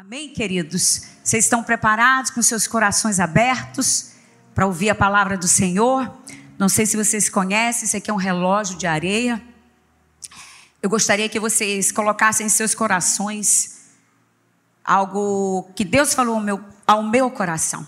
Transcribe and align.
Amém, 0.00 0.30
queridos? 0.30 1.02
Vocês 1.22 1.44
estão 1.44 1.62
preparados 1.62 2.30
com 2.30 2.40
seus 2.40 2.66
corações 2.66 3.20
abertos 3.20 4.12
para 4.54 4.66
ouvir 4.66 4.88
a 4.88 4.94
palavra 4.94 5.36
do 5.36 5.46
Senhor? 5.46 6.10
Não 6.58 6.70
sei 6.70 6.86
se 6.86 6.96
vocês 6.96 7.28
conhecem, 7.28 7.84
isso 7.84 7.98
aqui 7.98 8.10
é 8.10 8.14
um 8.14 8.16
relógio 8.16 8.78
de 8.78 8.86
areia. 8.86 9.42
Eu 10.82 10.88
gostaria 10.88 11.28
que 11.28 11.38
vocês 11.38 11.92
colocassem 11.92 12.46
em 12.46 12.48
seus 12.48 12.74
corações 12.74 13.90
algo 14.82 15.70
que 15.76 15.84
Deus 15.84 16.14
falou 16.14 16.36
ao 16.36 16.40
meu, 16.40 16.64
ao 16.86 17.02
meu 17.02 17.30
coração. 17.30 17.86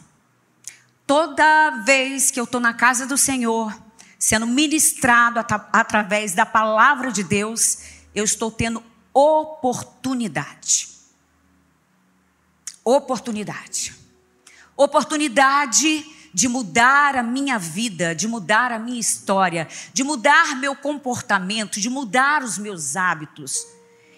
Toda 1.06 1.82
vez 1.82 2.30
que 2.30 2.38
eu 2.38 2.44
estou 2.44 2.60
na 2.60 2.74
casa 2.74 3.06
do 3.06 3.16
Senhor, 3.16 3.74
sendo 4.18 4.46
ministrado 4.46 5.38
at 5.38 5.50
através 5.72 6.34
da 6.34 6.44
palavra 6.44 7.10
de 7.10 7.24
Deus, 7.24 7.78
eu 8.14 8.22
estou 8.22 8.50
tendo 8.50 8.82
oportunidade 9.14 10.91
oportunidade. 12.84 13.94
Oportunidade 14.76 16.04
de 16.34 16.48
mudar 16.48 17.16
a 17.16 17.22
minha 17.22 17.58
vida, 17.58 18.14
de 18.14 18.26
mudar 18.26 18.72
a 18.72 18.78
minha 18.78 19.00
história, 19.00 19.68
de 19.92 20.02
mudar 20.02 20.56
meu 20.56 20.74
comportamento, 20.74 21.78
de 21.80 21.90
mudar 21.90 22.42
os 22.42 22.56
meus 22.56 22.96
hábitos. 22.96 23.66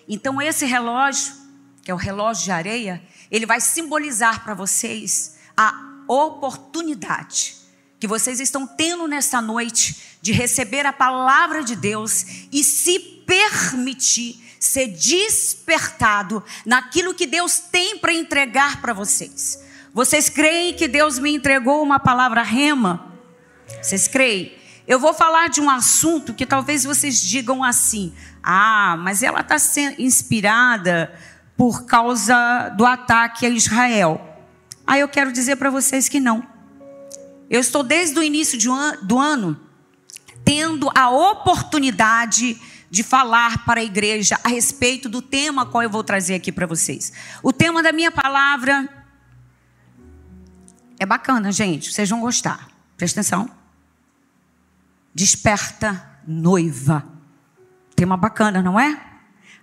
Então, 0.09 0.41
esse 0.41 0.65
relógio, 0.65 1.35
que 1.83 1.91
é 1.91 1.95
o 1.95 1.99
relógio 1.99 2.45
de 2.45 2.53
areia, 2.53 3.03
ele 3.31 3.47
vai 3.47 3.61
simbolizar 3.61 4.45
para 4.45 4.55
vocês 4.55 5.37
a 5.57 5.75
oportunidade 6.07 7.65
que 8.05 8.07
vocês 8.07 8.39
estão 8.39 8.67
tendo 8.67 9.09
nesta 9.09 9.41
noite 9.41 10.19
de 10.21 10.31
receber 10.31 10.85
a 10.85 10.93
palavra 10.93 11.65
de 11.65 11.75
Deus 11.75 12.47
e 12.53 12.63
se 12.63 12.99
permitir 13.27 14.44
ser 14.67 14.89
despertado 14.89 16.43
naquilo 16.65 17.15
que 17.15 17.27
Deus 17.27 17.59
tem 17.59 17.99
para 17.99 18.13
entregar 18.13 18.81
para 18.81 18.93
vocês. 18.93 19.63
Vocês 19.93 20.29
creem 20.29 20.75
que 20.75 20.89
Deus 20.89 21.19
me 21.19 21.35
entregou 21.35 21.83
uma 21.83 22.01
palavra 22.01 22.43
rema? 22.43 23.13
Vocês 23.81 24.09
creem? 24.09 24.53
Eu 24.87 24.99
vou 24.99 25.15
falar 25.15 25.49
de 25.49 25.61
um 25.61 25.71
assunto 25.71 26.35
que 26.35 26.45
talvez 26.45 26.85
vocês 26.85 27.21
digam 27.21 27.63
assim: 27.63 28.13
ah, 28.43 28.97
mas 28.99 29.23
ela 29.23 29.41
está 29.41 29.59
sendo 29.59 30.01
inspirada 30.01 31.15
por 31.57 31.87
causa 31.87 32.71
do 32.71 32.85
ataque 32.85 33.47
a 33.47 33.49
Israel. 33.49 34.21
Aí 34.87 35.01
eu 35.01 35.09
quero 35.09 35.33
dizer 35.33 35.57
para 35.57 35.71
vocês 35.71 36.09
que 36.09 36.21
não. 36.21 36.47
Eu 37.49 37.61
estou 37.61 37.83
desde 37.83 38.19
o 38.19 38.23
início 38.23 38.59
do 39.03 39.19
ano 39.19 39.61
tendo 40.45 40.91
a 40.95 41.09
oportunidade 41.09 42.55
de 42.55 42.61
falar 43.03 43.65
para 43.65 43.81
a 43.81 43.85
igreja 43.85 44.39
a 44.45 44.49
respeito 44.49 45.09
do 45.09 45.21
tema 45.21 45.67
qual 45.67 45.83
eu 45.83 45.91
vou 45.91 46.05
trazer 46.05 46.35
aqui 46.35 46.53
para 46.53 46.67
vocês. 46.67 47.13
O 47.43 47.53
tema 47.53 47.83
da 47.83 47.93
minha 47.93 48.11
palavra 48.11 48.89
é 50.99 51.05
bacana, 51.05 51.51
gente, 51.51 51.93
vocês 51.93 52.09
vão 52.09 52.21
gostar. 52.21 52.69
Presta 52.97 53.21
atenção. 53.21 53.51
Desperta 55.15 56.21
noiva. 56.27 57.05
Tema 57.97 58.17
bacana, 58.17 58.63
não 58.63 58.79
é? 58.79 59.01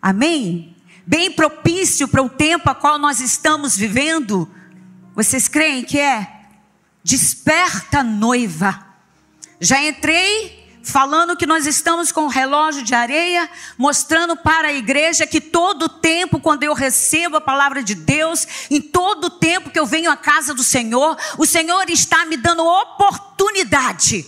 Amém? 0.02 0.76
Bem 1.06 1.32
propício 1.32 2.08
para 2.08 2.22
o 2.22 2.30
tempo 2.30 2.70
a 2.70 2.76
qual 2.76 2.98
nós 2.98 3.20
estamos 3.20 3.76
vivendo. 3.76 4.50
Vocês 5.16 5.48
creem 5.48 5.84
que 5.84 6.00
é? 6.00 6.46
Desperta 7.04 8.04
noiva. 8.04 8.88
Já 9.60 9.84
entrei 9.84 10.61
falando 10.84 11.36
que 11.36 11.46
nós 11.46 11.66
estamos 11.66 12.12
com 12.12 12.22
o 12.22 12.30
relógio 12.30 12.84
de 12.84 12.94
areia, 12.94 13.50
mostrando 13.78 14.36
para 14.36 14.70
a 14.70 14.74
igreja 14.74 15.28
que 15.28 15.40
todo 15.40 15.88
tempo, 15.88 16.40
quando 16.40 16.64
eu 16.64 16.74
recebo 16.74 17.38
a 17.38 17.42
palavra 17.42 17.84
de 17.84 17.96
Deus, 17.96 18.48
em 18.70 18.82
todo 18.82 19.30
tempo 19.30 19.70
que 19.70 19.80
eu 19.80 19.86
venho 19.86 20.12
à 20.12 20.18
casa 20.18 20.54
do 20.54 20.64
Senhor, 20.64 21.18
o 21.38 21.46
Senhor 21.46 21.90
está 21.90 22.26
me 22.26 22.38
dando 22.38 22.66
oportunidade 22.66 24.26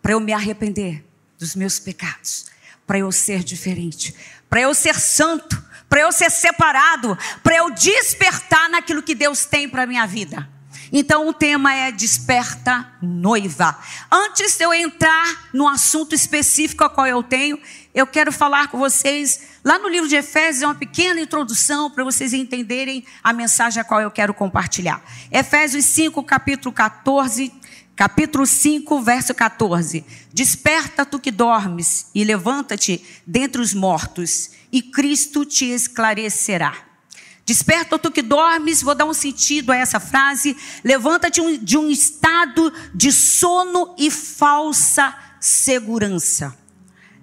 para 0.00 0.12
eu 0.12 0.20
me 0.20 0.32
arrepender 0.32 1.04
dos 1.38 1.54
meus 1.54 1.78
pecados, 1.78 2.46
para 2.86 2.98
eu 2.98 3.10
ser 3.10 3.42
diferente, 3.42 4.14
para 4.48 4.60
eu 4.60 4.74
ser 4.74 4.94
santo, 4.94 5.62
para 5.88 6.00
eu 6.00 6.12
ser 6.12 6.30
separado, 6.30 7.16
para 7.42 7.56
eu 7.56 7.70
despertar 7.70 8.68
naquilo 8.68 9.02
que 9.02 9.14
Deus 9.14 9.44
tem 9.44 9.68
para 9.68 9.82
a 9.82 9.86
minha 9.86 10.06
vida. 10.06 10.55
Então 10.92 11.28
o 11.28 11.32
tema 11.32 11.74
é 11.74 11.90
desperta 11.90 12.86
noiva. 13.02 13.78
Antes 14.10 14.56
de 14.56 14.64
eu 14.64 14.72
entrar 14.72 15.48
no 15.52 15.66
assunto 15.66 16.14
específico 16.14 16.84
a 16.84 16.90
qual 16.90 17.06
eu 17.06 17.22
tenho, 17.22 17.58
eu 17.94 18.06
quero 18.06 18.30
falar 18.30 18.68
com 18.68 18.78
vocês 18.78 19.40
lá 19.64 19.78
no 19.78 19.88
livro 19.88 20.08
de 20.08 20.16
Efésios, 20.16 20.62
é 20.62 20.66
uma 20.66 20.74
pequena 20.74 21.20
introdução 21.20 21.90
para 21.90 22.04
vocês 22.04 22.32
entenderem 22.32 23.04
a 23.22 23.32
mensagem 23.32 23.80
a 23.80 23.84
qual 23.84 24.00
eu 24.00 24.10
quero 24.10 24.32
compartilhar. 24.32 25.02
Efésios 25.30 25.84
5, 25.86 26.22
capítulo 26.22 26.72
14, 26.72 27.52
capítulo 27.96 28.46
5, 28.46 29.00
verso 29.00 29.34
14. 29.34 30.04
Desperta 30.32 31.04
tu 31.04 31.18
que 31.18 31.30
dormes 31.30 32.10
e 32.14 32.22
levanta-te 32.22 33.02
dentre 33.26 33.60
os 33.60 33.74
mortos, 33.74 34.50
e 34.70 34.82
Cristo 34.82 35.44
te 35.44 35.64
esclarecerá. 35.64 36.85
Desperta 37.46 37.96
tu 37.96 38.10
que 38.10 38.22
dormes, 38.22 38.82
vou 38.82 38.92
dar 38.92 39.04
um 39.04 39.14
sentido 39.14 39.70
a 39.70 39.76
essa 39.76 40.00
frase. 40.00 40.56
Levanta-te 40.82 41.58
de 41.58 41.78
um 41.78 41.88
estado 41.88 42.72
de 42.92 43.12
sono 43.12 43.94
e 43.96 44.10
falsa 44.10 45.14
segurança. 45.40 46.58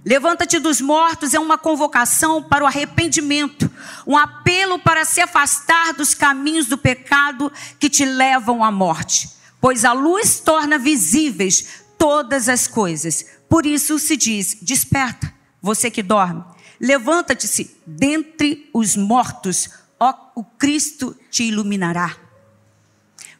Levanta-te 0.05 0.59
dos 0.59 0.79
mortos 0.79 1.33
é 1.33 1.39
uma 1.39 1.57
convocação 1.57 2.41
para 2.41 2.63
o 2.63 2.67
arrependimento, 2.67 3.69
um 4.07 4.17
apelo 4.17 4.79
para 4.79 5.03
se 5.03 5.19
afastar 5.19 5.93
dos 5.93 6.13
caminhos 6.13 6.67
do 6.67 6.77
pecado 6.77 7.51
que 7.77 7.89
te 7.89 8.05
levam 8.05 8.63
à 8.63 8.71
morte, 8.71 9.29
pois 9.59 9.83
a 9.83 9.91
luz 9.91 10.39
torna 10.39 10.77
visíveis 10.77 11.83
todas 11.97 12.47
as 12.47 12.65
coisas. 12.65 13.25
Por 13.49 13.65
isso 13.65 13.99
se 13.99 14.15
diz: 14.15 14.57
desperta, 14.61 15.33
você 15.61 15.91
que 15.91 16.03
dorme, 16.03 16.43
levanta-te 16.79 17.69
dentre 17.85 18.69
os 18.73 18.95
mortos 18.95 19.82
ó, 20.03 20.13
o 20.35 20.43
Cristo 20.43 21.17
te 21.31 21.43
iluminará. 21.43 22.17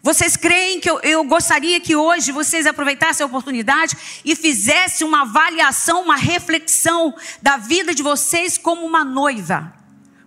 Vocês 0.01 0.35
creem 0.35 0.79
que 0.79 0.89
eu, 0.89 0.99
eu, 0.99 1.23
gostaria 1.23 1.79
que 1.79 1.95
hoje 1.95 2.31
vocês 2.31 2.65
aproveitassem 2.65 3.23
a 3.23 3.27
oportunidade 3.27 3.95
e 4.25 4.35
fizessem 4.35 5.07
uma 5.07 5.21
avaliação, 5.21 6.01
uma 6.01 6.17
reflexão 6.17 7.15
da 7.41 7.55
vida 7.57 7.93
de 7.95 8.03
vocês 8.03 8.57
como 8.57 8.85
uma 8.85 9.03
noiva? 9.03 9.73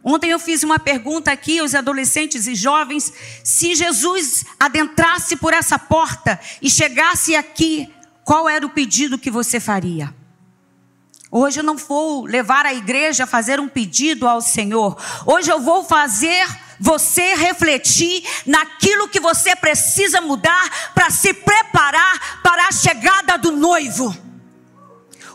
Ontem 0.03 0.31
eu 0.31 0.39
fiz 0.39 0.63
uma 0.63 0.79
pergunta 0.79 1.31
aqui 1.31 1.59
aos 1.59 1.75
adolescentes 1.75 2.47
e 2.47 2.55
jovens: 2.55 3.13
se 3.45 3.75
Jesus 3.75 4.45
adentrasse 4.59 5.37
por 5.37 5.53
essa 5.53 5.79
porta 5.79 6.41
e 6.63 6.71
chegasse 6.71 7.35
aqui, 7.35 7.93
qual 8.25 8.49
era 8.49 8.65
o 8.65 8.71
pedido 8.71 9.19
que 9.19 9.31
você 9.31 9.61
faria? 9.61 10.15
Hoje 11.31 11.61
eu 11.61 11.65
não 11.65 11.77
vou 11.77 12.25
levar 12.25 12.65
a 12.67 12.75
igreja 12.75 13.25
a 13.25 13.27
fazer 13.27 13.59
um 13.59 13.69
pedido 13.69 14.29
ao 14.29 14.41
Senhor. 14.41 14.97
Hoje 15.27 15.51
eu 15.51 15.61
vou 15.61 15.85
fazer 15.85 16.47
você 16.79 17.35
refletir 17.35 18.23
naquilo 18.47 19.09
que 19.09 19.19
você 19.19 19.57
precisa 19.57 20.21
mudar 20.21 20.93
para 20.95 21.11
se 21.11 21.35
preparar 21.35 22.43
para 22.43 22.69
a 22.69 22.73
chegada 22.73 23.37
do 23.37 23.53
noivo. 23.53 24.17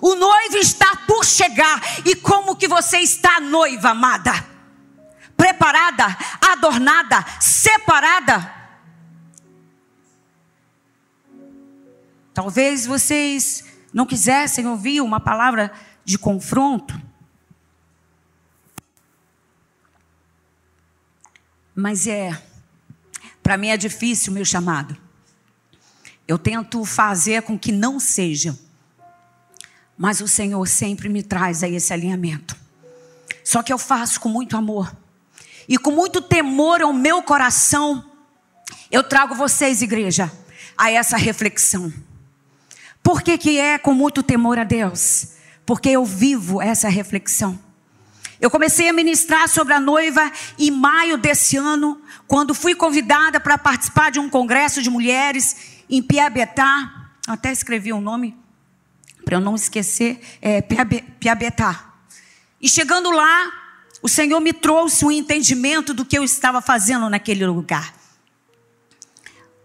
O 0.02 0.16
noivo 0.16 0.58
está 0.58 0.96
por 1.08 1.26
chegar 1.26 1.82
e 2.06 2.16
como 2.16 2.56
que 2.56 2.68
você 2.68 3.00
está 3.00 3.40
noiva 3.40 3.90
amada? 3.90 4.34
Preparada, 5.36 6.06
adornada, 6.42 7.24
separada? 7.40 8.62
Talvez 12.34 12.86
vocês 12.86 13.71
não 13.94 14.06
quisessem 14.06 14.66
ouvir 14.68 15.02
uma 15.02 15.20
palavra 15.20 15.72
de 16.04 16.18
confronto. 16.18 17.00
Mas 21.76 22.08
é, 22.08 22.42
para 23.42 23.58
mim 23.58 23.68
é 23.70 23.78
difícil 23.78 24.32
o 24.32 24.34
meu 24.34 24.46
chamado. 24.46 24.96
Eu 26.28 26.38
tento 26.38 26.86
fazer 26.86 27.42
com 27.42 27.58
que 27.58 27.72
não 27.72 28.00
seja. 28.00 28.58
Mas 29.98 30.22
o 30.22 30.28
Senhor 30.28 30.68
sempre 30.68 31.10
me 31.10 31.22
traz 31.22 31.64
a 31.64 31.70
esse 31.70 31.92
alinhamento. 31.92 32.56
Só 33.44 33.62
que 33.62 33.74
eu 33.74 33.78
faço 33.78 34.20
com 34.20 34.30
muito 34.30 34.56
amor. 34.56 34.96
E 35.68 35.78
com 35.78 35.92
muito 35.92 36.22
temor 36.22 36.82
ao 36.82 36.94
meu 36.94 37.22
coração, 37.22 38.12
eu 38.90 39.04
trago 39.04 39.36
vocês, 39.36 39.82
igreja, 39.82 40.32
a 40.78 40.92
essa 40.92 41.18
reflexão. 41.18 41.92
Por 43.04 43.22
que, 43.22 43.38
que 43.38 43.60
é 43.60 43.78
com 43.78 43.94
muito 43.94 44.22
temor 44.24 44.60
a 44.60 44.64
Deus? 44.64 45.40
porque 45.72 45.90
eu 45.90 46.04
vivo 46.04 46.62
essa 46.62 46.90
reflexão. 46.90 47.58
Eu 48.40 48.50
comecei 48.50 48.90
a 48.90 48.94
ministrar 48.94 49.48
sobre 49.48 49.74
a 49.74 49.80
noiva 49.80 50.32
em 50.58 50.70
maio 50.70 51.18
desse 51.18 51.56
ano, 51.56 52.02
quando 52.28 52.54
fui 52.54 52.74
convidada 52.74 53.40
para 53.40 53.58
participar 53.58 54.12
de 54.12 54.20
um 54.20 54.30
congresso 54.30 54.82
de 54.82 54.90
mulheres 54.90 55.84
em 55.90 56.02
Piabetá. 56.02 57.12
Até 57.28 57.54
escrevi 57.54 57.94
o 57.94 57.98
um 57.98 58.02
nome 58.02 58.36
para 59.24 59.38
eu 59.38 59.40
não 59.40 59.56
esquecer, 59.56 60.20
é 60.42 60.62
Piabetá. 60.62 61.94
E 62.60 62.68
chegando 62.68 63.10
lá, 63.12 63.52
o 64.02 64.10
Senhor 64.10 64.42
me 64.42 64.52
trouxe 64.52 65.06
um 65.06 65.12
entendimento 65.12 65.94
do 65.94 66.04
que 66.04 66.18
eu 66.18 66.24
estava 66.26 66.62
fazendo 66.62 67.08
naquele 67.10 67.46
lugar. 67.46 67.94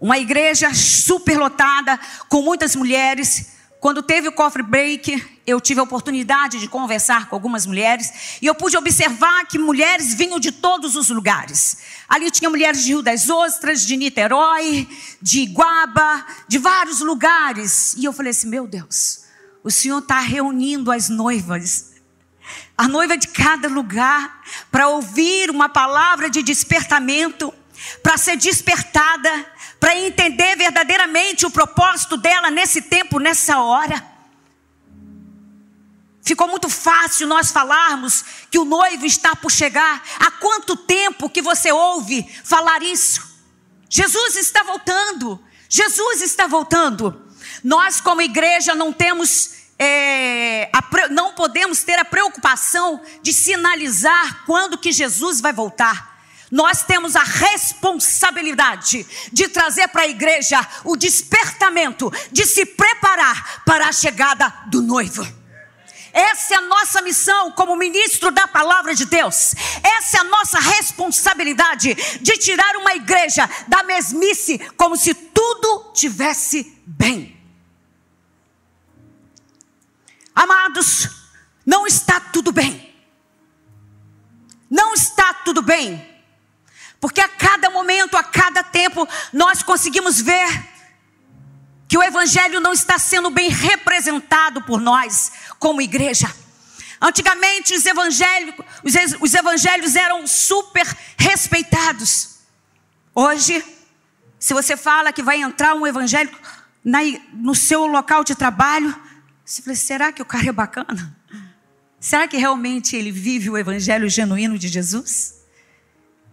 Uma 0.01 0.19
igreja 0.19 0.75
superlotada, 0.75 1.99
com 2.29 2.43
muitas 2.43 2.77
mulheres. 2.77 3.55
Quando 3.81 4.03
teve 4.03 4.29
o 4.29 4.33
coffee 4.33 4.63
break, 4.63 5.41
eu 5.47 5.61
tive 5.61 5.81
a 5.81 5.83
oportunidade 5.83 6.59
de 6.59 6.69
conversar 6.69 7.29
com 7.29 7.37
algumas 7.37 7.67
mulheres 7.67 8.39
e 8.43 8.47
eu 8.47 8.55
pude 8.55 8.77
observar 8.77 9.47
que 9.47 9.59
mulheres 9.59 10.15
vinham 10.15 10.41
de 10.41 10.51
todos 10.51 10.97
os 10.97 11.09
lugares. 11.09 11.79
Ali 12.09 12.31
tinha 12.31 12.51
mulheres 12.51 12.83
de 12.83 12.89
Rio 12.89 13.03
das 13.03 13.29
Ostras, 13.29 13.87
de 13.87 13.97
Niterói, 13.97 14.89
de 15.23 15.41
Iguaba, 15.41 16.27
de 16.49 16.59
vários 16.59 17.01
lugares. 17.01 17.95
E 17.97 18.05
eu 18.05 18.13
falei 18.13 18.31
assim: 18.31 18.49
meu 18.49 18.67
Deus, 18.67 19.25
o 19.63 19.71
Senhor 19.71 19.99
está 19.99 20.21
reunindo 20.21 20.91
as 20.91 21.09
noivas 21.09 21.97
a 22.77 22.87
noiva 22.87 23.17
de 23.17 23.29
cada 23.29 23.69
lugar, 23.69 24.43
para 24.71 24.89
ouvir 24.89 25.51
uma 25.51 25.69
palavra 25.69 26.29
de 26.29 26.43
despertamento, 26.43 27.53
para 28.03 28.19
ser 28.19 28.37
despertada, 28.37 29.47
para 29.79 29.97
entender 29.97 30.57
verdadeiramente 30.57 31.47
o 31.47 31.51
propósito 31.51 32.17
dela 32.17 32.51
nesse 32.51 32.83
tempo, 32.83 33.19
nessa 33.19 33.61
hora. 33.61 34.05
Ficou 36.23 36.49
muito 36.49 36.69
fácil 36.69 37.29
nós 37.29 37.53
falarmos 37.53 38.25
que 38.51 38.59
o 38.59 38.65
noivo 38.65 39.07
está 39.07 39.37
por 39.37 39.51
chegar. 39.51 40.03
Há 40.19 40.33
quanto 40.33 40.77
tempo 40.77 41.31
que 41.31 41.41
você 41.41 41.71
ouve 41.71 42.25
falar 42.43 42.83
isso? 42.83 43.23
Jesus 43.89 44.35
está 44.35 44.65
voltando. 44.65 45.41
Jesus 45.69 46.23
está 46.23 46.49
voltando. 46.49 47.25
Nós, 47.63 48.01
como 48.01 48.21
igreja, 48.21 48.75
não 48.75 48.93
temos 48.93 49.57
é, 49.79 50.71
a, 50.73 51.09
não 51.11 51.33
podemos 51.35 51.83
ter 51.85 51.99
a 51.99 52.05
preocupação 52.05 53.01
de 53.23 53.33
sinalizar 53.33 54.45
quando 54.47 54.79
que 54.79 54.91
Jesus 54.91 55.41
vai 55.41 55.53
voltar. 55.53 56.16
Nós 56.51 56.83
temos 56.83 57.17
a 57.17 57.23
responsabilidade 57.23 59.07
de 59.33 59.49
trazer 59.49 59.89
para 59.89 60.03
a 60.03 60.09
igreja 60.09 60.61
o 60.85 60.97
despertamento, 60.97 62.13
de 62.31 62.45
se 62.45 62.65
preparar 62.65 63.63
para 63.65 63.89
a 63.89 63.93
chegada 63.93 64.49
do 64.67 64.81
noivo. 64.81 65.27
Essa 66.13 66.55
é 66.55 66.57
a 66.57 66.63
nossa 66.63 67.03
missão 67.03 67.53
como 67.53 67.77
ministro 67.77 68.31
da 68.31 68.49
palavra 68.49 68.95
de 68.95 69.05
Deus. 69.05 69.55
Essa 69.83 70.17
é 70.17 70.21
a 70.21 70.25
nossa 70.25 70.59
responsabilidade 70.59 71.95
de 72.23 72.39
tirar 72.39 72.75
uma 72.77 72.95
igreja 72.95 73.47
da 73.69 73.83
mesmice 73.83 74.59
como 74.79 74.97
se 74.97 75.13
tudo 75.13 75.93
tivesse 75.93 76.81
bem. 76.87 77.37
Amados, 80.35 81.09
não 81.67 81.87
está 81.87 82.19
tudo 82.19 82.51
bem. 82.51 82.95
Não 84.71 84.95
está 84.95 85.35
tudo 85.35 85.61
bem. 85.61 86.16
Porque 87.01 87.21
a 87.21 87.29
cada 87.29 87.71
momento, 87.71 88.17
a 88.17 88.23
cada 88.23 88.63
tempo, 88.63 89.09
nós 89.33 89.63
conseguimos 89.63 90.21
ver 90.21 90.49
que 91.89 91.97
o 91.97 92.03
Evangelho 92.03 92.61
não 92.61 92.73
está 92.73 92.99
sendo 92.99 93.31
bem 93.31 93.49
representado 93.49 94.63
por 94.63 94.81
nós, 94.81 95.33
como 95.59 95.81
igreja. 95.81 96.35
Antigamente, 97.01 97.75
os 97.75 97.85
evangelhos, 97.85 98.55
os 99.21 99.35
evangelhos 99.35 99.97
eram 99.97 100.27
super 100.27 100.87
respeitados. 101.19 102.37
Hoje, 103.15 103.63
se 104.39 104.55
você 104.55 104.77
fala 104.77 105.13
que 105.13 105.23
vai 105.23 105.43
entrar 105.43 105.75
um 105.75 105.87
evangélico 105.87 106.37
no 107.33 107.55
seu 107.55 107.87
local 107.87 108.25
de 108.25 108.35
trabalho, 108.35 108.95
você 109.45 109.61
fala, 109.61 109.77
será 109.77 110.13
que 110.13 110.23
o 110.23 110.25
cara 110.25 110.49
é 110.49 110.53
bacana? 110.53 111.17
Será 112.01 112.27
que 112.27 112.37
realmente 112.37 112.97
ele 112.97 113.11
vive 113.11 113.51
o 113.51 113.59
evangelho 113.59 114.09
genuíno 114.09 114.59
de 114.59 114.69
Jesus? 114.69 115.36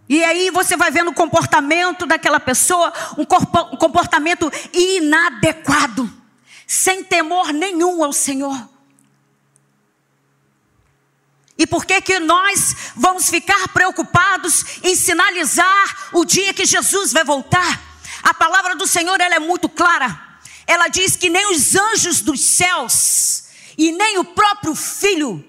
E 0.08 0.22
aí 0.22 0.50
você 0.50 0.76
vai 0.76 0.90
vendo 0.90 1.10
o 1.10 1.14
comportamento 1.14 2.04
daquela 2.04 2.38
pessoa, 2.38 2.92
um 3.16 3.24
comportamento 3.24 4.50
inadequado, 4.72 6.12
sem 6.66 7.02
temor 7.02 7.52
nenhum 7.52 8.04
ao 8.04 8.12
Senhor. 8.12 8.68
E 11.56 11.66
por 11.66 11.86
que 11.86 12.00
que 12.00 12.18
nós 12.18 12.92
vamos 12.96 13.30
ficar 13.30 13.68
preocupados 13.68 14.82
em 14.82 14.94
sinalizar 14.94 16.10
o 16.12 16.24
dia 16.24 16.52
que 16.52 16.66
Jesus 16.66 17.12
vai 17.12 17.24
voltar? 17.24 17.80
A 18.22 18.34
palavra 18.34 18.74
do 18.74 18.86
Senhor 18.86 19.20
ela 19.20 19.36
é 19.36 19.38
muito 19.38 19.68
clara. 19.68 20.20
Ela 20.66 20.88
diz 20.88 21.16
que 21.16 21.30
nem 21.30 21.52
os 21.52 21.76
anjos 21.76 22.20
dos 22.20 22.40
céus 22.40 23.44
e 23.78 23.92
nem 23.92 24.18
o 24.18 24.24
próprio 24.24 24.74
filho 24.74 25.44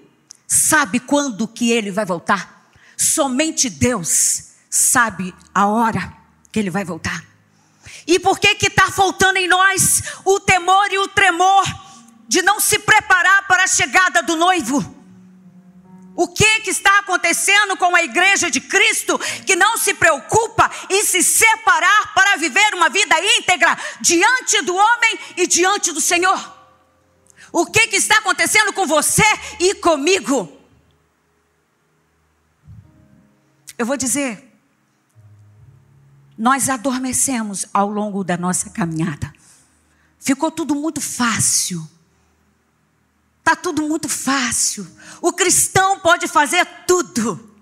sabe 0.46 1.00
quando 1.00 1.48
que 1.48 1.72
ele 1.72 1.90
vai 1.90 2.04
voltar. 2.04 2.55
Somente 2.96 3.68
Deus 3.68 4.52
sabe 4.70 5.34
a 5.54 5.66
hora 5.66 6.16
que 6.50 6.58
ele 6.58 6.70
vai 6.70 6.84
voltar. 6.84 7.24
E 8.06 8.18
por 8.18 8.38
que 8.38 8.54
que 8.54 8.66
está 8.66 8.90
faltando 8.90 9.38
em 9.38 9.48
nós 9.48 10.02
o 10.24 10.40
temor 10.40 10.90
e 10.92 10.98
o 10.98 11.08
tremor 11.08 11.64
de 12.28 12.42
não 12.42 12.60
se 12.60 12.78
preparar 12.78 13.46
para 13.46 13.64
a 13.64 13.68
chegada 13.68 14.22
do 14.22 14.36
noivo? 14.36 14.94
O 16.16 16.28
que, 16.28 16.60
que 16.60 16.70
está 16.70 17.00
acontecendo 17.00 17.76
com 17.76 17.94
a 17.94 18.02
igreja 18.02 18.50
de 18.50 18.58
Cristo 18.58 19.18
que 19.44 19.54
não 19.54 19.76
se 19.76 19.92
preocupa 19.92 20.70
em 20.88 21.04
se 21.04 21.22
separar 21.22 22.14
para 22.14 22.36
viver 22.36 22.74
uma 22.74 22.88
vida 22.88 23.14
íntegra 23.38 23.76
diante 24.00 24.62
do 24.62 24.74
homem 24.74 25.18
e 25.36 25.46
diante 25.46 25.92
do 25.92 26.00
Senhor? 26.00 26.56
O 27.52 27.66
que, 27.66 27.88
que 27.88 27.96
está 27.96 28.16
acontecendo 28.18 28.72
com 28.72 28.86
você 28.86 29.24
e 29.60 29.74
comigo? 29.74 30.55
Eu 33.78 33.84
vou 33.84 33.96
dizer, 33.96 34.46
nós 36.36 36.68
adormecemos 36.68 37.66
ao 37.72 37.88
longo 37.88 38.22
da 38.22 38.36
nossa 38.36 38.70
caminhada. 38.70 39.32
Ficou 40.18 40.50
tudo 40.50 40.74
muito 40.74 41.00
fácil. 41.00 41.86
Está 43.38 43.54
tudo 43.54 43.82
muito 43.82 44.08
fácil. 44.08 44.86
O 45.22 45.32
cristão 45.32 46.00
pode 46.00 46.26
fazer 46.26 46.66
tudo. 46.86 47.54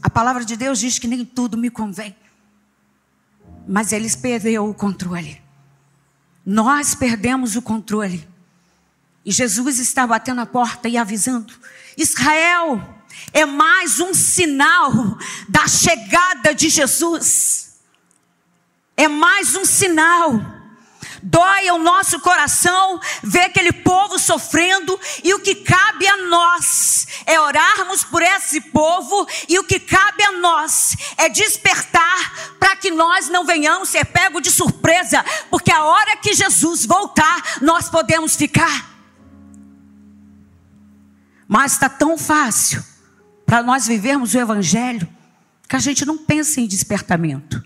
A 0.00 0.08
palavra 0.08 0.44
de 0.44 0.56
Deus 0.56 0.78
diz 0.78 0.98
que 0.98 1.08
nem 1.08 1.24
tudo 1.24 1.56
me 1.58 1.70
convém. 1.70 2.14
Mas 3.66 3.90
eles 3.90 4.14
perderam 4.14 4.70
o 4.70 4.74
controle. 4.74 5.42
Nós 6.44 6.94
perdemos 6.94 7.56
o 7.56 7.62
controle. 7.62 8.28
E 9.24 9.32
Jesus 9.32 9.80
está 9.80 10.06
batendo 10.06 10.40
a 10.40 10.46
porta 10.46 10.88
e 10.88 10.96
avisando: 10.96 11.52
Israel 11.96 12.96
é 13.32 13.46
mais 13.46 14.00
um 14.00 14.12
sinal 14.12 14.92
da 15.48 15.66
chegada 15.66 16.54
de 16.54 16.68
Jesus. 16.68 17.80
É 18.96 19.08
mais 19.08 19.54
um 19.54 19.64
sinal. 19.64 20.32
Dói 21.22 21.68
ao 21.68 21.78
nosso 21.78 22.20
coração 22.20 23.00
ver 23.22 23.46
aquele 23.46 23.72
povo 23.72 24.18
sofrendo, 24.18 24.98
e 25.24 25.34
o 25.34 25.40
que 25.40 25.56
cabe 25.56 26.06
a 26.06 26.16
nós 26.28 27.06
é 27.26 27.40
orarmos 27.40 28.04
por 28.04 28.22
esse 28.22 28.60
povo, 28.60 29.26
e 29.48 29.58
o 29.58 29.64
que 29.64 29.80
cabe 29.80 30.22
a 30.22 30.32
nós 30.32 30.96
é 31.16 31.28
despertar 31.28 32.54
para 32.60 32.76
que 32.76 32.90
nós 32.90 33.28
não 33.28 33.44
venhamos 33.44 33.88
ser 33.88 34.04
pego 34.04 34.40
de 34.40 34.50
surpresa, 34.50 35.24
porque 35.50 35.72
a 35.72 35.84
hora 35.84 36.16
que 36.16 36.34
Jesus 36.34 36.86
voltar, 36.86 37.58
nós 37.60 37.88
podemos 37.88 38.36
ficar. 38.36 38.95
Mas 41.46 41.72
está 41.72 41.88
tão 41.88 42.18
fácil 42.18 42.82
para 43.44 43.62
nós 43.62 43.86
vivermos 43.86 44.34
o 44.34 44.38
Evangelho 44.38 45.08
que 45.68 45.76
a 45.76 45.78
gente 45.78 46.04
não 46.04 46.18
pensa 46.18 46.60
em 46.60 46.66
despertamento. 46.66 47.62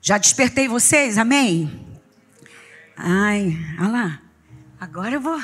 Já 0.00 0.16
despertei 0.16 0.68
vocês, 0.68 1.18
amém? 1.18 1.86
Ai, 2.96 3.56
olha 3.78 3.88
lá. 3.90 4.22
Agora 4.80 5.14
eu 5.14 5.20
vou. 5.20 5.42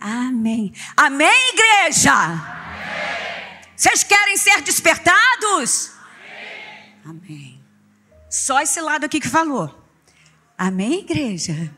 Amém. 0.00 0.72
Amém, 0.96 1.52
igreja? 1.52 2.12
Amém. 2.12 2.42
Vocês 3.76 4.02
querem 4.02 4.36
ser 4.36 4.60
despertados? 4.62 5.92
Amém. 7.04 7.20
amém. 7.22 7.64
Só 8.28 8.60
esse 8.60 8.80
lado 8.80 9.04
aqui 9.04 9.20
que 9.20 9.28
falou. 9.28 9.81
Amém, 10.62 11.00
igreja? 11.00 11.52
Amém. 11.52 11.70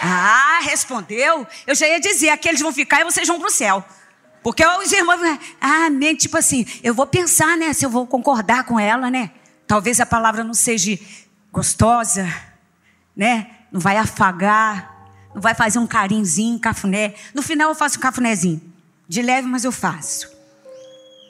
Ah, 0.00 0.60
respondeu. 0.62 1.44
Eu 1.66 1.74
já 1.74 1.88
ia 1.88 1.98
dizer, 1.98 2.28
aqueles 2.28 2.60
vão 2.60 2.72
ficar 2.72 3.00
e 3.00 3.04
vocês 3.04 3.26
vão 3.26 3.40
para 3.40 3.48
o 3.48 3.50
céu. 3.50 3.84
Porque 4.44 4.64
os 4.64 4.92
irmãos, 4.92 5.18
amém, 5.60 6.14
tipo 6.14 6.38
assim, 6.38 6.64
eu 6.84 6.94
vou 6.94 7.04
pensar, 7.04 7.56
né, 7.56 7.72
se 7.72 7.84
eu 7.84 7.90
vou 7.90 8.06
concordar 8.06 8.62
com 8.62 8.78
ela, 8.78 9.10
né? 9.10 9.32
Talvez 9.66 9.98
a 9.98 10.06
palavra 10.06 10.44
não 10.44 10.54
seja 10.54 10.96
gostosa, 11.50 12.32
né? 13.16 13.50
Não 13.72 13.80
vai 13.80 13.96
afagar, 13.96 15.10
não 15.34 15.42
vai 15.42 15.56
fazer 15.56 15.80
um 15.80 15.86
carinzinho, 15.86 16.60
cafuné. 16.60 17.14
No 17.34 17.42
final 17.42 17.70
eu 17.70 17.74
faço 17.74 17.98
um 17.98 18.00
cafunézinho. 18.00 18.62
De 19.08 19.20
leve, 19.20 19.48
mas 19.48 19.64
eu 19.64 19.72
faço. 19.72 20.30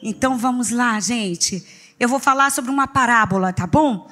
Então 0.03 0.37
vamos 0.37 0.69
lá, 0.69 1.01
gente. 1.01 1.67
Eu 1.99 2.07
vou 2.07 2.21
falar 2.21 2.51
sobre 2.51 2.71
uma 2.71 2.87
parábola, 2.87 3.51
tá 3.51 3.67
bom? 3.67 4.07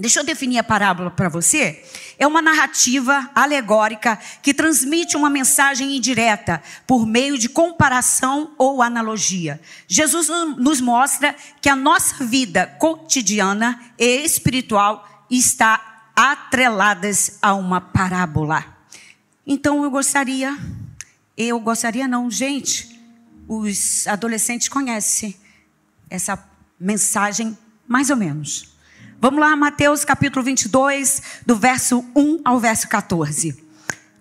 Deixa 0.00 0.20
eu 0.20 0.24
definir 0.24 0.56
a 0.56 0.64
parábola 0.64 1.10
para 1.10 1.28
você. 1.28 1.84
É 2.18 2.26
uma 2.26 2.40
narrativa 2.40 3.30
alegórica 3.34 4.18
que 4.42 4.54
transmite 4.54 5.14
uma 5.14 5.28
mensagem 5.28 5.94
indireta 5.94 6.62
por 6.86 7.04
meio 7.04 7.36
de 7.36 7.50
comparação 7.50 8.54
ou 8.56 8.80
analogia. 8.80 9.60
Jesus 9.86 10.28
nos 10.56 10.80
mostra 10.80 11.36
que 11.60 11.68
a 11.68 11.76
nossa 11.76 12.24
vida 12.24 12.66
cotidiana 12.78 13.78
e 13.98 14.24
espiritual 14.24 15.06
está 15.30 16.06
atreladas 16.16 17.36
a 17.42 17.52
uma 17.52 17.78
parábola. 17.78 18.64
Então 19.46 19.84
eu 19.84 19.90
gostaria, 19.90 20.56
eu 21.36 21.60
gostaria 21.60 22.08
não, 22.08 22.30
gente, 22.30 22.98
os 23.46 24.06
adolescentes 24.06 24.66
conhecem 24.66 25.36
essa 26.08 26.42
mensagem 26.80 27.56
mais 27.86 28.08
ou 28.08 28.16
menos. 28.16 28.69
Vamos 29.22 29.38
lá, 29.38 29.54
Mateus 29.54 30.02
capítulo 30.02 30.42
22, 30.42 31.20
do 31.44 31.54
verso 31.54 32.02
1 32.16 32.40
ao 32.42 32.58
verso 32.58 32.88
14. 32.88 33.54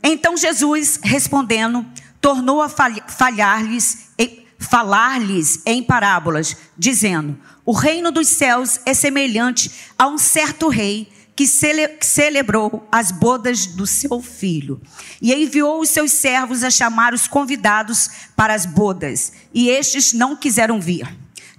Então 0.04 0.36
Jesus, 0.36 1.00
respondendo, 1.02 1.86
tornou 2.20 2.62
a 2.62 2.68
falhar-lhes, 2.68 4.10
falar-lhes 4.58 5.62
em 5.66 5.82
parábolas, 5.82 6.58
dizendo: 6.78 7.40
O 7.66 7.72
reino 7.72 8.12
dos 8.12 8.28
céus 8.28 8.82
é 8.86 8.94
semelhante 8.94 9.72
a 9.98 10.06
um 10.06 10.18
certo 10.18 10.68
rei 10.68 11.10
que 11.34 11.48
cele 11.48 11.98
celebrou 12.02 12.86
as 12.92 13.10
bodas 13.10 13.68
do 13.68 13.88
seu 13.88 14.22
filho. 14.22 14.82
E 15.22 15.34
enviou 15.34 15.80
os 15.80 15.88
seus 15.88 16.12
servos 16.12 16.62
a 16.62 16.70
chamar 16.70 17.14
os 17.14 17.26
convidados 17.26 18.10
para 18.36 18.54
as 18.54 18.66
bodas, 18.66 19.32
e 19.54 19.70
estes 19.70 20.12
não 20.12 20.36
quiseram 20.36 20.82
vir. 20.82 21.08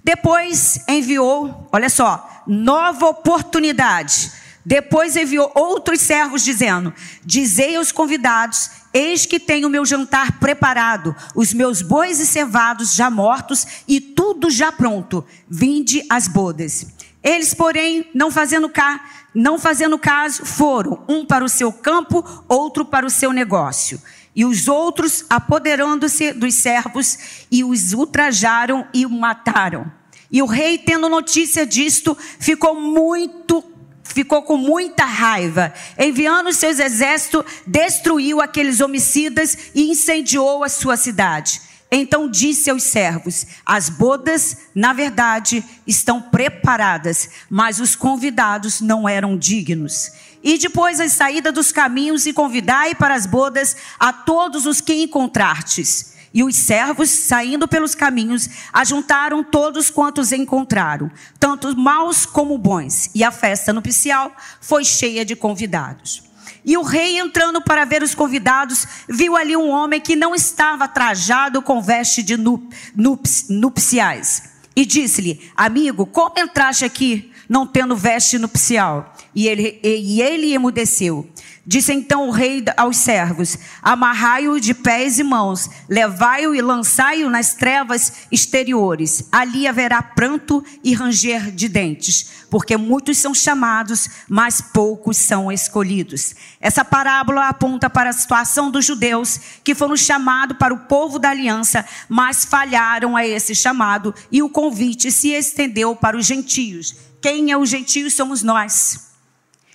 Depois 0.03 0.79
enviou, 0.87 1.67
olha 1.71 1.89
só, 1.89 2.30
nova 2.47 3.07
oportunidade. 3.07 4.31
Depois 4.65 5.15
enviou 5.15 5.51
outros 5.55 6.01
servos, 6.01 6.43
dizendo: 6.43 6.93
Dizei 7.25 7.75
aos 7.75 7.91
convidados: 7.91 8.69
Eis 8.93 9.25
que 9.25 9.39
tenho 9.39 9.67
o 9.67 9.71
meu 9.71 9.85
jantar 9.85 10.39
preparado, 10.39 11.15
os 11.35 11.53
meus 11.53 11.81
bois 11.81 12.19
e 12.19 12.27
cevados 12.27 12.93
já 12.93 13.09
mortos 13.09 13.65
e 13.87 13.99
tudo 13.99 14.49
já 14.51 14.71
pronto. 14.71 15.25
Vinde 15.49 16.03
às 16.09 16.27
bodas. 16.27 16.85
Eles, 17.23 17.53
porém, 17.53 18.09
não 18.13 18.31
fazendo, 18.31 18.69
ca... 18.69 18.99
não 19.33 19.59
fazendo 19.59 19.97
caso, 19.97 20.45
foram 20.45 21.03
um 21.07 21.25
para 21.25 21.45
o 21.45 21.49
seu 21.49 21.71
campo, 21.71 22.23
outro 22.47 22.83
para 22.83 23.05
o 23.05 23.09
seu 23.09 23.31
negócio. 23.31 24.01
E 24.35 24.45
os 24.45 24.67
outros, 24.67 25.25
apoderando-se 25.29 26.33
dos 26.33 26.55
servos, 26.55 27.45
e 27.51 27.63
os 27.63 27.93
ultrajaram 27.93 28.87
e 28.93 29.05
o 29.05 29.09
mataram. 29.09 29.91
E 30.31 30.41
o 30.41 30.45
rei, 30.45 30.77
tendo 30.77 31.09
notícia 31.09 31.65
disto, 31.65 32.17
ficou 32.39 32.79
muito 32.79 33.63
ficou 34.03 34.43
com 34.43 34.57
muita 34.57 35.05
raiva. 35.05 35.73
Enviando 35.97 36.51
seus 36.51 36.79
exércitos, 36.79 37.45
destruiu 37.65 38.41
aqueles 38.41 38.81
homicidas 38.81 39.57
e 39.73 39.89
incendiou 39.89 40.63
a 40.63 40.69
sua 40.69 40.97
cidade. 40.97 41.61
Então 41.91 42.29
disse 42.29 42.69
aos 42.69 42.83
servos: 42.83 43.45
As 43.65 43.89
bodas, 43.89 44.57
na 44.73 44.93
verdade, 44.93 45.63
estão 45.85 46.21
preparadas, 46.21 47.29
mas 47.49 47.79
os 47.79 47.95
convidados 47.95 48.79
não 48.79 49.07
eram 49.07 49.37
dignos. 49.37 50.11
E 50.43 50.57
depois 50.57 50.99
a 50.99 51.09
saída 51.09 51.51
dos 51.51 51.71
caminhos 51.71 52.25
e 52.25 52.33
convidai 52.33 52.95
para 52.95 53.13
as 53.13 53.25
bodas 53.25 53.75
a 53.99 54.11
todos 54.13 54.65
os 54.65 54.79
que 54.79 54.93
encontrartes. 54.93 56.13
E 56.33 56.43
os 56.43 56.55
servos, 56.55 57.09
saindo 57.09 57.67
pelos 57.67 57.93
caminhos, 57.93 58.49
ajuntaram 58.71 59.43
todos 59.43 59.89
quantos 59.89 60.31
encontraram, 60.31 61.11
tanto 61.39 61.77
maus 61.77 62.25
como 62.25 62.57
bons. 62.57 63.09
E 63.13 63.23
a 63.23 63.31
festa 63.31 63.73
nupcial 63.73 64.31
foi 64.61 64.85
cheia 64.85 65.25
de 65.25 65.35
convidados. 65.35 66.23
E 66.63 66.77
o 66.77 66.83
rei, 66.83 67.19
entrando 67.19 67.61
para 67.61 67.85
ver 67.85 68.03
os 68.03 68.13
convidados, 68.13 68.85
viu 69.09 69.35
ali 69.35 69.57
um 69.57 69.69
homem 69.69 69.99
que 69.99 70.15
não 70.15 70.35
estava 70.35 70.87
trajado 70.87 71.61
com 71.61 71.81
veste 71.81 72.21
de 72.21 72.37
nups, 72.37 73.47
nupciais. 73.49 74.43
E 74.75 74.85
disse-lhe: 74.85 75.51
Amigo, 75.57 76.05
como 76.05 76.39
entraste 76.39 76.85
aqui 76.85 77.30
não 77.51 77.67
tendo 77.67 77.97
veste 77.97 78.39
nupcial? 78.39 79.13
E 79.35 79.45
ele, 79.45 79.77
e 79.83 80.21
ele 80.21 80.53
emudeceu. 80.53 81.29
Disse 81.65 81.93
então 81.93 82.27
o 82.27 82.31
rei 82.31 82.63
aos 82.77 82.95
servos: 82.95 83.57
Amarrai-o 83.81 84.59
de 84.59 84.73
pés 84.73 85.19
e 85.19 85.23
mãos, 85.23 85.69
levai-o 85.87 86.55
e 86.55 86.61
lançai-o 86.61 87.29
nas 87.29 87.53
trevas 87.53 88.13
exteriores. 88.31 89.27
Ali 89.31 89.67
haverá 89.67 90.01
pranto 90.01 90.63
e 90.81 90.93
ranger 90.93 91.51
de 91.51 91.67
dentes, 91.67 92.45
porque 92.49 92.77
muitos 92.77 93.17
são 93.17 93.33
chamados, 93.33 94.07
mas 94.29 94.61
poucos 94.61 95.17
são 95.17 95.51
escolhidos. 95.51 96.33
Essa 96.59 96.85
parábola 96.85 97.49
aponta 97.49 97.89
para 97.89 98.09
a 98.09 98.13
situação 98.13 98.71
dos 98.71 98.85
judeus 98.85 99.39
que 99.61 99.75
foram 99.75 99.97
chamados 99.97 100.57
para 100.57 100.73
o 100.73 100.79
povo 100.79 101.19
da 101.19 101.29
aliança, 101.29 101.85
mas 102.07 102.45
falharam 102.45 103.15
a 103.15 103.27
esse 103.27 103.53
chamado 103.53 104.15
e 104.31 104.41
o 104.41 104.49
convite 104.49 105.11
se 105.11 105.29
estendeu 105.31 105.95
para 105.95 106.17
os 106.17 106.25
gentios. 106.25 107.10
Quem 107.21 107.51
é 107.51 107.57
os 107.57 107.69
gentios 107.69 108.13
somos 108.13 108.41
nós. 108.41 109.11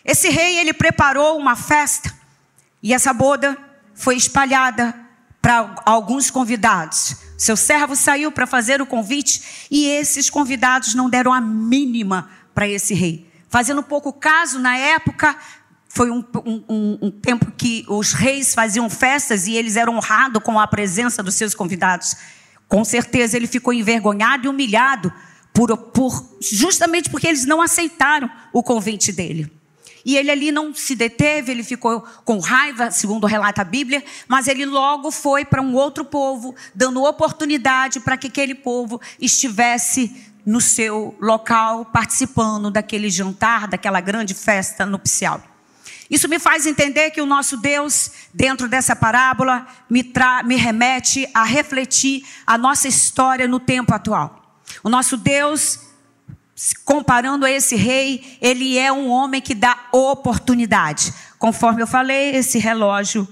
Esse 0.04 0.28
rei, 0.28 0.58
ele 0.58 0.72
preparou 0.72 1.38
uma 1.38 1.54
festa 1.56 2.12
e 2.82 2.92
essa 2.92 3.12
boda 3.12 3.56
foi 3.94 4.16
espalhada 4.16 4.94
para 5.40 5.76
alguns 5.84 6.30
convidados. 6.30 7.16
Seu 7.38 7.56
servo 7.56 7.94
saiu 7.94 8.32
para 8.32 8.46
fazer 8.46 8.82
o 8.82 8.86
convite 8.86 9.68
e 9.70 9.86
esses 9.86 10.28
convidados 10.28 10.94
não 10.94 11.08
deram 11.08 11.32
a 11.32 11.40
mínima 11.40 12.28
para 12.54 12.68
esse 12.68 12.94
rei. 12.94 13.30
Fazendo 13.48 13.82
pouco 13.82 14.12
caso, 14.12 14.58
na 14.58 14.76
época, 14.76 15.36
foi 15.88 16.10
um, 16.10 16.24
um, 16.44 16.98
um, 17.02 17.10
tempo 17.10 17.52
que 17.52 17.84
os 17.88 18.12
reis 18.12 18.54
faziam 18.54 18.90
festas 18.90 19.46
e 19.46 19.54
eles 19.54 19.76
eram 19.76 19.96
honrados 19.96 20.42
com 20.42 20.58
a 20.58 20.66
presença 20.66 21.22
dos 21.22 21.34
seus 21.34 21.54
convidados. 21.54 22.16
Com 22.68 22.84
certeza 22.84 23.36
ele 23.36 23.46
ficou 23.46 23.72
envergonhado 23.72 24.46
e 24.46 24.48
humilhado 24.48 25.12
por, 25.56 25.74
por, 25.74 26.22
justamente 26.38 27.08
porque 27.08 27.26
eles 27.26 27.46
não 27.46 27.62
aceitaram 27.62 28.30
o 28.52 28.62
convite 28.62 29.10
dele. 29.10 29.50
E 30.04 30.14
ele 30.14 30.30
ali 30.30 30.52
não 30.52 30.74
se 30.74 30.94
deteve, 30.94 31.50
ele 31.50 31.64
ficou 31.64 32.02
com 32.26 32.38
raiva, 32.38 32.90
segundo 32.90 33.26
relata 33.26 33.62
a 33.62 33.64
Bíblia, 33.64 34.04
mas 34.28 34.48
ele 34.48 34.66
logo 34.66 35.10
foi 35.10 35.46
para 35.46 35.62
um 35.62 35.74
outro 35.74 36.04
povo, 36.04 36.54
dando 36.74 37.02
oportunidade 37.02 38.00
para 38.00 38.18
que 38.18 38.26
aquele 38.26 38.54
povo 38.54 39.00
estivesse 39.18 40.14
no 40.44 40.60
seu 40.60 41.16
local, 41.18 41.86
participando 41.86 42.70
daquele 42.70 43.08
jantar, 43.08 43.66
daquela 43.66 44.00
grande 44.00 44.34
festa 44.34 44.84
nupcial. 44.84 45.42
Isso 46.10 46.28
me 46.28 46.38
faz 46.38 46.66
entender 46.66 47.10
que 47.10 47.20
o 47.20 47.26
nosso 47.26 47.56
Deus, 47.56 48.10
dentro 48.32 48.68
dessa 48.68 48.94
parábola, 48.94 49.66
me, 49.88 50.04
me 50.44 50.54
remete 50.54 51.26
a 51.32 51.44
refletir 51.44 52.24
a 52.46 52.58
nossa 52.58 52.86
história 52.86 53.48
no 53.48 53.58
tempo 53.58 53.94
atual. 53.94 54.45
O 54.86 54.88
nosso 54.88 55.16
Deus 55.16 55.80
comparando 56.84 57.44
a 57.44 57.50
esse 57.50 57.74
rei, 57.74 58.38
ele 58.40 58.78
é 58.78 58.92
um 58.92 59.10
homem 59.10 59.40
que 59.40 59.52
dá 59.52 59.76
oportunidade. 59.90 61.12
Conforme 61.40 61.82
eu 61.82 61.88
falei, 61.88 62.36
esse 62.36 62.60
relógio 62.60 63.26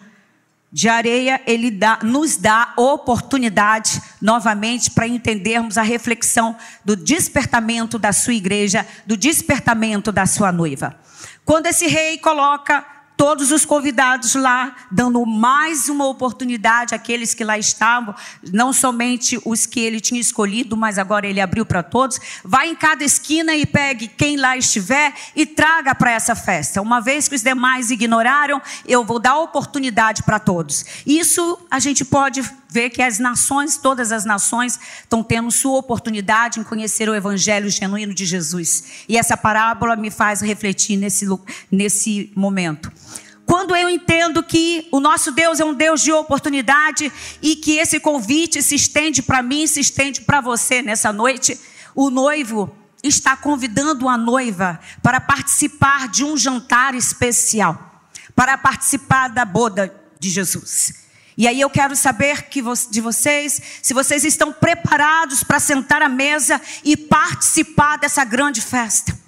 de 0.73 0.89
areia, 0.89 1.41
ele 1.47 1.71
dá, 1.71 2.01
nos 2.03 2.37
dá 2.37 2.75
oportunidade 2.77 4.03
novamente 4.21 4.91
para 4.91 5.07
entendermos 5.07 5.79
a 5.79 5.83
reflexão 5.83 6.57
do 6.85 6.97
despertamento 6.97 8.01
da 8.01 8.13
sua 8.13 8.35
igreja, 8.35 8.85
do 9.07 9.17
despertamento 9.17 10.11
da 10.11 10.27
sua 10.27 10.51
noiva. 10.51 10.99
Quando 11.45 11.67
esse 11.67 11.87
rei 11.87 12.19
coloca 12.19 12.85
todos 13.17 13.53
os 13.53 13.65
convidados 13.65 14.35
lá, 14.35 14.75
dando 14.91 15.25
mais 15.25 15.89
uma 15.89 16.07
oportunidade 16.07 16.95
àqueles 16.95 17.35
que 17.35 17.45
lá 17.45 17.59
estavam, 17.59 18.15
não 18.53 18.73
somente 18.73 19.41
os 19.45 19.67
que 19.67 19.81
ele 19.81 20.01
tinha 20.01 20.21
escolhido, 20.21 20.77
mas 20.77 20.99
agora 20.99 21.27
ele 21.27 21.41
abriu 21.41 21.65
para 21.65 21.83
todos. 21.83 22.19
Vai 22.45 22.69
em 22.71 22.75
cada 22.75 23.05
esquina 23.05 23.55
e 23.55 23.65
pegue 23.65 24.09
quem 24.09 24.37
lá 24.37 24.57
estiver 24.57 25.15
e 25.35 25.47
traga 25.47 25.95
para 25.95 26.13
essa 26.13 26.35
festa. 26.35 26.83
Uma 26.83 27.01
vez 27.01 27.29
que 27.29 27.35
os 27.35 27.43
demais 27.43 27.91
ignoraram, 27.91 28.61
eu 28.87 29.05
vou 29.05 29.19
dar 29.19 29.39
oportunidade 29.39 30.23
para 30.23 30.39
todos. 30.39 30.85
Isso 31.07 31.59
a 31.71 31.79
gente 31.79 32.05
pode 32.05 32.43
ver 32.75 32.91
que 32.91 33.01
as 33.01 33.21
nações, 33.21 33.77
todas 33.77 34.11
as 34.11 34.25
nações, 34.25 34.81
estão 35.01 35.23
tendo 35.23 35.49
sua 35.53 35.79
oportunidade 35.79 36.59
em 36.59 36.65
conhecer 36.65 37.09
o 37.09 37.15
evangelho 37.15 37.71
genuíno 37.71 38.13
de 38.13 38.27
Jesus. 38.27 39.05
E 39.09 39.17
essa 39.17 39.37
parábola 39.37 39.95
me 39.95 40.11
faz 40.11 40.41
refletir 40.41 40.97
nesse, 40.97 41.25
nesse 41.71 42.33
momento. 42.35 42.91
Quando 43.47 43.77
eu 43.77 43.89
entendo 43.89 44.43
que 44.43 44.89
o 44.91 44.99
nosso 44.99 45.31
Deus 45.31 45.61
é 45.61 45.65
um 45.65 45.73
Deus 45.73 46.03
de 46.03 46.11
oportunidade 46.11 47.13
e 47.41 47.55
que 47.55 47.77
esse 47.77 48.01
convite 48.01 48.61
se 48.61 48.75
estende 48.75 49.23
para 49.23 49.41
mim, 49.41 49.69
se 49.69 49.79
estende 49.79 50.23
para 50.23 50.41
você 50.41 50.83
nessa 50.83 51.13
noite, 51.13 51.57
o 51.95 52.11
noivo 52.11 52.75
está 53.05 53.37
convidando 53.37 54.09
a 54.09 54.19
noiva 54.19 54.81
para 55.01 55.21
participar 55.21 56.09
de 56.09 56.25
um 56.25 56.37
jantar 56.37 56.97
especial, 56.97 58.03
para 58.35 58.59
participar 58.59 59.29
da 59.29 59.45
boda 59.45 59.95
de 60.19 60.29
Jesus. 60.29 61.04
E 61.37 61.49
aí 61.49 61.61
eu 61.61 61.69
quero 61.69 61.97
saber 61.97 62.45
que 62.45 62.63
de 62.91 63.01
vocês, 63.01 63.61
se 63.83 63.93
vocês 63.93 64.25
estão 64.25 64.53
preparados 64.53 65.43
para 65.43 65.59
sentar 65.59 66.01
à 66.01 66.09
mesa 66.09 66.61
e 66.85 66.97
participar 66.97 67.99
dessa 67.99 68.25
grande 68.25 68.61
festa. 68.61 69.19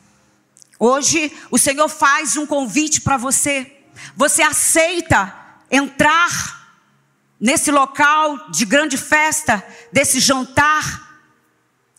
Hoje 0.79 1.33
o 1.51 1.59
Senhor 1.59 1.89
faz 1.89 2.37
um 2.37 2.47
convite 2.47 3.01
para 3.01 3.17
você. 3.17 3.73
Você 4.15 4.43
aceita 4.43 5.35
entrar 5.71 6.79
nesse 7.41 7.71
local 7.71 8.51
de 8.51 8.65
grande 8.65 8.97
festa, 8.97 9.65
desse 9.93 10.21
jantar? 10.21 11.19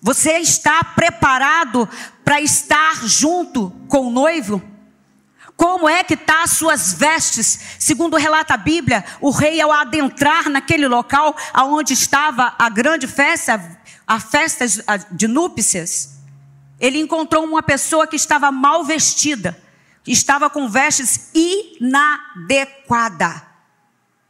Você 0.02 0.38
está 0.38 0.84
preparado 0.84 1.90
para 2.24 2.40
estar 2.40 3.06
junto 3.06 3.72
com 3.90 4.08
o 4.08 4.12
noivo? 4.12 4.77
Como 5.58 5.90
é 5.90 6.04
que 6.04 6.16
tá 6.16 6.44
as 6.44 6.52
suas 6.52 6.94
vestes? 6.94 7.60
Segundo 7.80 8.16
relata 8.16 8.54
a 8.54 8.58
Bíblia, 8.58 9.04
o 9.20 9.32
rei 9.32 9.60
ao 9.60 9.72
adentrar 9.72 10.48
naquele 10.50 10.88
local 10.88 11.36
aonde 11.52 11.94
estava 11.94 12.54
a 12.60 12.70
grande 12.70 13.08
festa, 13.08 13.82
a 14.06 14.20
festa 14.20 14.66
de 15.12 15.28
núpcias, 15.28 16.20
ele 16.80 17.00
encontrou 17.00 17.44
uma 17.44 17.64
pessoa 17.64 18.06
que 18.06 18.16
estava 18.16 18.52
mal 18.52 18.84
vestida, 18.84 19.60
estava 20.06 20.48
com 20.48 20.70
vestes 20.70 21.32
inadequadas. 21.82 23.42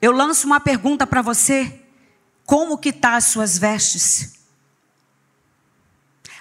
Eu 0.02 0.14
lanço 0.14 0.48
uma 0.48 0.62
pergunta 0.62 1.06
para 1.06 1.22
você: 1.22 1.82
como 2.46 2.78
que 2.78 2.94
tá 2.94 3.18
as 3.18 3.26
suas 3.26 3.58
vestes? 3.58 4.38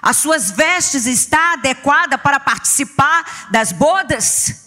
As 0.01 0.19
suas 0.19 0.53
vestes 0.53 1.07
está 1.07 1.55
adequada 1.55 2.17
para 2.17 2.39
participar 2.39 3.49
das 3.51 3.73
bodas? 3.73 4.66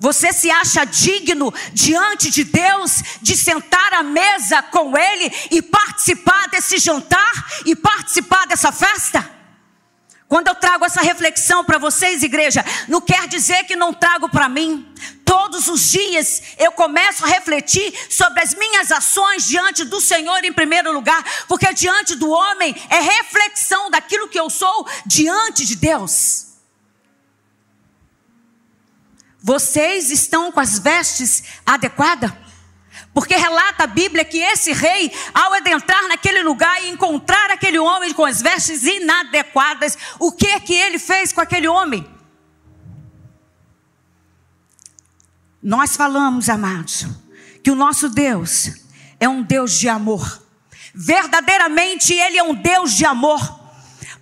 Você 0.00 0.32
se 0.32 0.50
acha 0.50 0.86
digno 0.86 1.52
diante 1.74 2.30
de 2.30 2.42
Deus 2.42 3.02
de 3.20 3.36
sentar 3.36 3.92
à 3.92 4.02
mesa 4.02 4.62
com 4.62 4.96
Ele 4.96 5.30
e 5.50 5.60
participar 5.60 6.48
desse 6.48 6.78
jantar 6.78 7.30
e 7.66 7.76
participar 7.76 8.46
dessa 8.46 8.72
festa? 8.72 9.30
Quando 10.26 10.48
eu 10.48 10.54
trago 10.54 10.86
essa 10.86 11.02
reflexão 11.02 11.64
para 11.64 11.76
vocês, 11.76 12.22
igreja, 12.22 12.64
não 12.88 13.02
quer 13.02 13.28
dizer 13.28 13.64
que 13.64 13.76
não 13.76 13.92
trago 13.92 14.30
para 14.30 14.48
mim. 14.48 14.90
Todos 15.22 15.68
os 15.68 15.90
dias 15.90 16.42
eu 16.56 16.72
começo 16.72 17.24
a 17.24 17.28
refletir 17.28 17.92
sobre 18.08 18.40
as 18.40 18.54
minhas 18.54 18.90
ações 18.90 19.46
diante 19.46 19.84
do 19.84 20.00
Senhor 20.00 20.42
em 20.44 20.52
primeiro 20.52 20.92
lugar, 20.92 21.22
porque 21.46 21.74
diante 21.74 22.14
do 22.14 22.30
homem 22.30 22.74
é 22.88 23.00
reflexão 23.00 23.90
daquilo 23.90 24.28
que 24.28 24.40
eu 24.40 24.48
sou 24.48 24.88
diante 25.04 25.66
de 25.66 25.76
Deus. 25.76 26.49
Vocês 29.42 30.10
estão 30.10 30.52
com 30.52 30.60
as 30.60 30.78
vestes 30.78 31.44
adequadas? 31.64 32.32
Porque 33.12 33.34
relata 33.34 33.84
a 33.84 33.86
Bíblia 33.86 34.24
que 34.24 34.38
esse 34.38 34.72
rei, 34.72 35.12
ao 35.34 35.54
adentrar 35.54 36.06
naquele 36.08 36.42
lugar 36.42 36.82
e 36.82 36.90
encontrar 36.90 37.50
aquele 37.50 37.78
homem 37.78 38.12
com 38.12 38.24
as 38.24 38.40
vestes 38.40 38.84
inadequadas, 38.84 39.98
o 40.18 40.30
que 40.30 40.46
é 40.46 40.60
que 40.60 40.74
ele 40.74 40.98
fez 40.98 41.32
com 41.32 41.40
aquele 41.40 41.66
homem? 41.66 42.06
Nós 45.62 45.96
falamos, 45.96 46.48
amados, 46.48 47.06
que 47.62 47.70
o 47.70 47.76
nosso 47.76 48.08
Deus 48.08 48.70
é 49.18 49.28
um 49.28 49.42
Deus 49.42 49.78
de 49.78 49.88
amor. 49.88 50.42
Verdadeiramente, 50.94 52.14
Ele 52.14 52.38
é 52.38 52.42
um 52.42 52.54
Deus 52.54 52.94
de 52.94 53.04
amor. 53.04 53.59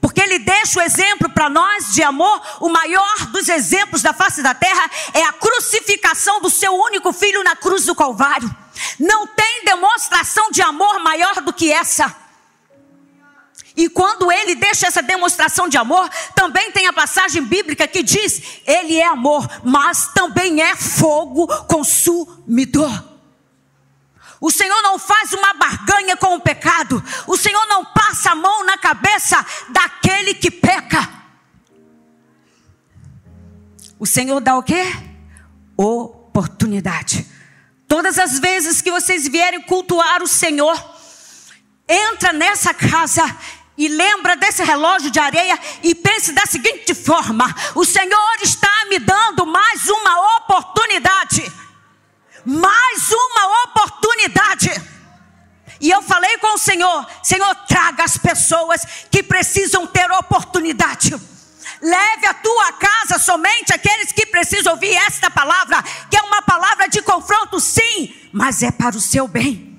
Porque 0.00 0.21
ele 0.21 0.38
deixa 0.38 0.78
o 0.78 0.83
exemplo 0.83 1.28
para 1.31 1.49
nós 1.49 1.93
de 1.93 2.02
amor, 2.02 2.40
o 2.61 2.69
maior 2.69 3.26
dos 3.33 3.49
exemplos 3.49 4.00
da 4.00 4.12
face 4.12 4.43
da 4.43 4.55
terra 4.55 4.88
é 5.12 5.25
a 5.25 5.33
crucificação 5.33 6.40
do 6.40 6.49
seu 6.49 6.73
único 6.73 7.12
filho 7.12 7.43
na 7.43 7.57
cruz 7.57 7.85
do 7.85 7.95
Calvário. 7.95 8.49
Não 8.99 9.26
tem 9.26 9.64
demonstração 9.64 10.50
de 10.50 10.62
amor 10.62 11.00
maior 11.00 11.40
do 11.40 11.52
que 11.52 11.73
essa. 11.73 12.14
E 13.76 13.88
quando 13.88 14.31
ele 14.33 14.57
deixa 14.57 14.88
essa 14.88 15.00
demonstração 15.00 15.69
de 15.69 15.76
amor, 15.76 16.09
também 16.35 16.73
tem 16.73 16.88
a 16.88 16.93
passagem 16.93 17.43
bíblica 17.43 17.87
que 17.87 18.02
diz: 18.02 18.61
Ele 18.67 18.97
é 18.97 19.07
amor, 19.07 19.49
mas 19.64 20.09
também 20.12 20.61
é 20.61 20.75
fogo 20.75 21.47
consumidor. 21.64 23.07
O 24.40 24.50
Senhor 24.50 24.80
não 24.83 24.99
faz 24.99 25.33
uma 25.33 25.52
barganha 25.54 26.16
com 26.16 26.37
o 26.37 26.40
pecado. 26.40 27.02
O 27.26 27.37
Senhor 27.37 27.66
não 27.66 27.85
passa 27.85 28.30
a 28.30 28.35
mão 28.35 28.64
na 28.64 28.78
cabeça 28.78 29.45
daquele 29.69 30.34
que 30.34 30.50
peca. 30.50 31.08
O 33.99 34.06
Senhor 34.06 34.41
dá 34.41 34.56
o 34.56 34.62
quê? 34.62 34.84
Oportunidade. 35.76 37.26
Todas 37.89 38.19
as 38.19 38.39
vezes 38.39 38.80
que 38.80 38.91
vocês 38.91 39.26
vierem 39.26 39.62
cultuar 39.62 40.23
o 40.23 40.28
Senhor, 40.28 40.78
entra 41.89 42.32
nessa 42.32 42.73
casa 42.73 43.25
e 43.76 43.89
lembra 43.89 44.36
desse 44.36 44.62
relógio 44.62 45.10
de 45.10 45.19
areia 45.19 45.58
e 45.82 45.95
pense 45.95 46.32
da 46.32 46.47
seguinte 46.47 46.95
forma: 46.95 47.52
o 47.75 47.84
Senhor 47.84 48.36
está 48.43 48.86
me 48.89 49.00
dando 49.00 49.47
mais 49.47 49.89
uma 49.89 50.36
oportunidade 50.36 51.68
mais 52.49 53.13
uma 53.13 53.65
oportunidade. 53.65 54.71
E 55.78 55.91
eu 55.91 56.00
falei 56.00 56.39
com 56.39 56.54
o 56.54 56.58
Senhor: 56.58 57.06
Senhor, 57.23 57.54
traga 57.67 58.04
as 58.04 58.17
pessoas 58.17 58.80
que 59.11 59.23
precisam 59.23 59.87
ter 59.87 60.11
oportunidade. 60.13 61.15
Leve 61.80 62.26
a 62.26 62.34
tua 62.34 62.73
casa 62.73 63.19
somente 63.19 63.73
aqueles 63.73 64.11
que 64.11 64.26
precisam 64.26 64.73
ouvir 64.73 64.95
esta 64.95 65.30
palavra, 65.30 65.82
que 66.11 66.17
é 66.17 66.23
uma 66.23 66.43
palavra 66.43 66.89
de 66.89 67.02
confronto, 67.02 67.61
sim, 67.61 68.15
mas 68.32 68.63
é 68.63 68.71
para 68.71 68.97
o 68.97 69.00
seu 69.00 69.28
bem. 69.28 69.78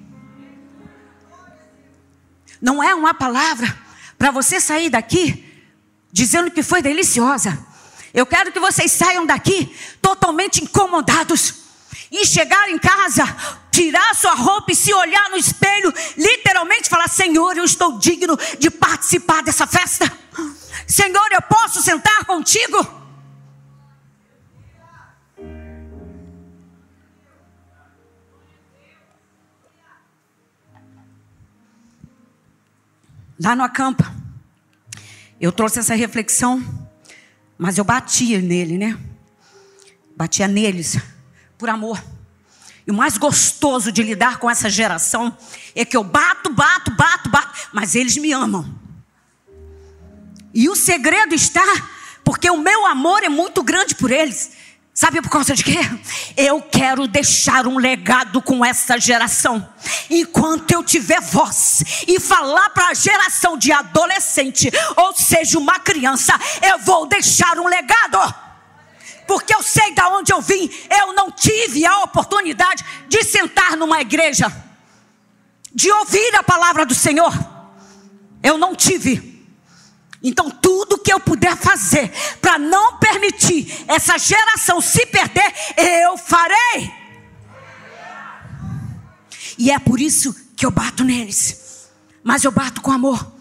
Não 2.61 2.83
é 2.83 2.93
uma 2.93 3.13
palavra 3.13 3.75
para 4.17 4.31
você 4.31 4.61
sair 4.61 4.89
daqui 4.89 5.45
dizendo 6.11 6.51
que 6.51 6.61
foi 6.61 6.81
deliciosa. 6.81 7.67
Eu 8.13 8.25
quero 8.25 8.51
que 8.51 8.59
vocês 8.59 8.91
saiam 8.91 9.25
daqui 9.25 9.75
totalmente 10.01 10.63
incomodados 10.63 11.58
e 12.11 12.25
chegar 12.25 12.69
em 12.69 12.77
casa, 12.77 13.23
tirar 13.71 14.15
sua 14.15 14.33
roupa 14.33 14.71
e 14.71 14.75
se 14.75 14.93
olhar 14.93 15.29
no 15.29 15.37
espelho, 15.37 15.93
literalmente 16.17 16.89
falar: 16.89 17.07
Senhor, 17.07 17.55
eu 17.57 17.63
estou 17.63 17.99
digno 17.99 18.37
de 18.57 18.69
participar 18.69 19.43
dessa 19.43 19.67
festa. 19.67 20.11
Senhor, 20.87 21.31
eu 21.31 21.41
posso 21.41 21.81
sentar 21.81 22.25
contigo? 22.25 22.99
Lá 33.41 33.55
no 33.55 33.63
acampa, 33.63 34.13
eu 35.39 35.49
trouxe 35.51 35.79
essa 35.79 35.95
reflexão, 35.95 36.61
mas 37.57 37.77
eu 37.77 37.85
batia 37.85 38.41
nele, 38.41 38.77
né? 38.77 38.99
Batia 40.17 40.45
neles 40.45 40.97
por 41.59 41.69
amor. 41.69 42.01
E 42.87 42.89
o 42.89 42.93
mais 42.93 43.17
gostoso 43.17 43.91
de 43.91 44.01
lidar 44.01 44.37
com 44.37 44.49
essa 44.49 44.69
geração 44.69 45.37
é 45.75 45.83
que 45.83 45.95
eu 45.95 46.03
bato, 46.03 46.49
bato, 46.49 46.89
bato, 46.89 47.29
bato, 47.29 47.69
mas 47.73 47.93
eles 47.93 48.17
me 48.17 48.31
amam. 48.31 48.67
E 50.53 50.69
o 50.69 50.75
segredo 50.75 51.35
está 51.35 51.61
porque 52.23 52.49
o 52.49 52.57
meu 52.57 52.85
amor 52.87 53.23
é 53.23 53.29
muito 53.29 53.61
grande 53.61 53.93
por 53.93 54.09
eles. 54.09 54.53
Sabe 54.93 55.21
por 55.21 55.29
causa 55.29 55.53
de 55.53 55.63
quê? 55.63 55.79
Eu 56.35 56.61
quero 56.61 57.07
deixar 57.07 57.67
um 57.67 57.77
legado 57.77 58.41
com 58.41 58.65
essa 58.65 58.97
geração. 58.97 59.67
Enquanto 60.09 60.71
eu 60.71 60.83
tiver 60.83 61.21
voz 61.21 61.83
e 62.07 62.19
falar 62.19 62.69
para 62.69 62.87
a 62.87 62.93
geração 62.93 63.57
de 63.57 63.71
adolescente, 63.71 64.71
ou 64.95 65.13
seja, 65.13 65.59
uma 65.59 65.79
criança, 65.79 66.33
eu 66.61 66.79
vou 66.79 67.05
deixar 67.05 67.59
um 67.59 67.67
legado 67.67 68.48
porque 69.29 69.53
eu 69.53 69.61
sei 69.61 69.93
de 69.93 70.01
onde 70.01 70.33
eu 70.33 70.41
vim. 70.41 70.67
Eu 70.89 71.13
não 71.13 71.31
tive 71.31 71.85
a 71.85 71.99
oportunidade 71.99 72.83
de 73.07 73.23
sentar 73.23 73.77
numa 73.77 74.01
igreja, 74.01 74.51
de 75.71 75.91
ouvir 75.91 76.35
a 76.35 76.41
palavra 76.41 76.83
do 76.83 76.95
Senhor. 76.95 77.31
Eu 78.41 78.57
não 78.57 78.75
tive. 78.75 79.47
Então, 80.23 80.49
tudo 80.49 80.97
que 80.97 81.13
eu 81.13 81.19
puder 81.19 81.55
fazer 81.55 82.11
para 82.41 82.57
não 82.57 82.97
permitir 82.97 83.85
essa 83.87 84.17
geração 84.17 84.81
se 84.81 85.05
perder, 85.05 85.53
eu 85.77 86.17
farei. 86.17 86.91
E 89.59 89.69
é 89.69 89.77
por 89.77 90.01
isso 90.01 90.35
que 90.55 90.65
eu 90.65 90.71
bato 90.71 91.03
neles. 91.03 91.87
Mas 92.23 92.43
eu 92.43 92.51
bato 92.51 92.81
com 92.81 92.91
amor. 92.91 93.31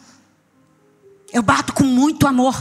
Eu 1.32 1.42
bato 1.42 1.72
com 1.72 1.84
muito 1.84 2.26
amor. 2.26 2.54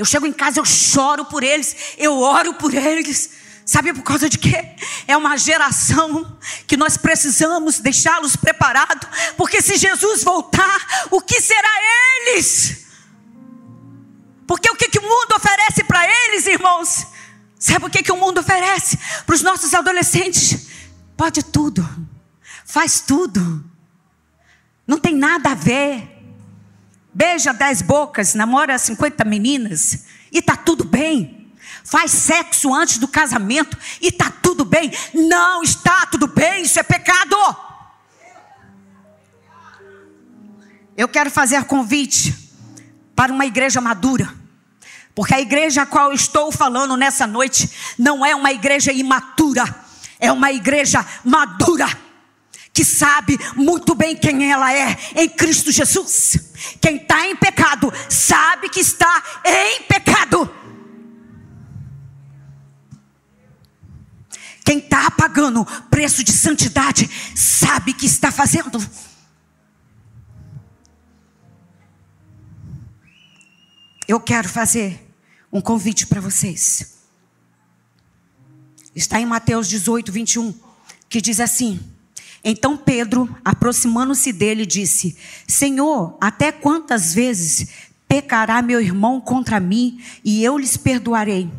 Eu 0.00 0.06
chego 0.06 0.26
em 0.26 0.32
casa, 0.32 0.58
eu 0.58 0.64
choro 0.64 1.26
por 1.26 1.42
eles, 1.42 1.76
eu 1.98 2.20
oro 2.20 2.54
por 2.54 2.72
eles. 2.72 3.32
Sabe 3.66 3.92
por 3.92 4.02
causa 4.02 4.30
de 4.30 4.38
quê? 4.38 4.74
É 5.06 5.14
uma 5.14 5.36
geração 5.36 6.38
que 6.66 6.74
nós 6.74 6.96
precisamos 6.96 7.80
deixá-los 7.80 8.34
preparados, 8.34 9.06
porque 9.36 9.60
se 9.60 9.76
Jesus 9.76 10.24
voltar, 10.24 11.06
o 11.10 11.20
que 11.20 11.38
será 11.38 11.68
eles? 12.16 12.86
Porque 14.46 14.70
o 14.70 14.74
que, 14.74 14.88
que 14.88 14.98
o 14.98 15.02
mundo 15.02 15.34
oferece 15.36 15.84
para 15.84 16.02
eles, 16.06 16.46
irmãos? 16.46 17.06
Sabe 17.58 17.84
o 17.84 17.90
que, 17.90 18.02
que 18.02 18.10
o 18.10 18.16
mundo 18.16 18.38
oferece 18.40 18.98
para 19.26 19.34
os 19.34 19.42
nossos 19.42 19.74
adolescentes? 19.74 20.66
Pode 21.14 21.42
tudo, 21.42 21.86
faz 22.64 23.02
tudo, 23.02 23.62
não 24.86 24.98
tem 24.98 25.14
nada 25.14 25.50
a 25.50 25.54
ver 25.54 26.19
beija 27.20 27.52
dez 27.52 27.82
bocas, 27.82 28.32
namora 28.34 28.78
50 28.78 29.26
meninas 29.26 30.06
e 30.32 30.40
tá 30.40 30.56
tudo 30.56 30.84
bem. 30.84 31.52
faz 31.84 32.12
sexo 32.12 32.72
antes 32.72 32.96
do 32.96 33.06
casamento 33.06 33.76
e 34.00 34.08
está 34.08 34.30
tudo 34.30 34.64
bem. 34.64 34.90
Não 35.12 35.62
está 35.62 36.06
tudo 36.06 36.26
bem, 36.26 36.62
isso 36.62 36.80
é 36.80 36.82
pecado. 36.82 37.36
Eu 40.96 41.08
quero 41.08 41.30
fazer 41.30 41.64
convite 41.64 42.34
para 43.14 43.30
uma 43.30 43.44
igreja 43.44 43.82
madura. 43.82 44.32
Porque 45.14 45.34
a 45.34 45.40
igreja 45.40 45.82
a 45.82 45.86
qual 45.86 46.14
estou 46.14 46.50
falando 46.50 46.96
nessa 46.96 47.26
noite 47.26 47.68
não 47.98 48.24
é 48.24 48.34
uma 48.34 48.50
igreja 48.50 48.92
imatura, 48.92 49.64
é 50.18 50.32
uma 50.32 50.50
igreja 50.52 51.04
madura 51.22 52.09
que 52.80 52.84
sabe 52.86 53.38
muito 53.56 53.94
bem 53.94 54.16
quem 54.16 54.50
ela 54.50 54.72
é 54.72 54.96
em 55.14 55.28
Cristo 55.28 55.70
Jesus. 55.70 56.50
Quem 56.80 56.96
está 56.96 57.26
em 57.26 57.36
pecado 57.36 57.92
sabe 58.08 58.70
que 58.70 58.80
está 58.80 59.22
em 59.44 59.82
pecado. 59.82 60.50
Quem 64.64 64.78
está 64.78 65.10
pagando 65.10 65.62
preço 65.90 66.24
de 66.24 66.32
santidade 66.32 67.06
sabe 67.36 67.92
que 67.92 68.06
está 68.06 68.32
fazendo. 68.32 68.80
Eu 74.08 74.18
quero 74.20 74.48
fazer 74.48 75.06
um 75.52 75.60
convite 75.60 76.06
para 76.06 76.22
vocês. 76.22 76.98
Está 78.94 79.20
em 79.20 79.26
Mateus 79.26 79.68
18, 79.68 80.10
21, 80.10 80.58
que 81.10 81.20
diz 81.20 81.40
assim: 81.40 81.78
Então 82.42 82.76
Pedro, 82.76 83.28
aproximando-se 83.44 84.32
dele, 84.32 84.64
disse: 84.64 85.16
Senhor, 85.46 86.16
até 86.20 86.50
quantas 86.50 87.14
vezes 87.14 87.68
pecará 88.08 88.62
meu 88.62 88.80
irmão 88.80 89.20
contra 89.20 89.60
mim 89.60 90.02
e 90.24 90.42
eu 90.42 90.58
lhes 90.58 90.76
perdoarei? 90.76 91.50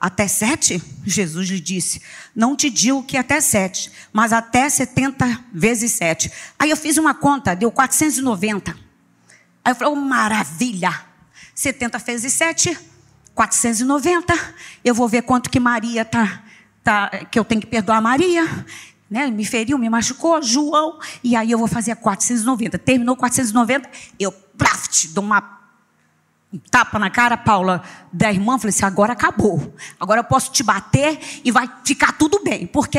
Até 0.00 0.28
sete? 0.28 0.82
Jesus 1.04 1.48
lhe 1.48 1.60
disse: 1.60 2.00
Não 2.34 2.56
te 2.56 2.70
digo 2.70 3.02
que 3.02 3.16
até 3.16 3.40
sete, 3.40 3.90
mas 4.12 4.32
até 4.32 4.68
setenta 4.68 5.44
vezes 5.52 5.92
sete. 5.92 6.30
Aí 6.58 6.70
eu 6.70 6.76
fiz 6.76 6.96
uma 6.96 7.14
conta, 7.14 7.54
deu 7.54 7.70
490. 7.70 8.74
Aí 9.64 9.72
eu 9.72 9.74
falei: 9.74 9.92
oh, 9.92 9.96
maravilha! 9.96 11.08
70 11.58 11.98
vezes 11.98 12.32
7, 12.34 12.78
490. 13.34 14.32
Eu 14.84 14.94
vou 14.94 15.08
ver 15.08 15.22
quanto 15.22 15.50
que 15.50 15.58
Maria 15.58 16.04
tá, 16.04 16.44
tá 16.84 17.08
que 17.30 17.36
eu 17.36 17.44
tenho 17.44 17.60
que 17.60 17.66
perdoar 17.66 18.00
Maria. 18.00 18.46
Né? 19.10 19.30
Me 19.30 19.44
feriu, 19.44 19.78
me 19.78 19.88
machucou, 19.88 20.42
João. 20.42 20.98
E 21.24 21.34
aí 21.34 21.50
eu 21.50 21.58
vou 21.58 21.68
fazer 21.68 21.94
490. 21.96 22.78
Terminou 22.78 23.16
490, 23.16 23.88
eu 24.18 24.30
praft, 24.30 25.08
dou 25.08 25.24
uma 25.24 25.58
um 26.50 26.58
tapa 26.58 26.98
na 26.98 27.10
cara, 27.10 27.36
Paula, 27.36 27.82
da 28.12 28.32
irmã. 28.32 28.58
Falei 28.58 28.70
assim: 28.70 28.84
agora 28.84 29.12
acabou. 29.12 29.74
Agora 30.00 30.20
eu 30.20 30.24
posso 30.24 30.50
te 30.50 30.62
bater 30.62 31.18
e 31.44 31.50
vai 31.50 31.70
ficar 31.84 32.12
tudo 32.12 32.42
bem. 32.42 32.66
Porque 32.66 32.98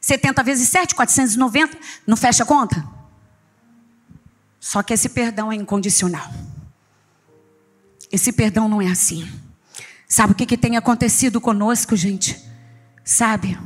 70 0.00 0.42
vezes 0.42 0.68
7, 0.68 0.94
490, 0.94 1.76
não 2.06 2.16
fecha 2.16 2.44
a 2.44 2.46
conta? 2.46 2.86
Só 4.60 4.82
que 4.82 4.94
esse 4.94 5.08
perdão 5.08 5.50
é 5.50 5.56
incondicional. 5.56 6.30
Esse 8.12 8.32
perdão 8.32 8.68
não 8.68 8.80
é 8.80 8.86
assim. 8.86 9.28
Sabe 10.06 10.32
o 10.32 10.36
que, 10.36 10.46
que 10.46 10.56
tem 10.56 10.76
acontecido 10.76 11.40
conosco, 11.40 11.96
gente? 11.96 12.40
Sabe? 13.04 13.58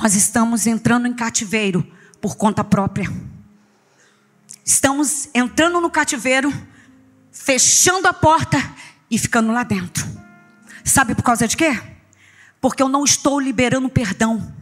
Nós 0.00 0.14
estamos 0.14 0.66
entrando 0.66 1.06
em 1.06 1.12
cativeiro 1.12 1.86
por 2.22 2.34
conta 2.34 2.64
própria. 2.64 3.06
Estamos 4.64 5.28
entrando 5.34 5.78
no 5.78 5.90
cativeiro, 5.90 6.50
fechando 7.30 8.08
a 8.08 8.12
porta 8.14 8.56
e 9.10 9.18
ficando 9.18 9.52
lá 9.52 9.62
dentro. 9.62 10.02
Sabe 10.82 11.14
por 11.14 11.22
causa 11.22 11.46
de 11.46 11.54
quê? 11.54 11.78
Porque 12.62 12.82
eu 12.82 12.88
não 12.88 13.04
estou 13.04 13.38
liberando 13.38 13.90
perdão. 13.90 14.54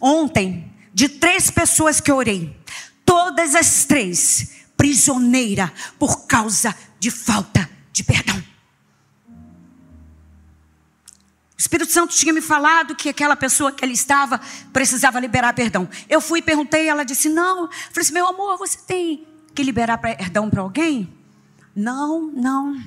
Ontem, 0.00 0.72
de 0.94 1.08
três 1.08 1.50
pessoas 1.50 2.00
que 2.00 2.12
orei, 2.12 2.56
todas 3.04 3.56
as 3.56 3.84
três 3.84 4.64
prisioneira 4.76 5.72
por 5.98 6.26
causa 6.26 6.72
de 7.00 7.10
falta 7.10 7.68
de 7.92 8.04
perdão. 8.04 8.40
O 11.56 11.58
Espírito 11.58 11.90
Santo 11.90 12.14
tinha 12.14 12.34
me 12.34 12.42
falado 12.42 12.94
que 12.94 13.08
aquela 13.08 13.34
pessoa 13.34 13.72
que 13.72 13.82
ali 13.82 13.94
estava 13.94 14.38
precisava 14.74 15.18
liberar 15.18 15.54
perdão. 15.54 15.88
Eu 16.06 16.20
fui 16.20 16.40
e 16.40 16.42
perguntei, 16.42 16.86
ela 16.86 17.02
disse: 17.02 17.30
Não. 17.30 17.62
Eu 17.62 17.68
falei 17.68 18.02
assim: 18.02 18.12
Meu 18.12 18.28
amor, 18.28 18.58
você 18.58 18.78
tem 18.86 19.26
que 19.54 19.62
liberar 19.62 19.96
perdão 19.96 20.50
para 20.50 20.60
alguém? 20.60 21.10
Não, 21.74 22.30
não. 22.30 22.78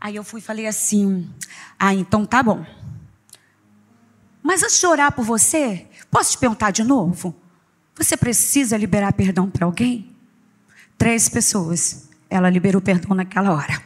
Aí 0.00 0.16
eu 0.16 0.24
fui 0.24 0.40
e 0.40 0.42
falei 0.42 0.66
assim: 0.66 1.30
Ah, 1.78 1.92
então 1.92 2.24
tá 2.24 2.42
bom. 2.42 2.64
Mas 4.42 4.62
antes 4.62 4.80
de 4.80 4.86
orar 4.86 5.12
por 5.12 5.24
você, 5.24 5.86
posso 6.10 6.32
te 6.32 6.38
perguntar 6.38 6.70
de 6.70 6.82
novo? 6.82 7.34
Você 7.96 8.16
precisa 8.16 8.78
liberar 8.78 9.12
perdão 9.12 9.50
para 9.50 9.66
alguém? 9.66 10.16
Três 10.96 11.28
pessoas. 11.28 12.08
Ela 12.30 12.48
liberou 12.48 12.80
perdão 12.80 13.14
naquela 13.14 13.52
hora. 13.52 13.82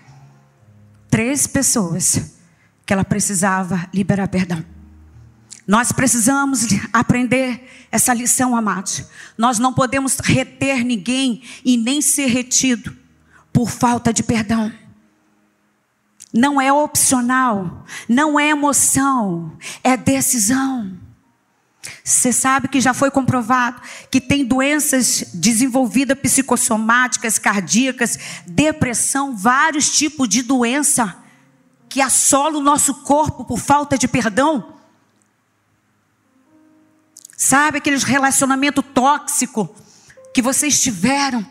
Três 1.11 1.49
pessoas 1.49 2.38
que 2.89 2.95
ela 2.95 3.05
precisava 3.05 3.87
liberar 3.93 4.29
perdão. 4.29 4.65
Nós 5.67 5.93
precisamos 5.93 6.61
aprender 6.91 7.69
essa 7.93 8.15
lição, 8.15 8.57
amados. 8.57 9.05
Nós 9.37 9.59
não 9.59 9.75
podemos 9.75 10.17
reter 10.21 10.83
ninguém 10.83 11.43
e 11.63 11.77
nem 11.77 12.01
ser 12.01 12.29
retido 12.29 12.97
por 13.53 13.71
falta 13.71 14.11
de 14.11 14.23
perdão. 14.23 14.73
Não 16.33 16.59
é 16.59 16.73
opcional, 16.73 17.85
não 18.09 18.41
é 18.41 18.49
emoção, 18.49 19.53
é 19.85 19.95
decisão. 19.95 20.91
Você 22.03 22.33
sabe 22.33 22.69
que 22.69 22.81
já 22.81 22.95
foi 22.95 23.11
comprovado 23.11 23.83
que 24.11 24.19
tem 24.19 24.47
doenças 24.47 25.25
desenvolvidas 25.35 26.19
psicossomáticas, 26.19 27.39
cardíacas, 27.39 28.19
depressão, 28.47 29.37
vários 29.37 29.91
tipos 29.91 30.27
de 30.27 30.41
doença 30.41 31.28
que 31.89 32.01
assola 32.01 32.59
o 32.59 32.63
nosso 32.63 32.95
corpo 33.03 33.45
por 33.45 33.59
falta 33.59 33.97
de 33.97 34.07
perdão? 34.07 34.75
Sabe 37.37 37.79
aqueles 37.79 38.03
relacionamento 38.03 38.83
tóxico 38.83 39.75
que 40.35 40.43
vocês 40.43 40.81
tiveram, 40.81 41.47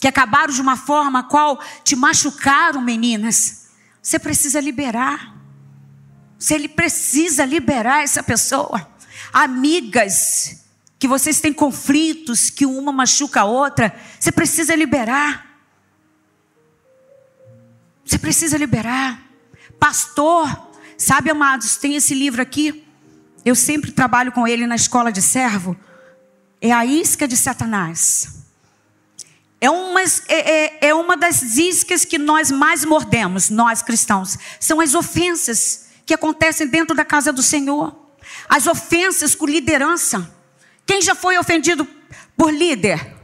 que 0.00 0.06
acabaram 0.06 0.52
de 0.52 0.60
uma 0.60 0.76
forma 0.76 1.20
a 1.20 1.22
qual 1.24 1.60
te 1.82 1.96
machucaram, 1.96 2.80
meninas? 2.80 3.68
Você 4.00 4.18
precisa 4.18 4.60
liberar. 4.60 5.34
Você 6.38 6.68
precisa 6.68 7.44
liberar 7.44 8.04
essa 8.04 8.22
pessoa. 8.22 8.88
Amigas 9.32 10.64
que 10.98 11.06
vocês 11.06 11.40
têm 11.40 11.52
conflitos, 11.52 12.48
que 12.48 12.64
uma 12.64 12.92
machuca 12.92 13.42
a 13.42 13.44
outra, 13.44 13.94
você 14.18 14.32
precisa 14.32 14.74
liberar. 14.74 15.46
Você 18.04 18.18
precisa 18.18 18.56
liberar. 18.56 19.27
Pastor, 19.78 20.68
sabe, 20.96 21.30
amados, 21.30 21.76
tem 21.76 21.94
esse 21.94 22.14
livro 22.14 22.42
aqui. 22.42 22.84
Eu 23.44 23.54
sempre 23.54 23.92
trabalho 23.92 24.32
com 24.32 24.46
ele 24.46 24.66
na 24.66 24.76
escola 24.76 25.10
de 25.12 25.22
servo. 25.22 25.76
É 26.60 26.72
a 26.72 26.84
isca 26.84 27.26
de 27.26 27.36
Satanás. 27.36 28.38
É 29.60 29.70
uma, 29.70 30.00
é, 30.02 30.06
é, 30.28 30.88
é 30.88 30.94
uma 30.94 31.16
das 31.16 31.56
iscas 31.56 32.04
que 32.04 32.18
nós 32.18 32.50
mais 32.50 32.84
mordemos, 32.84 33.50
nós 33.50 33.82
cristãos. 33.82 34.36
São 34.60 34.80
as 34.80 34.94
ofensas 34.94 35.88
que 36.06 36.14
acontecem 36.14 36.66
dentro 36.66 36.94
da 36.94 37.04
casa 37.04 37.32
do 37.32 37.42
Senhor. 37.42 37.96
As 38.48 38.66
ofensas 38.66 39.34
com 39.34 39.46
liderança. 39.46 40.32
Quem 40.86 41.02
já 41.02 41.14
foi 41.14 41.38
ofendido 41.38 41.86
por 42.36 42.52
líder? 42.52 43.14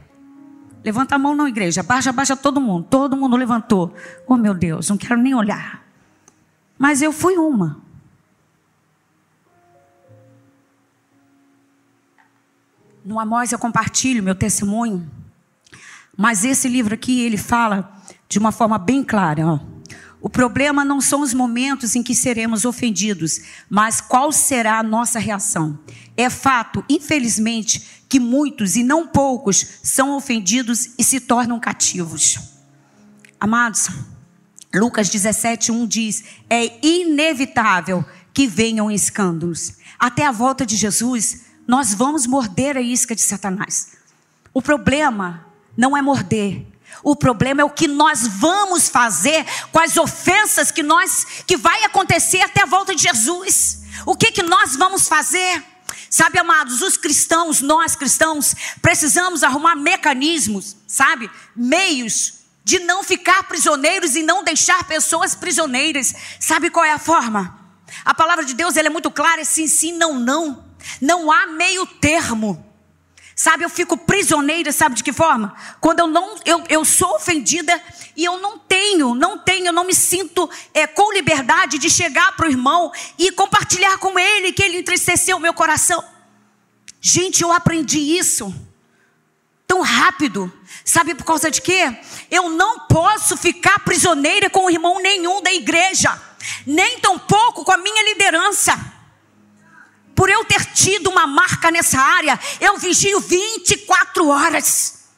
Levanta 0.83 1.15
a 1.15 1.17
mão 1.17 1.35
na 1.35 1.47
igreja, 1.47 1.81
baixa, 1.81 2.11
baixa 2.11 2.35
todo 2.35 2.61
mundo. 2.61 2.85
Todo 2.89 3.17
mundo 3.17 3.35
levantou. 3.35 3.93
Oh 4.27 4.37
meu 4.37 4.53
Deus, 4.53 4.89
não 4.89 4.97
quero 4.97 5.17
nem 5.17 5.33
olhar. 5.33 5.84
Mas 6.77 7.01
eu 7.01 7.11
fui 7.11 7.37
uma. 7.37 7.81
No 13.03 13.19
Amós 13.19 13.51
eu 13.51 13.59
compartilho 13.59 14.23
meu 14.23 14.35
testemunho. 14.35 15.09
Mas 16.17 16.43
esse 16.43 16.67
livro 16.67 16.93
aqui, 16.93 17.21
ele 17.21 17.37
fala 17.37 18.01
de 18.27 18.39
uma 18.39 18.51
forma 18.51 18.77
bem 18.77 19.03
clara. 19.03 19.45
Ó. 19.45 19.59
O 20.21 20.29
problema 20.29 20.83
não 20.83 20.99
são 20.99 21.21
os 21.21 21.33
momentos 21.33 21.95
em 21.95 22.01
que 22.01 22.15
seremos 22.15 22.65
ofendidos, 22.65 23.41
mas 23.69 24.01
qual 24.01 24.31
será 24.31 24.79
a 24.79 24.83
nossa 24.83 25.19
reação. 25.19 25.77
É 26.17 26.31
fato, 26.31 26.83
infelizmente, 26.89 28.03
que 28.09 28.19
muitos 28.19 28.75
e 28.75 28.83
não 28.83 29.05
poucos 29.05 29.79
são 29.83 30.15
ofendidos 30.15 30.95
e 30.97 31.03
se 31.03 31.19
tornam 31.19 31.59
cativos. 31.59 32.39
Amados, 33.39 33.89
Lucas 34.75 35.09
17, 35.09 35.71
1 35.71 35.87
diz: 35.87 36.23
é 36.49 36.85
inevitável 36.85 38.05
que 38.33 38.45
venham 38.45 38.91
escândalos. 38.91 39.73
Até 39.97 40.25
a 40.25 40.31
volta 40.31 40.65
de 40.65 40.75
Jesus, 40.75 41.45
nós 41.65 41.93
vamos 41.93 42.27
morder 42.27 42.75
a 42.75 42.81
isca 42.81 43.15
de 43.15 43.21
Satanás. 43.21 43.93
O 44.53 44.61
problema 44.61 45.45
não 45.77 45.95
é 45.95 46.01
morder, 46.01 46.65
O 47.03 47.15
problema 47.15 47.61
é 47.61 47.65
o 47.65 47.69
que 47.69 47.87
nós 47.87 48.27
vamos 48.27 48.89
fazer 48.89 49.45
com 49.71 49.79
as 49.79 49.97
ofensas 49.97 50.71
que 50.71 50.81
nós 50.81 51.25
que 51.45 51.57
vai 51.57 51.83
acontecer 51.83 52.41
até 52.41 52.63
a 52.63 52.65
volta 52.65 52.95
de 52.95 53.03
Jesus. 53.03 53.83
O 54.05 54.15
que 54.15 54.31
que 54.31 54.43
nós 54.43 54.75
vamos 54.75 55.07
fazer? 55.07 55.63
Sabe, 56.09 56.39
amados, 56.39 56.81
os 56.81 56.95
cristãos, 56.95 57.61
nós 57.61 57.95
cristãos, 57.95 58.55
precisamos 58.81 59.43
arrumar 59.43 59.75
mecanismos, 59.75 60.75
sabe? 60.87 61.29
Meios 61.55 62.34
de 62.65 62.79
não 62.79 63.03
ficar 63.03 63.43
prisioneiros 63.43 64.15
e 64.15 64.23
não 64.23 64.43
deixar 64.43 64.83
pessoas 64.85 65.35
prisioneiras. 65.35 66.15
Sabe 66.39 66.71
qual 66.71 66.83
é 66.83 66.91
a 66.91 66.97
forma? 66.97 67.59
A 68.03 68.11
palavra 68.11 68.43
de 68.43 68.55
Deus 68.55 68.75
ela 68.75 68.87
é 68.87 68.89
muito 68.89 69.11
clara, 69.11 69.41
é 69.41 69.43
sim, 69.43 69.67
sim, 69.67 69.93
não, 69.93 70.15
não. 70.15 70.65
Não 70.99 71.31
há 71.31 71.45
meio 71.45 71.85
termo. 71.85 72.65
Sabe, 73.35 73.63
eu 73.63 73.69
fico 73.69 73.95
prisioneira, 73.95 74.71
sabe 74.71 74.95
de 74.95 75.03
que 75.03 75.13
forma? 75.13 75.53
Quando 75.79 75.99
eu 75.99 76.07
não, 76.07 76.37
eu, 76.43 76.63
eu 76.67 76.83
sou 76.83 77.15
ofendida 77.15 77.79
e 78.15 78.25
eu 78.25 78.39
não 78.39 78.57
tenho, 78.57 79.13
não 79.13 79.37
tenho, 79.37 79.67
eu 79.67 79.73
não 79.73 79.83
me 79.83 79.93
sinto 79.93 80.49
é, 80.73 80.87
com 80.87 81.13
liberdade 81.13 81.77
de 81.77 81.89
chegar 81.89 82.35
para 82.35 82.47
o 82.47 82.49
irmão 82.49 82.91
e 83.19 83.31
compartilhar 83.31 83.97
com 83.99 84.17
ele 84.17 84.53
que 84.53 84.63
ele 84.63 84.77
entristeceu 84.77 85.37
o 85.37 85.39
meu 85.39 85.53
coração. 85.53 86.03
Gente, 86.99 87.43
eu 87.43 87.51
aprendi 87.51 87.99
isso 87.99 88.51
tão 89.67 89.81
rápido. 89.81 90.51
Sabe 90.83 91.15
por 91.15 91.25
causa 91.25 91.49
de 91.49 91.61
quê? 91.61 91.97
Eu 92.29 92.49
não 92.49 92.87
posso 92.87 93.35
ficar 93.37 93.79
prisioneira 93.79 94.49
com 94.49 94.69
irmão 94.69 95.01
nenhum 95.01 95.41
da 95.41 95.53
igreja, 95.53 96.19
nem 96.65 96.99
tampouco 96.99 97.63
com 97.63 97.71
a 97.71 97.77
minha 97.77 98.03
liderança 98.03 98.95
por 100.15 100.29
eu 100.29 100.45
ter 100.45 100.65
tido 100.73 101.09
uma 101.09 101.27
marca 101.27 101.69
nessa 101.69 101.99
área, 101.99 102.39
eu 102.61 102.77
vigio 102.77 103.19
24 103.19 104.27
horas. 104.29 105.09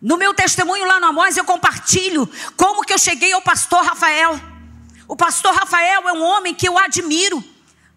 No 0.00 0.16
meu 0.16 0.32
testemunho 0.32 0.86
lá 0.86 0.98
no 0.98 1.06
Amós, 1.06 1.36
eu 1.36 1.44
compartilho 1.44 2.28
como 2.56 2.82
que 2.82 2.94
eu 2.94 2.98
cheguei 2.98 3.32
ao 3.32 3.42
pastor 3.42 3.84
Rafael. 3.84 4.40
O 5.06 5.14
pastor 5.14 5.54
Rafael 5.54 6.08
é 6.08 6.12
um 6.12 6.22
homem 6.22 6.54
que 6.54 6.66
eu 6.66 6.78
admiro, 6.78 7.44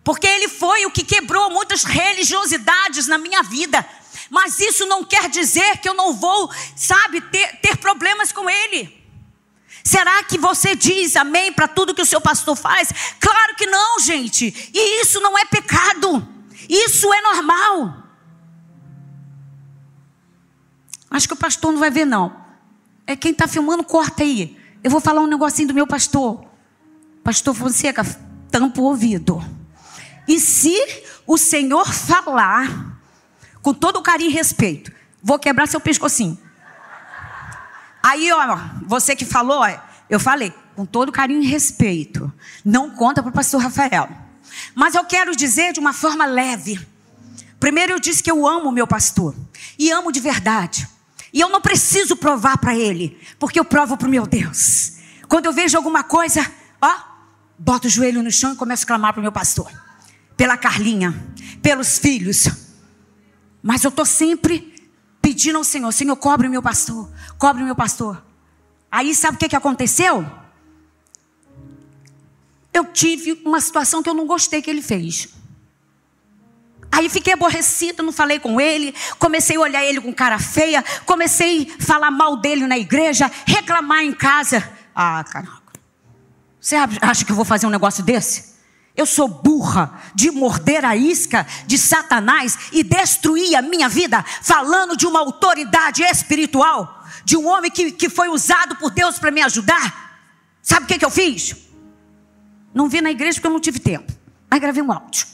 porque 0.03 0.27
ele 0.27 0.49
foi 0.49 0.85
o 0.85 0.91
que 0.91 1.03
quebrou 1.03 1.49
muitas 1.49 1.83
religiosidades 1.83 3.07
na 3.07 3.17
minha 3.17 3.41
vida. 3.41 3.85
Mas 4.29 4.59
isso 4.59 4.85
não 4.85 5.03
quer 5.03 5.29
dizer 5.29 5.77
que 5.77 5.89
eu 5.89 5.93
não 5.93 6.13
vou, 6.13 6.51
sabe, 6.75 7.21
ter, 7.21 7.57
ter 7.57 7.77
problemas 7.77 8.31
com 8.31 8.49
ele. 8.49 8.97
Será 9.83 10.23
que 10.23 10.37
você 10.37 10.75
diz 10.75 11.15
amém 11.15 11.51
para 11.51 11.67
tudo 11.67 11.95
que 11.95 12.01
o 12.01 12.05
seu 12.05 12.21
pastor 12.21 12.55
faz? 12.55 12.89
Claro 13.19 13.55
que 13.55 13.65
não, 13.65 13.99
gente. 13.99 14.71
E 14.73 15.01
isso 15.01 15.19
não 15.19 15.37
é 15.37 15.45
pecado. 15.45 16.27
Isso 16.67 17.11
é 17.11 17.21
normal. 17.21 18.03
Acho 21.09 21.27
que 21.27 21.33
o 21.33 21.37
pastor 21.37 21.71
não 21.71 21.79
vai 21.79 21.89
ver, 21.89 22.05
não. 22.05 22.35
É 23.07 23.15
quem 23.15 23.31
está 23.31 23.47
filmando, 23.47 23.83
corta 23.83 24.21
aí. 24.21 24.55
Eu 24.83 24.91
vou 24.91 25.01
falar 25.01 25.21
um 25.21 25.27
negocinho 25.27 25.67
do 25.67 25.73
meu 25.73 25.87
pastor. 25.87 26.45
Pastor 27.23 27.55
Fonseca, 27.55 28.03
tampa 28.51 28.79
o 28.79 28.83
ouvido. 28.83 29.43
E 30.27 30.39
se 30.39 30.75
o 31.25 31.37
Senhor 31.37 31.91
falar, 31.91 32.98
com 33.69 33.73
todo 33.75 34.01
carinho 34.01 34.31
e 34.31 34.33
respeito, 34.33 34.91
vou 35.21 35.37
quebrar 35.37 35.67
seu 35.67 35.79
pescocinho. 35.79 36.35
Aí, 38.01 38.31
ó, 38.31 38.57
você 38.87 39.15
que 39.15 39.23
falou, 39.23 39.63
eu 40.09 40.19
falei, 40.19 40.51
com 40.75 40.87
todo 40.87 41.11
carinho 41.11 41.43
e 41.43 41.45
respeito, 41.45 42.33
não 42.65 42.89
conta 42.89 43.21
para 43.21 43.29
o 43.29 43.31
pastor 43.31 43.61
Rafael. 43.61 44.09
Mas 44.73 44.95
eu 44.95 45.05
quero 45.05 45.35
dizer 45.35 45.71
de 45.71 45.79
uma 45.79 45.93
forma 45.93 46.25
leve. 46.25 46.83
Primeiro 47.59 47.93
eu 47.93 47.99
disse 47.99 48.23
que 48.23 48.31
eu 48.31 48.47
amo 48.47 48.69
o 48.69 48.71
meu 48.71 48.87
pastor. 48.87 49.35
E 49.77 49.91
amo 49.91 50.11
de 50.11 50.19
verdade. 50.19 50.87
E 51.31 51.39
eu 51.39 51.49
não 51.49 51.61
preciso 51.61 52.15
provar 52.15 52.57
para 52.57 52.75
ele, 52.75 53.21
porque 53.37 53.59
eu 53.59 53.65
provo 53.65 53.97
para 53.97 54.07
o 54.07 54.11
meu 54.11 54.25
Deus. 54.25 54.93
Quando 55.27 55.45
eu 55.45 55.53
vejo 55.53 55.77
alguma 55.77 56.03
coisa, 56.03 56.43
ó, 56.81 56.95
boto 57.59 57.85
o 57.85 57.91
joelho 57.91 58.23
no 58.23 58.31
chão 58.31 58.53
e 58.53 58.55
começo 58.55 58.83
a 58.83 58.87
clamar 58.87 59.13
para 59.13 59.19
o 59.19 59.23
meu 59.23 59.31
pastor. 59.31 59.71
Pela 60.35 60.57
Carlinha, 60.57 61.13
pelos 61.61 61.99
filhos. 61.99 62.68
Mas 63.61 63.83
eu 63.83 63.89
estou 63.89 64.05
sempre 64.05 64.73
pedindo 65.21 65.57
ao 65.57 65.63
Senhor: 65.63 65.91
Senhor, 65.91 66.15
cobre 66.15 66.47
o 66.47 66.49
meu 66.49 66.61
pastor, 66.61 67.09
cobre 67.37 67.61
o 67.61 67.65
meu 67.65 67.75
pastor. 67.75 68.23
Aí 68.91 69.13
sabe 69.13 69.35
o 69.35 69.39
que, 69.39 69.49
que 69.49 69.55
aconteceu? 69.55 70.25
Eu 72.73 72.85
tive 72.85 73.41
uma 73.45 73.61
situação 73.61 74.01
que 74.01 74.09
eu 74.09 74.13
não 74.13 74.25
gostei 74.25 74.61
que 74.61 74.69
ele 74.69 74.81
fez. 74.81 75.29
Aí 76.91 77.07
fiquei 77.07 77.33
aborrecida, 77.33 78.01
não 78.01 78.11
falei 78.11 78.39
com 78.39 78.59
ele, 78.59 78.95
comecei 79.19 79.55
a 79.55 79.59
olhar 79.59 79.85
ele 79.85 80.01
com 80.01 80.11
cara 80.11 80.39
feia, 80.39 80.83
comecei 81.05 81.71
a 81.79 81.83
falar 81.83 82.09
mal 82.09 82.35
dele 82.37 82.65
na 82.65 82.77
igreja, 82.77 83.31
reclamar 83.45 84.03
em 84.03 84.11
casa. 84.11 84.67
Ah, 84.95 85.23
caraca. 85.23 85.59
Você 86.59 86.75
acha 86.75 87.23
que 87.23 87.31
eu 87.31 87.35
vou 87.35 87.45
fazer 87.45 87.67
um 87.67 87.69
negócio 87.69 88.03
desse? 88.03 88.58
Eu 88.99 89.05
sou 89.05 89.29
burra 89.29 89.97
de 90.13 90.29
morder 90.29 90.83
a 90.83 90.93
isca 90.93 91.47
de 91.65 91.77
Satanás 91.77 92.67
e 92.73 92.83
destruir 92.83 93.55
a 93.55 93.61
minha 93.61 93.87
vida, 93.87 94.21
falando 94.41 94.97
de 94.97 95.07
uma 95.07 95.21
autoridade 95.21 96.03
espiritual, 96.03 97.05
de 97.23 97.37
um 97.37 97.47
homem 97.47 97.71
que, 97.71 97.93
que 97.93 98.09
foi 98.09 98.27
usado 98.27 98.75
por 98.75 98.91
Deus 98.91 99.17
para 99.17 99.31
me 99.31 99.41
ajudar. 99.41 100.19
Sabe 100.61 100.83
o 100.83 100.87
que, 100.87 100.99
que 100.99 101.05
eu 101.05 101.09
fiz? 101.09 101.55
Não 102.73 102.89
vi 102.89 102.99
na 102.99 103.09
igreja 103.09 103.35
porque 103.35 103.47
eu 103.47 103.53
não 103.53 103.61
tive 103.61 103.79
tempo, 103.79 104.11
mas 104.49 104.59
gravei 104.59 104.83
um 104.83 104.91
áudio. 104.91 105.25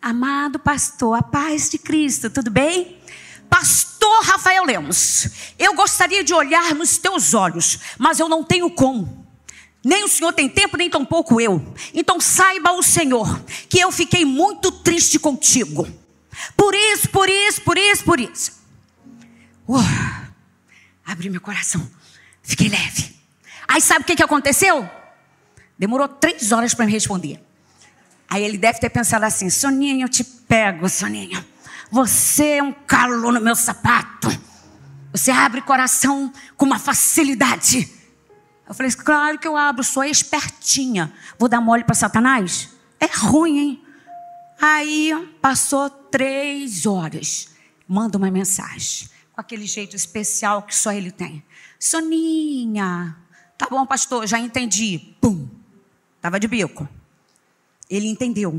Amado 0.00 0.58
pastor, 0.58 1.18
a 1.18 1.22
paz 1.22 1.68
de 1.68 1.76
Cristo, 1.76 2.30
tudo 2.30 2.50
bem? 2.50 3.02
Pastor 3.50 4.24
Rafael 4.24 4.64
Lemos, 4.64 5.28
eu 5.58 5.74
gostaria 5.74 6.24
de 6.24 6.32
olhar 6.32 6.74
nos 6.74 6.96
teus 6.96 7.34
olhos, 7.34 7.80
mas 7.98 8.18
eu 8.18 8.30
não 8.30 8.42
tenho 8.42 8.70
como. 8.70 9.23
Nem 9.84 10.02
o 10.04 10.08
Senhor 10.08 10.32
tem 10.32 10.48
tempo, 10.48 10.78
nem 10.78 10.88
tampouco 10.88 11.40
eu. 11.40 11.62
Então 11.92 12.18
saiba 12.18 12.72
o 12.72 12.82
Senhor 12.82 13.40
que 13.68 13.78
eu 13.78 13.92
fiquei 13.92 14.24
muito 14.24 14.72
triste 14.72 15.18
contigo. 15.18 15.86
Por 16.56 16.74
isso, 16.74 17.08
por 17.10 17.28
isso, 17.28 17.60
por 17.60 17.76
isso, 17.76 18.04
por 18.04 18.18
isso. 18.18 18.52
Uh, 19.68 19.76
abri 21.04 21.28
meu 21.28 21.40
coração. 21.40 21.86
Fiquei 22.42 22.68
leve. 22.68 23.14
Aí 23.68 23.80
sabe 23.80 24.02
o 24.02 24.04
que, 24.04 24.16
que 24.16 24.22
aconteceu? 24.22 24.88
Demorou 25.78 26.08
três 26.08 26.50
horas 26.50 26.72
para 26.72 26.86
me 26.86 26.92
responder. 26.92 27.40
Aí 28.28 28.42
ele 28.42 28.56
deve 28.56 28.78
ter 28.78 28.90
pensado 28.90 29.24
assim: 29.24 29.50
Soninha, 29.50 30.04
eu 30.04 30.08
te 30.08 30.24
pego, 30.24 30.88
Soninha. 30.88 31.44
Você 31.90 32.56
é 32.56 32.62
um 32.62 32.72
calo 32.72 33.30
no 33.30 33.40
meu 33.40 33.54
sapato. 33.54 34.28
Você 35.12 35.30
abre 35.30 35.60
coração 35.60 36.32
com 36.56 36.64
uma 36.64 36.78
facilidade. 36.78 37.88
Eu 38.66 38.74
falei, 38.74 38.90
claro 38.92 39.38
que 39.38 39.46
eu 39.46 39.56
abro, 39.56 39.84
sou 39.84 40.04
espertinha. 40.04 41.12
Vou 41.38 41.48
dar 41.48 41.60
mole 41.60 41.84
para 41.84 41.94
Satanás? 41.94 42.70
É 42.98 43.06
ruim, 43.06 43.58
hein? 43.58 43.84
Aí 44.60 45.12
passou 45.40 45.90
três 45.90 46.86
horas. 46.86 47.48
Manda 47.86 48.16
uma 48.16 48.30
mensagem. 48.30 49.08
Com 49.32 49.40
aquele 49.40 49.66
jeito 49.66 49.94
especial 49.94 50.62
que 50.62 50.74
só 50.74 50.92
ele 50.92 51.10
tem. 51.10 51.44
Soninha. 51.78 53.16
Tá 53.58 53.66
bom, 53.68 53.84
pastor, 53.84 54.26
já 54.26 54.38
entendi. 54.38 55.14
Pum. 55.20 55.46
Tava 56.20 56.40
de 56.40 56.48
bico. 56.48 56.88
Ele 57.90 58.08
entendeu. 58.08 58.58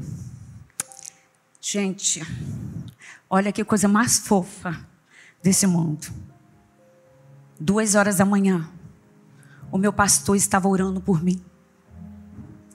Gente, 1.59 2.21
olha 3.27 3.51
que 3.51 3.63
coisa 3.63 3.87
mais 3.87 4.19
fofa 4.19 4.87
desse 5.41 5.65
mundo. 5.65 6.07
Duas 7.59 7.95
horas 7.95 8.17
da 8.17 8.25
manhã 8.25 8.69
o 9.75 9.77
meu 9.77 9.91
pastor 9.91 10.37
estava 10.37 10.69
orando 10.69 11.01
por 11.01 11.21
mim. 11.21 11.43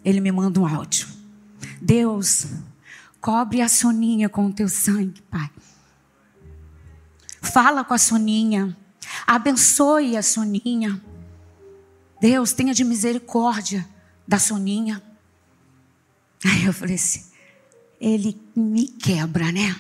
Ele 0.05 0.21
me 0.21 0.31
manda 0.31 0.61
um 0.61 0.67
áudio. 0.67 1.09
Deus, 1.81 2.45
cobre 3.23 3.63
a 3.63 3.71
Soninha 3.71 4.29
com 4.29 4.45
o 4.45 4.53
teu 4.53 4.69
sangue, 4.69 5.23
Pai. 5.23 5.51
Fala 7.41 7.83
com 7.85 7.95
a 7.95 7.99
Soninha. 7.99 8.77
Abençoe 9.27 10.15
a 10.15 10.23
Soninha. 10.23 11.03
Deus, 12.21 12.53
tenha 12.53 12.75
de 12.75 12.85
misericórdia 12.85 13.89
da 14.29 14.39
Soninha. 14.39 15.03
Aí 16.45 16.67
eu 16.67 16.73
falei 16.75 16.97
assim: 16.97 17.25
ele 17.99 18.39
me 18.55 18.87
quebra, 18.87 19.51
né? 19.51 19.75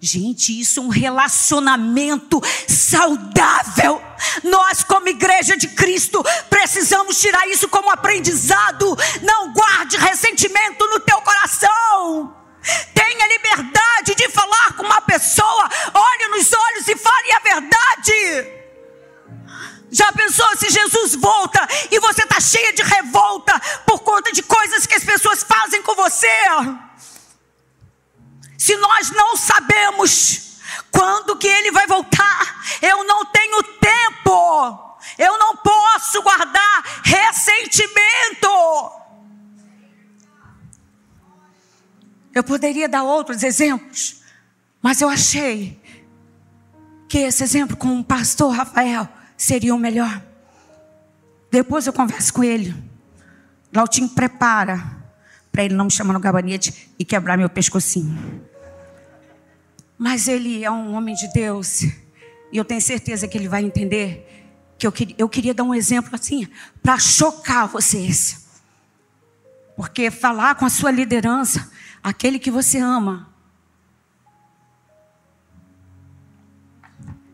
Gente, 0.00 0.58
isso 0.58 0.78
é 0.78 0.82
um 0.82 0.88
relacionamento 0.88 2.40
saudável. 2.68 4.00
Nós, 4.44 4.84
como 4.84 5.08
igreja 5.08 5.56
de 5.56 5.66
Cristo, 5.68 6.24
precisamos 6.48 7.20
tirar 7.20 7.48
isso 7.48 7.68
como 7.68 7.90
aprendizado. 7.90 8.96
Não 9.22 9.52
guarde 9.52 9.96
ressentimento 9.96 10.86
no 10.86 11.00
teu 11.00 11.20
coração. 11.20 12.36
Tenha 12.94 13.26
liberdade 13.26 14.14
de 14.14 14.28
falar 14.28 14.74
com 14.76 14.84
uma 14.84 15.00
pessoa, 15.00 15.68
olhe 15.94 16.28
nos 16.28 16.52
olhos 16.52 16.88
e 16.88 16.96
fale 16.96 17.32
a 17.32 17.40
verdade. 17.40 18.58
Já 19.90 20.12
pensou 20.12 20.46
se 20.56 20.70
Jesus 20.70 21.14
volta 21.14 21.66
e 21.90 21.98
você 21.98 22.22
está 22.22 22.40
cheia 22.40 22.72
de 22.72 22.82
revolta 22.82 23.58
por 23.86 24.00
conta 24.00 24.30
de 24.32 24.42
coisas 24.42 24.86
que 24.86 24.94
as 24.94 25.04
pessoas 25.04 25.42
fazem 25.42 25.82
com 25.82 25.94
você? 25.94 26.28
Se 28.58 28.76
nós 28.76 29.10
não 29.12 29.36
sabemos 29.36 30.58
quando 30.90 31.38
que 31.38 31.46
ele 31.46 31.70
vai 31.70 31.86
voltar, 31.86 32.58
Eu 32.82 33.04
não 33.04 33.24
tenho 33.24 33.62
tempo. 33.62 34.98
Eu 35.16 35.38
não 35.38 35.56
posso 35.56 36.22
guardar 36.22 37.02
ressentimento. 37.04 38.48
Eu 42.34 42.44
poderia 42.44 42.88
dar 42.88 43.02
outros 43.02 43.42
exemplos, 43.42 44.22
mas 44.80 45.00
eu 45.00 45.08
achei 45.08 45.80
que 47.08 47.18
esse 47.18 47.42
exemplo 47.42 47.76
com 47.76 47.98
o 47.98 48.04
pastor 48.04 48.54
Rafael 48.54 49.08
seria 49.36 49.74
o 49.74 49.78
melhor. 49.78 50.22
Depois 51.50 51.86
eu 51.86 51.92
converso 51.92 52.32
com 52.32 52.44
ele. 52.44 52.76
Lautinho 53.72 54.08
prepara 54.10 54.98
para 55.50 55.64
ele 55.64 55.74
não 55.74 55.86
me 55.86 55.90
chamar 55.90 56.12
no 56.12 56.20
gabinete 56.20 56.92
e 56.98 57.04
quebrar 57.04 57.36
meu 57.36 57.48
pescocinho. 57.48 58.47
Mas 59.98 60.28
ele 60.28 60.64
é 60.64 60.70
um 60.70 60.94
homem 60.94 61.14
de 61.14 61.26
Deus. 61.32 61.82
E 62.52 62.56
eu 62.56 62.64
tenho 62.64 62.80
certeza 62.80 63.26
que 63.26 63.36
ele 63.36 63.48
vai 63.48 63.64
entender 63.64 64.38
que 64.78 64.86
eu, 64.86 64.92
queria, 64.92 65.16
eu 65.18 65.28
queria 65.28 65.52
dar 65.52 65.64
um 65.64 65.74
exemplo 65.74 66.14
assim, 66.14 66.46
para 66.80 66.98
chocar 66.98 67.66
vocês. 67.66 68.46
Porque 69.76 70.10
falar 70.10 70.54
com 70.54 70.64
a 70.64 70.70
sua 70.70 70.90
liderança, 70.90 71.70
aquele 72.02 72.38
que 72.38 72.50
você 72.50 72.78
ama, 72.78 73.28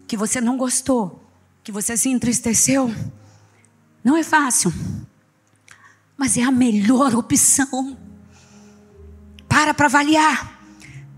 que 0.07 0.17
você 0.17 0.41
não 0.41 0.57
gostou, 0.57 1.23
que 1.63 1.71
você 1.71 1.97
se 1.97 2.09
entristeceu, 2.09 2.95
não 4.03 4.17
é 4.17 4.23
fácil, 4.23 4.73
mas 6.17 6.37
é 6.37 6.43
a 6.43 6.51
melhor 6.51 7.15
opção. 7.15 7.99
Para 9.49 9.75
para 9.75 9.87
avaliar. 9.87 10.54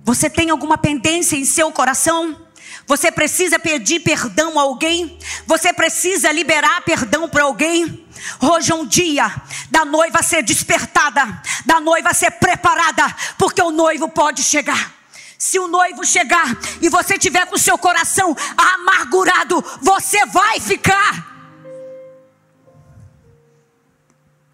Você 0.07 0.31
tem 0.31 0.51
alguma 0.51 0.79
pendência 0.79 1.35
em 1.35 1.45
seu 1.45 1.73
coração? 1.73 2.41
Você 2.87 3.11
precisa 3.11 3.59
pedir 3.59 3.99
perdão 3.99 4.57
a 4.57 4.63
alguém? 4.63 5.19
Você 5.49 5.73
precisa 5.73 6.31
liberar 6.31 6.81
perdão 6.83 7.29
para 7.29 7.43
alguém? 7.43 8.07
Hoje 8.41 8.71
é 8.71 8.75
um 8.77 8.87
dia 8.87 9.29
da 9.69 9.85
noiva 9.85 10.23
ser 10.23 10.45
despertada, 10.45 11.43
da 11.65 11.81
noiva 11.81 12.15
ser 12.15 12.31
preparada, 12.31 13.03
porque 13.37 13.61
o 13.61 13.73
noivo 13.73 14.09
pode 14.09 14.45
chegar. 14.45 14.95
Se 15.37 15.59
o 15.59 15.67
noivo 15.67 16.07
chegar 16.07 16.57
e 16.81 16.89
você 16.89 17.19
tiver 17.19 17.45
com 17.47 17.59
seu 17.59 17.77
coração 17.77 18.37
amargurado, 18.57 19.61
você 19.83 20.25
vai 20.27 20.61
ficar. 20.61 21.35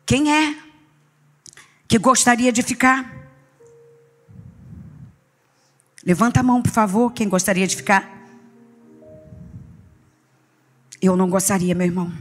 Quem 0.07 0.33
é 0.33 0.57
que 1.87 1.99
gostaria 1.99 2.51
de 2.51 2.63
ficar? 2.63 3.12
Levanta 6.05 6.41
a 6.41 6.43
mão, 6.43 6.61
por 6.61 6.73
favor, 6.73 7.13
quem 7.13 7.29
gostaria 7.29 7.67
de 7.67 7.77
ficar. 7.77 8.11
Eu 11.01 11.17
não 11.17 11.31
gostaria, 11.31 11.75
meu 11.75 11.87
irmão. 11.87 12.13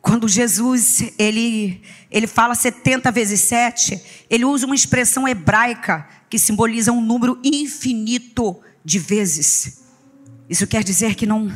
Quando 0.00 0.26
Jesus, 0.26 1.12
ele, 1.18 1.82
ele 2.10 2.26
fala 2.26 2.54
70 2.54 3.10
vezes 3.12 3.40
7, 3.42 4.26
ele 4.30 4.46
usa 4.46 4.64
uma 4.64 4.74
expressão 4.74 5.28
hebraica 5.28 6.08
que 6.30 6.38
simboliza 6.38 6.90
um 6.90 7.02
número 7.02 7.38
infinito 7.44 8.58
de 8.82 8.98
vezes. 8.98 9.82
Isso 10.48 10.66
quer 10.66 10.82
dizer 10.82 11.14
que 11.14 11.26
não, 11.26 11.52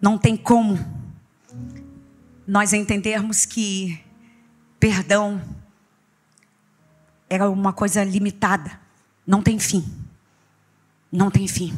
não 0.00 0.16
tem 0.16 0.36
como 0.36 0.78
nós 2.46 2.72
entendermos 2.72 3.44
que 3.44 4.00
perdão 4.80 5.42
é 7.28 7.42
uma 7.44 7.72
coisa 7.72 8.02
limitada, 8.02 8.80
não 9.26 9.42
tem 9.42 9.58
fim 9.58 10.03
não 11.14 11.30
tem 11.30 11.46
fim. 11.46 11.72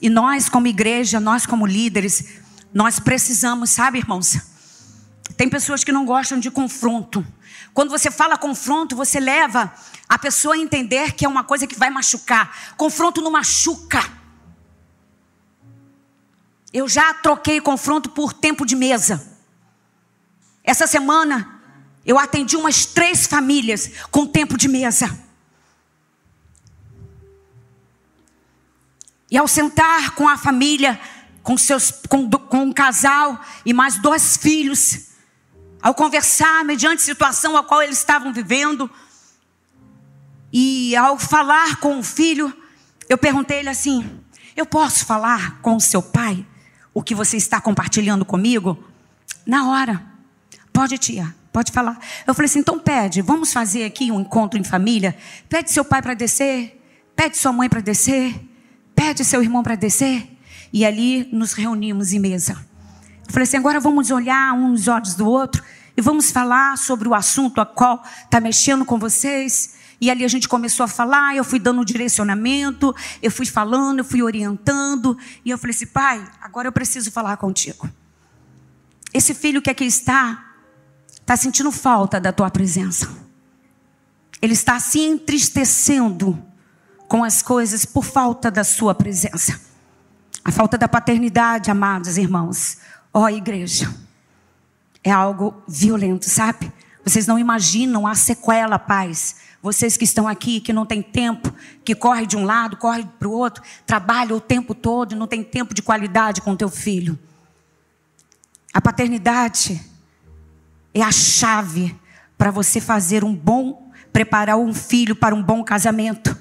E 0.00 0.10
nós, 0.10 0.48
como 0.48 0.66
igreja, 0.66 1.20
nós, 1.20 1.46
como 1.46 1.64
líderes, 1.64 2.40
nós 2.74 2.98
precisamos, 2.98 3.70
sabe, 3.70 3.98
irmãos? 3.98 4.36
Tem 5.36 5.48
pessoas 5.48 5.84
que 5.84 5.92
não 5.92 6.04
gostam 6.04 6.40
de 6.40 6.50
confronto. 6.50 7.24
Quando 7.72 7.90
você 7.90 8.10
fala 8.10 8.36
confronto, 8.36 8.96
você 8.96 9.20
leva 9.20 9.72
a 10.08 10.18
pessoa 10.18 10.56
a 10.56 10.58
entender 10.58 11.12
que 11.12 11.24
é 11.24 11.28
uma 11.28 11.44
coisa 11.44 11.66
que 11.66 11.78
vai 11.78 11.88
machucar. 11.88 12.74
Confronto 12.76 13.22
não 13.22 13.30
machuca. 13.30 14.02
Eu 16.72 16.88
já 16.88 17.14
troquei 17.14 17.60
confronto 17.60 18.10
por 18.10 18.32
tempo 18.32 18.66
de 18.66 18.74
mesa. 18.74 19.24
Essa 20.64 20.88
semana, 20.88 21.62
eu 22.04 22.18
atendi 22.18 22.56
umas 22.56 22.84
três 22.84 23.26
famílias 23.26 23.88
com 24.10 24.26
tempo 24.26 24.56
de 24.56 24.66
mesa. 24.66 25.21
E 29.32 29.38
ao 29.38 29.48
sentar 29.48 30.10
com 30.10 30.28
a 30.28 30.36
família, 30.36 31.00
com, 31.42 31.56
seus, 31.56 31.90
com, 32.06 32.28
com 32.28 32.64
um 32.64 32.72
casal 32.72 33.40
e 33.64 33.72
mais 33.72 33.96
dois 33.96 34.36
filhos, 34.36 35.06
ao 35.80 35.94
conversar 35.94 36.62
mediante 36.66 37.00
a 37.00 37.04
situação 37.06 37.56
a 37.56 37.64
qual 37.64 37.82
eles 37.82 37.96
estavam 37.96 38.30
vivendo, 38.30 38.90
e 40.52 40.94
ao 40.94 41.18
falar 41.18 41.76
com 41.76 41.98
o 41.98 42.02
filho, 42.02 42.54
eu 43.08 43.16
perguntei 43.16 43.60
ele 43.60 43.70
assim: 43.70 44.20
Eu 44.54 44.66
posso 44.66 45.06
falar 45.06 45.62
com 45.62 45.76
o 45.76 45.80
seu 45.80 46.02
pai 46.02 46.46
o 46.92 47.02
que 47.02 47.14
você 47.14 47.38
está 47.38 47.58
compartilhando 47.58 48.26
comigo? 48.26 48.84
Na 49.46 49.70
hora, 49.70 50.04
pode, 50.74 50.98
tia, 50.98 51.34
pode 51.50 51.72
falar. 51.72 51.98
Eu 52.26 52.34
falei 52.34 52.50
assim: 52.50 52.58
então 52.58 52.78
pede, 52.78 53.22
vamos 53.22 53.50
fazer 53.50 53.86
aqui 53.86 54.12
um 54.12 54.20
encontro 54.20 54.60
em 54.60 54.64
família. 54.64 55.16
Pede 55.48 55.72
seu 55.72 55.86
pai 55.86 56.02
para 56.02 56.12
descer, 56.12 56.78
pede 57.16 57.38
sua 57.38 57.50
mãe 57.50 57.66
para 57.66 57.80
descer. 57.80 58.51
Pede 58.94 59.24
seu 59.24 59.42
irmão 59.42 59.62
para 59.62 59.74
descer. 59.74 60.28
E 60.72 60.84
ali 60.84 61.28
nos 61.32 61.52
reunimos 61.52 62.12
em 62.12 62.18
mesa. 62.18 62.52
Eu 63.26 63.32
falei 63.32 63.44
assim: 63.44 63.56
agora 63.56 63.80
vamos 63.80 64.10
olhar 64.10 64.52
um 64.54 64.70
nos 64.70 64.88
olhos 64.88 65.14
do 65.14 65.26
outro 65.26 65.62
e 65.96 66.00
vamos 66.00 66.30
falar 66.30 66.78
sobre 66.78 67.08
o 67.08 67.14
assunto 67.14 67.60
a 67.60 67.66
qual 67.66 68.02
está 68.24 68.40
mexendo 68.40 68.84
com 68.84 68.98
vocês. 68.98 69.74
E 70.00 70.10
ali 70.10 70.24
a 70.24 70.28
gente 70.28 70.48
começou 70.48 70.82
a 70.82 70.88
falar, 70.88 71.36
eu 71.36 71.44
fui 71.44 71.60
dando 71.60 71.80
um 71.80 71.84
direcionamento, 71.84 72.92
eu 73.22 73.30
fui 73.30 73.46
falando, 73.46 74.00
eu 74.00 74.04
fui 74.04 74.22
orientando. 74.22 75.16
E 75.44 75.50
eu 75.50 75.58
falei 75.58 75.74
assim: 75.74 75.86
pai, 75.86 76.24
agora 76.40 76.68
eu 76.68 76.72
preciso 76.72 77.10
falar 77.10 77.36
contigo. 77.36 77.88
Esse 79.12 79.34
filho 79.34 79.60
que 79.60 79.70
aqui 79.70 79.84
está, 79.84 80.54
está 81.20 81.36
sentindo 81.36 81.70
falta 81.70 82.18
da 82.18 82.32
tua 82.32 82.50
presença. 82.50 83.08
Ele 84.40 84.54
está 84.54 84.80
se 84.80 84.98
entristecendo 84.98 86.42
com 87.12 87.22
as 87.22 87.42
coisas 87.42 87.84
por 87.84 88.06
falta 88.06 88.50
da 88.50 88.64
sua 88.64 88.94
presença. 88.94 89.60
A 90.42 90.50
falta 90.50 90.78
da 90.78 90.88
paternidade, 90.88 91.70
amados 91.70 92.16
irmãos. 92.16 92.78
Ó, 93.12 93.24
oh, 93.24 93.28
igreja, 93.28 93.94
é 95.04 95.10
algo 95.10 95.62
violento, 95.68 96.24
sabe? 96.30 96.72
Vocês 97.04 97.26
não 97.26 97.38
imaginam 97.38 98.06
a 98.06 98.14
sequela, 98.14 98.78
paz. 98.78 99.36
Vocês 99.60 99.94
que 99.94 100.04
estão 100.04 100.26
aqui, 100.26 100.58
que 100.58 100.72
não 100.72 100.86
tem 100.86 101.02
tempo, 101.02 101.54
que 101.84 101.94
corre 101.94 102.24
de 102.24 102.34
um 102.34 102.46
lado, 102.46 102.78
corre 102.78 103.04
para 103.18 103.28
o 103.28 103.32
outro, 103.32 103.62
trabalha 103.84 104.34
o 104.34 104.40
tempo 104.40 104.74
todo 104.74 105.14
não 105.14 105.26
tem 105.26 105.44
tempo 105.44 105.74
de 105.74 105.82
qualidade 105.82 106.40
com 106.40 106.56
teu 106.56 106.70
filho. 106.70 107.18
A 108.72 108.80
paternidade 108.80 109.78
é 110.94 111.02
a 111.02 111.12
chave 111.12 111.94
para 112.38 112.50
você 112.50 112.80
fazer 112.80 113.22
um 113.22 113.34
bom, 113.34 113.92
preparar 114.14 114.56
um 114.56 114.72
filho 114.72 115.14
para 115.14 115.34
um 115.34 115.42
bom 115.42 115.62
casamento 115.62 116.40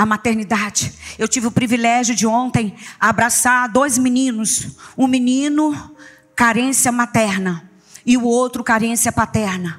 a 0.00 0.06
maternidade. 0.06 0.94
Eu 1.18 1.28
tive 1.28 1.46
o 1.46 1.50
privilégio 1.50 2.14
de 2.14 2.26
ontem 2.26 2.74
abraçar 2.98 3.68
dois 3.68 3.98
meninos. 3.98 4.68
Um 4.96 5.06
menino, 5.06 5.94
carência 6.34 6.90
materna, 6.90 7.70
e 8.06 8.16
o 8.16 8.24
outro, 8.24 8.64
carência 8.64 9.12
paterna. 9.12 9.78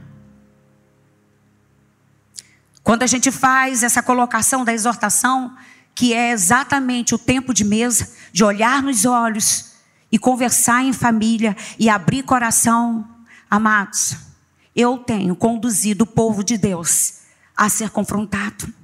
Quando 2.84 3.02
a 3.02 3.08
gente 3.08 3.32
faz 3.32 3.82
essa 3.82 4.04
colocação 4.04 4.64
da 4.64 4.72
exortação, 4.72 5.58
que 5.96 6.14
é 6.14 6.30
exatamente 6.30 7.16
o 7.16 7.18
tempo 7.18 7.52
de 7.52 7.64
mesa, 7.64 8.08
de 8.32 8.44
olhar 8.44 8.84
nos 8.84 9.06
olhos 9.06 9.72
e 10.12 10.20
conversar 10.20 10.84
em 10.84 10.94
família 10.94 11.58
e 11.80 11.90
abrir 11.90 12.22
coração, 12.22 13.10
amados, 13.50 14.18
eu 14.76 15.00
tenho 15.00 15.36
conduzido 15.36 16.04
o 16.04 16.08
povo 16.08 16.44
de 16.44 16.60
Deus 16.60 17.22
a 17.58 17.68
ser 17.70 17.90
confrontado 17.90 18.81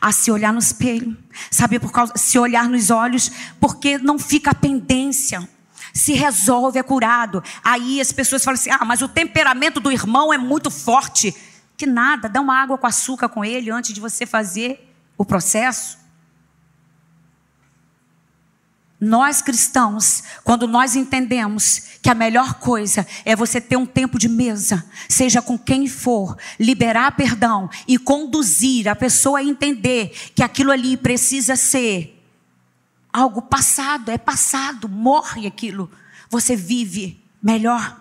a 0.00 0.12
se 0.12 0.30
olhar 0.30 0.52
no 0.52 0.58
espelho, 0.58 1.16
sabe 1.50 1.78
por 1.78 1.92
causa 1.92 2.12
se 2.16 2.38
olhar 2.38 2.68
nos 2.68 2.90
olhos, 2.90 3.30
porque 3.58 3.98
não 3.98 4.18
fica 4.18 4.50
a 4.50 4.54
pendência. 4.54 5.48
Se 5.92 6.12
resolve, 6.12 6.78
é 6.78 6.82
curado. 6.82 7.42
Aí 7.64 8.00
as 8.00 8.12
pessoas 8.12 8.44
falam 8.44 8.58
assim: 8.58 8.70
"Ah, 8.70 8.84
mas 8.84 9.02
o 9.02 9.08
temperamento 9.08 9.80
do 9.80 9.90
irmão 9.90 10.32
é 10.32 10.38
muito 10.38 10.70
forte". 10.70 11.34
Que 11.76 11.86
nada, 11.86 12.28
dá 12.28 12.40
uma 12.40 12.60
água 12.60 12.78
com 12.78 12.86
açúcar 12.86 13.28
com 13.28 13.44
ele 13.44 13.70
antes 13.70 13.92
de 13.92 14.00
você 14.00 14.26
fazer 14.26 14.92
o 15.16 15.24
processo. 15.24 15.99
Nós 19.00 19.40
cristãos, 19.40 20.22
quando 20.44 20.66
nós 20.66 20.94
entendemos 20.94 21.84
que 22.02 22.10
a 22.10 22.14
melhor 22.14 22.54
coisa 22.54 23.06
é 23.24 23.34
você 23.34 23.58
ter 23.58 23.76
um 23.76 23.86
tempo 23.86 24.18
de 24.18 24.28
mesa, 24.28 24.84
seja 25.08 25.40
com 25.40 25.58
quem 25.58 25.88
for, 25.88 26.36
liberar 26.58 27.16
perdão 27.16 27.70
e 27.88 27.96
conduzir 27.96 28.88
a 28.88 28.94
pessoa 28.94 29.38
a 29.38 29.44
entender 29.44 30.12
que 30.34 30.42
aquilo 30.42 30.70
ali 30.70 30.98
precisa 30.98 31.56
ser 31.56 32.22
algo 33.10 33.40
passado, 33.40 34.10
é 34.10 34.18
passado, 34.18 34.86
morre 34.86 35.46
aquilo. 35.46 35.90
Você 36.28 36.54
vive 36.54 37.18
melhor, 37.42 37.98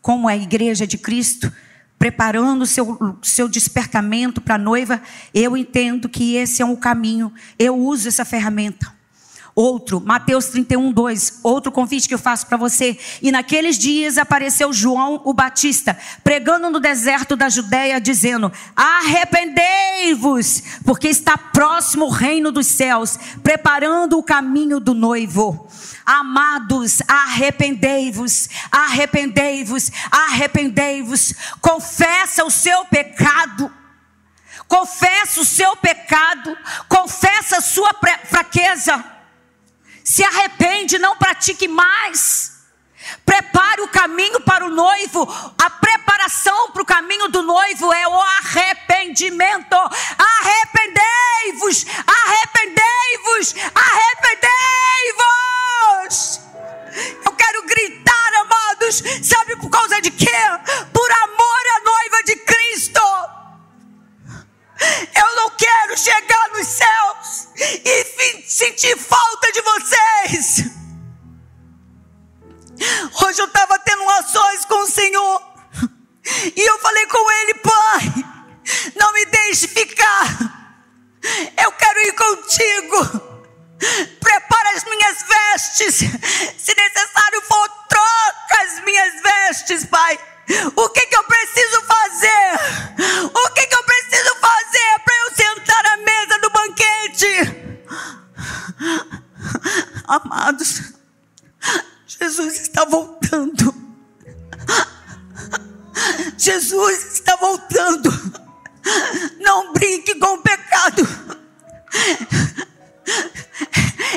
como 0.00 0.26
a 0.26 0.36
igreja 0.36 0.86
de 0.88 0.98
Cristo, 0.98 1.52
preparando 1.98 2.62
o 2.62 2.66
seu, 2.66 3.16
seu 3.22 3.48
despertamento 3.48 4.40
para 4.40 4.56
a 4.56 4.58
noiva. 4.58 5.00
Eu 5.32 5.56
entendo 5.56 6.08
que 6.08 6.34
esse 6.34 6.60
é 6.62 6.64
um 6.64 6.74
caminho, 6.74 7.32
eu 7.56 7.78
uso 7.78 8.08
essa 8.08 8.24
ferramenta. 8.24 8.92
Outro, 9.54 10.00
Mateus 10.00 10.46
31, 10.46 10.90
2, 10.92 11.40
outro 11.42 11.70
convite 11.70 12.08
que 12.08 12.14
eu 12.14 12.18
faço 12.18 12.46
para 12.46 12.56
você. 12.56 12.98
E 13.20 13.30
naqueles 13.30 13.76
dias 13.76 14.16
apareceu 14.16 14.72
João 14.72 15.20
o 15.24 15.34
Batista, 15.34 15.98
pregando 16.24 16.70
no 16.70 16.80
deserto 16.80 17.36
da 17.36 17.50
Judéia, 17.50 18.00
dizendo: 18.00 18.50
Arrependei-vos, 18.74 20.62
porque 20.86 21.08
está 21.08 21.36
próximo 21.36 22.06
o 22.06 22.10
reino 22.10 22.50
dos 22.50 22.66
céus, 22.66 23.18
preparando 23.42 24.18
o 24.18 24.22
caminho 24.22 24.80
do 24.80 24.94
noivo. 24.94 25.68
Amados, 26.06 27.02
arrependei-vos, 27.06 28.48
arrependei-vos, 28.70 29.92
arrependei-vos. 30.10 31.34
Confessa 31.60 32.42
o 32.42 32.50
seu 32.50 32.86
pecado. 32.86 33.70
Confessa 34.66 35.42
o 35.42 35.44
seu 35.44 35.76
pecado, 35.76 36.56
confessa 36.88 37.58
a 37.58 37.60
sua 37.60 37.90
fraqueza 38.24 39.04
se 40.04 40.24
arrepende, 40.24 40.98
não 40.98 41.16
pratique 41.16 41.68
mais. 41.68 42.52
Prepare 43.24 43.80
o 43.82 43.88
caminho 43.88 44.40
para 44.40 44.64
o 44.64 44.70
noivo. 44.70 45.22
A 45.58 45.70
preparação 45.70 46.70
para 46.70 46.82
o 46.82 46.86
caminho 46.86 47.28
do 47.28 47.42
noivo 47.42 47.92
é 47.92 48.08
o 48.08 48.20
arrependimento. 48.20 49.76
Arrependei-vos, 50.18 51.86
arrependei-vos, 52.06 53.54
arrependei-vos. 53.74 54.52
Eu 57.24 57.32
quero 57.32 57.62
gritar, 57.66 58.34
amados, 58.40 59.02
sabe 59.22 59.56
por 59.56 59.70
causa 59.70 60.00
de 60.00 60.10
quê? 60.10 60.30
Por 60.92 61.10
amor 61.10 61.62
à 61.76 61.80
noiva 61.84 62.22
de 62.24 62.36
Cristo. 62.36 63.00
Eu 65.14 65.36
não 65.36 65.50
quero 65.50 65.96
chegar 65.96 66.48
nos 66.50 66.66
céus 66.66 67.48
e 67.56 68.42
sentir 68.48 68.96
falta 68.98 69.52
de 69.52 69.60
vocês. 69.62 70.72
Hoje 73.24 73.40
eu 73.40 73.46
estava 73.46 73.78
tendo 73.80 74.08
ações 74.10 74.64
com 74.64 74.82
o 74.82 74.86
Senhor. 74.86 75.42
E 76.56 76.60
eu 76.60 76.78
falei 76.78 77.06
com 77.06 77.30
ele, 77.30 77.54
Pai, 77.54 78.14
não 78.96 79.12
me 79.12 79.24
deixe 79.26 79.68
ficar. 79.68 80.72
Eu 81.62 81.72
quero 81.72 82.00
ir 82.00 82.12
contigo. 82.12 83.32
Prepara 84.20 84.70
as 84.76 84.84
minhas 84.84 85.22
vestes. 85.22 85.94
Se 86.58 86.74
necessário 86.74 87.42
for, 87.42 87.68
troca 87.88 88.62
as 88.62 88.84
minhas 88.84 89.22
vestes, 89.22 89.84
Pai. 89.86 90.18
O 90.76 90.88
que, 90.90 91.06
que 91.06 91.16
eu 91.16 91.24
preciso 91.24 91.80
fazer? 91.82 93.30
O 93.34 93.48
que, 93.54 93.66
que 93.66 93.74
eu 93.74 93.84
preciso 93.84 94.36
fazer 94.36 94.98
para 95.04 95.16
eu 95.16 95.34
sentar 95.34 95.86
à 95.86 95.96
mesa 95.96 96.38
do 96.40 96.50
banquete? 96.50 97.62
Amados, 100.06 100.92
Jesus 102.06 102.60
está 102.60 102.84
voltando. 102.84 103.74
Jesus 106.36 107.14
está 107.14 107.36
voltando. 107.36 108.10
Não 109.40 109.72
brinque 109.72 110.14
com 110.16 110.34
o 110.34 110.42
pecado. 110.42 111.08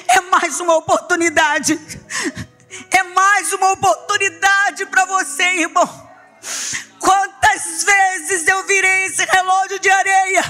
É 0.08 0.22
mais 0.22 0.60
uma 0.60 0.76
oportunidade. 0.76 1.80
É 2.92 3.04
mais 3.04 3.54
uma 3.54 3.72
oportunidade 3.72 4.86
para 4.88 5.06
você, 5.06 5.44
irmão. 5.44 6.05
Quantas 7.66 7.84
vezes 7.84 8.48
eu 8.48 8.64
virei 8.68 9.06
esse 9.06 9.26
relógio 9.26 9.80
de 9.80 9.90
areia? 9.90 10.44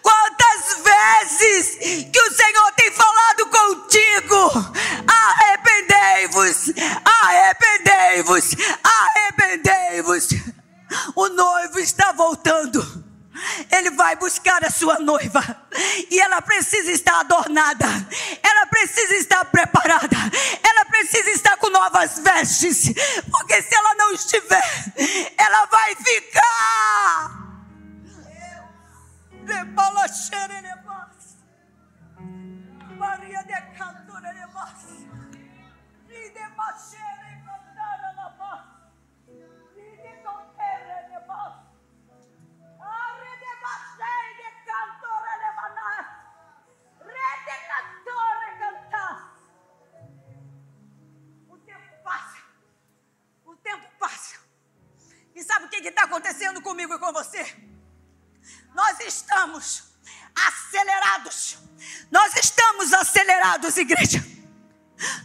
Quantas 0.00 0.76
vezes 0.84 2.06
que 2.12 2.20
o 2.20 2.32
Senhor 2.32 2.72
tem 2.76 2.92
falado 2.92 3.46
contigo? 3.46 4.72
Arrependei-vos, 5.08 6.72
arrependei-vos, 7.04 8.50
arrependei-vos. 8.84 10.28
O 11.16 11.28
noivo 11.30 11.80
está 11.80 12.12
voltando. 12.12 13.03
Ele 13.70 13.90
vai 13.90 14.16
buscar 14.16 14.64
a 14.64 14.70
sua 14.70 14.98
noiva. 14.98 15.42
E 16.10 16.20
ela 16.20 16.40
precisa 16.42 16.90
estar 16.90 17.20
adornada. 17.20 17.86
Ela 18.42 18.66
precisa 18.66 19.14
estar 19.14 19.44
preparada. 19.46 20.16
Ela 20.62 20.84
precisa 20.86 21.30
estar 21.30 21.56
com 21.56 21.70
novas 21.70 22.18
vestes. 22.18 22.92
Porque 23.30 23.62
se 23.62 23.74
ela 23.74 23.94
não 23.94 24.12
estiver, 24.12 24.64
ela 25.38 25.66
vai 25.66 25.94
ficar. 25.96 27.44
Maria 32.96 33.42
de 33.42 33.54
que 55.84 55.90
está 55.90 56.04
acontecendo 56.04 56.62
comigo 56.62 56.94
e 56.94 56.98
com 56.98 57.12
você? 57.12 57.44
Nós 58.74 58.98
estamos 59.00 59.84
acelerados. 60.34 61.58
Nós 62.10 62.34
estamos 62.36 62.90
acelerados, 62.94 63.76
igreja. 63.76 64.24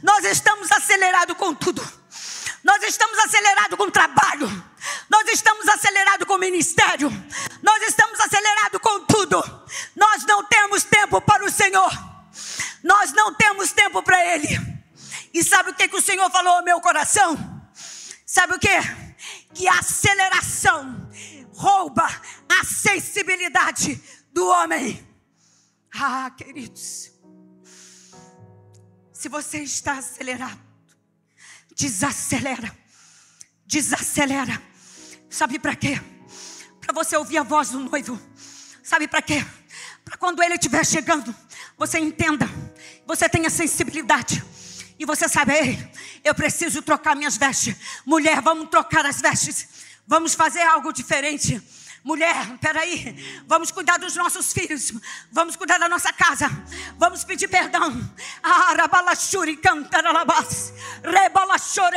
Nós 0.04 0.26
estamos 0.26 0.70
acelerados 0.70 1.38
com 1.38 1.56
tudo. 1.56 1.82
Nós 2.62 2.84
estamos 2.84 3.18
acelerados 3.20 3.78
com 3.78 3.90
trabalho. 3.90 4.50
Nós 5.10 5.30
estamos 5.30 5.66
acelerados 5.70 6.28
com 6.28 6.38
ministério. 6.38 7.10
Nós 7.64 7.82
estamos 7.84 8.20
acelerados 8.20 8.82
com 8.82 9.06
tudo. 9.06 9.42
Nós 9.96 10.26
não 10.26 10.44
temos 10.44 10.84
tempo 10.84 11.22
para 11.22 11.46
o 11.46 11.50
Senhor. 11.50 11.90
Nós 12.84 13.14
não 13.14 13.34
temos 13.34 13.72
tempo 13.72 14.04
para 14.04 14.36
Ele. 14.36 14.60
E 15.34 15.42
sabe 15.42 15.70
o 15.70 15.74
que, 15.74 15.88
que 15.88 15.96
o 15.96 16.02
Senhor 16.02 16.30
falou 16.30 16.58
ao 16.58 16.64
meu 16.66 16.82
coração? 16.82 17.38
Sabe 18.26 18.56
o 18.56 18.60
que? 18.60 19.09
Que 19.60 19.68
a 19.68 19.80
aceleração 19.80 21.12
rouba 21.52 22.06
a 22.48 22.64
sensibilidade 22.64 24.02
do 24.32 24.48
homem. 24.48 25.06
Ah, 25.94 26.32
queridos, 26.32 27.12
se 29.12 29.28
você 29.28 29.58
está 29.58 29.98
acelerado, 29.98 30.58
desacelera, 31.76 32.74
desacelera. 33.66 34.64
Sabe 35.30 35.60
para 35.60 35.76
quê? 35.76 36.00
Para 36.80 36.94
você 36.94 37.18
ouvir 37.18 37.40
a 37.40 37.44
voz 37.44 37.72
do 37.72 37.82
noivo. 37.82 38.18
Sabe 38.82 39.10
para 39.10 39.22
quê? 39.22 39.46
Para 40.06 40.16
quando 40.16 40.42
ele 40.42 40.54
estiver 40.54 40.86
chegando, 40.86 41.36
você 41.78 42.00
entenda, 42.00 42.48
você 43.06 43.28
tenha 43.28 43.50
sensibilidade 43.50 44.42
e 45.00 45.06
você 45.06 45.30
sabe, 45.30 45.54
Ei, 45.54 45.92
eu 46.26 46.36
preciso 46.36 46.82
trocar 46.82 47.16
minhas 47.16 47.38
vestes. 47.38 47.76
Mulher, 48.06 48.42
vamos 48.42 48.70
trocar 48.70 49.06
as 49.06 49.22
vestes. 49.22 49.68
Vamos 50.06 50.36
fazer 50.36 50.62
algo 50.62 50.92
diferente. 50.92 51.62
Mulher, 52.04 52.58
peraí, 52.60 53.44
vamos 53.46 53.72
cuidar 53.72 53.98
dos 53.98 54.16
nossos 54.16 54.54
filhos, 54.54 54.94
vamos 55.32 55.58
cuidar 55.58 55.78
da 55.78 55.90
nossa 55.90 56.14
casa, 56.14 56.50
vamos 56.98 57.26
pedir 57.26 57.50
perdão. 57.50 57.92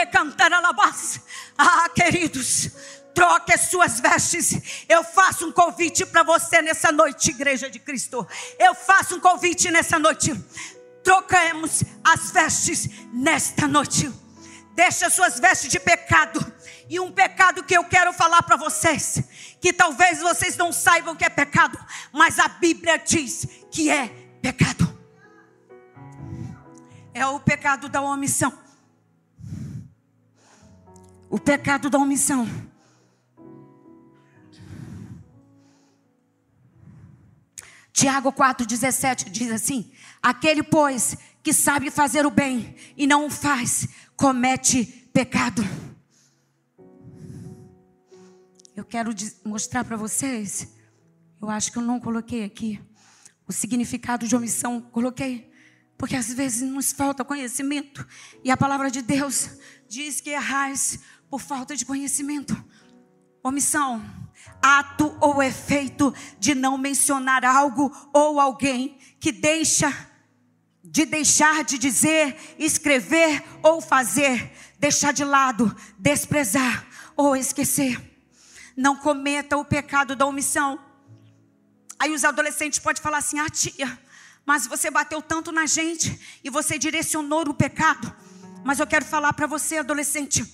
Cantaralabás. 0.06 1.20
Ah, 1.56 1.88
queridos, 1.88 2.70
troque 3.14 3.54
as 3.54 3.70
suas 3.70 4.00
vestes. 4.00 4.84
Eu 4.88 5.04
faço 5.04 5.46
um 5.46 5.52
convite 5.52 6.04
para 6.04 6.24
você 6.24 6.60
nessa 6.60 6.90
noite, 6.90 7.30
Igreja 7.30 7.70
de 7.70 7.78
Cristo. 7.78 8.26
Eu 8.58 8.74
faço 8.74 9.16
um 9.16 9.20
convite 9.20 9.70
nessa 9.70 9.98
noite 10.00 10.32
troquemos 11.02 11.82
as 12.04 12.30
vestes 12.30 12.88
nesta 13.12 13.68
noite. 13.68 14.10
Deixa 14.74 15.10
suas 15.10 15.38
vestes 15.38 15.70
de 15.70 15.78
pecado. 15.78 16.52
E 16.88 16.98
um 17.00 17.10
pecado 17.10 17.62
que 17.62 17.76
eu 17.76 17.84
quero 17.84 18.12
falar 18.12 18.42
para 18.42 18.56
vocês, 18.56 19.22
que 19.60 19.72
talvez 19.72 20.20
vocês 20.20 20.56
não 20.56 20.72
saibam 20.72 21.16
que 21.16 21.24
é 21.24 21.30
pecado, 21.30 21.78
mas 22.12 22.38
a 22.38 22.48
Bíblia 22.48 22.98
diz 22.98 23.46
que 23.70 23.90
é 23.90 24.08
pecado. 24.40 24.92
É 27.14 27.26
o 27.26 27.38
pecado 27.40 27.88
da 27.88 28.00
omissão. 28.00 28.58
O 31.28 31.38
pecado 31.38 31.88
da 31.88 31.98
omissão. 31.98 32.46
Tiago 37.92 38.32
4,17 38.32 39.30
diz 39.30 39.50
assim: 39.52 39.91
Aquele, 40.22 40.62
pois, 40.62 41.16
que 41.42 41.52
sabe 41.52 41.90
fazer 41.90 42.24
o 42.24 42.30
bem 42.30 42.76
e 42.96 43.06
não 43.06 43.26
o 43.26 43.30
faz, 43.30 43.88
comete 44.16 44.84
pecado. 45.12 45.62
Eu 48.76 48.84
quero 48.84 49.12
mostrar 49.44 49.84
para 49.84 49.96
vocês, 49.96 50.68
eu 51.40 51.50
acho 51.50 51.72
que 51.72 51.78
eu 51.78 51.82
não 51.82 51.98
coloquei 51.98 52.44
aqui, 52.44 52.80
o 53.46 53.52
significado 53.52 54.26
de 54.28 54.36
omissão, 54.36 54.80
coloquei, 54.80 55.52
porque 55.98 56.16
às 56.16 56.32
vezes 56.32 56.62
nos 56.62 56.92
falta 56.92 57.24
conhecimento, 57.24 58.06
e 58.44 58.50
a 58.50 58.56
palavra 58.56 58.90
de 58.90 59.02
Deus 59.02 59.50
diz 59.88 60.20
que 60.20 60.30
errais 60.30 61.00
por 61.28 61.40
falta 61.40 61.76
de 61.76 61.84
conhecimento. 61.84 62.56
Omissão, 63.42 64.02
ato 64.62 65.16
ou 65.20 65.42
efeito 65.42 66.14
de 66.38 66.54
não 66.54 66.78
mencionar 66.78 67.44
algo 67.44 67.90
ou 68.12 68.38
alguém 68.38 68.96
que 69.18 69.32
deixa 69.32 70.11
de 70.82 71.04
deixar 71.04 71.64
de 71.64 71.78
dizer, 71.78 72.36
escrever 72.58 73.42
ou 73.62 73.80
fazer, 73.80 74.52
deixar 74.78 75.12
de 75.12 75.24
lado, 75.24 75.74
desprezar 75.98 76.86
ou 77.16 77.36
esquecer. 77.36 78.00
Não 78.76 78.96
cometa 78.96 79.56
o 79.56 79.64
pecado 79.64 80.16
da 80.16 80.26
omissão. 80.26 80.78
Aí 81.98 82.12
os 82.12 82.24
adolescentes 82.24 82.78
podem 82.78 83.02
falar 83.02 83.18
assim: 83.18 83.38
"Ah, 83.38 83.48
tia, 83.48 83.98
mas 84.44 84.66
você 84.66 84.90
bateu 84.90 85.22
tanto 85.22 85.52
na 85.52 85.66
gente 85.66 86.40
e 86.42 86.50
você 86.50 86.78
direcionou 86.78 87.48
o 87.48 87.54
pecado". 87.54 88.14
Mas 88.64 88.80
eu 88.80 88.86
quero 88.86 89.04
falar 89.04 89.32
para 89.32 89.46
você, 89.46 89.78
adolescente, 89.78 90.44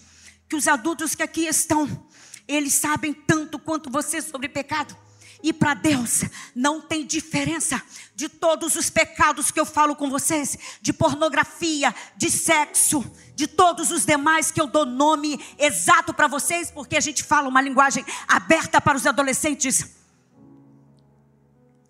que 0.49 0.57
os 0.57 0.66
adultos 0.66 1.14
que 1.14 1.22
aqui 1.22 1.47
estão, 1.47 2.09
eles 2.47 2.72
sabem 2.72 3.12
tanto 3.12 3.59
quanto 3.59 3.91
você 3.91 4.20
sobre 4.20 4.49
pecado. 4.49 4.97
E 5.43 5.53
para 5.53 5.74
Deus 5.74 6.24
não 6.55 6.80
tem 6.80 7.07
diferença 7.07 7.80
de 8.14 8.28
todos 8.28 8.74
os 8.74 8.91
pecados 8.91 9.51
que 9.51 9.61
eu 9.61 9.64
falo 9.64 9.95
com 9.95 10.11
vocês, 10.11 10.59
de 10.82 10.93
pornografia, 10.93 11.95
de 12.16 12.30
sexo, 12.30 13.05
de 13.36 13.47
todos 13.47 13.93
os 13.93 14.05
demais 14.05 14.51
que 14.51 14.61
eu 14.61 14.66
dou 14.66 14.84
nome 14.84 15.41
exato 15.57 16.12
para 16.12 16.26
vocês, 16.26 16.70
porque 16.70 16.97
a 16.97 17.01
gente 17.01 17.22
fala 17.22 17.49
uma 17.49 17.61
linguagem 17.61 18.05
aberta 18.26 18.80
para 18.80 18.97
os 18.97 19.07
adolescentes. 19.07 19.95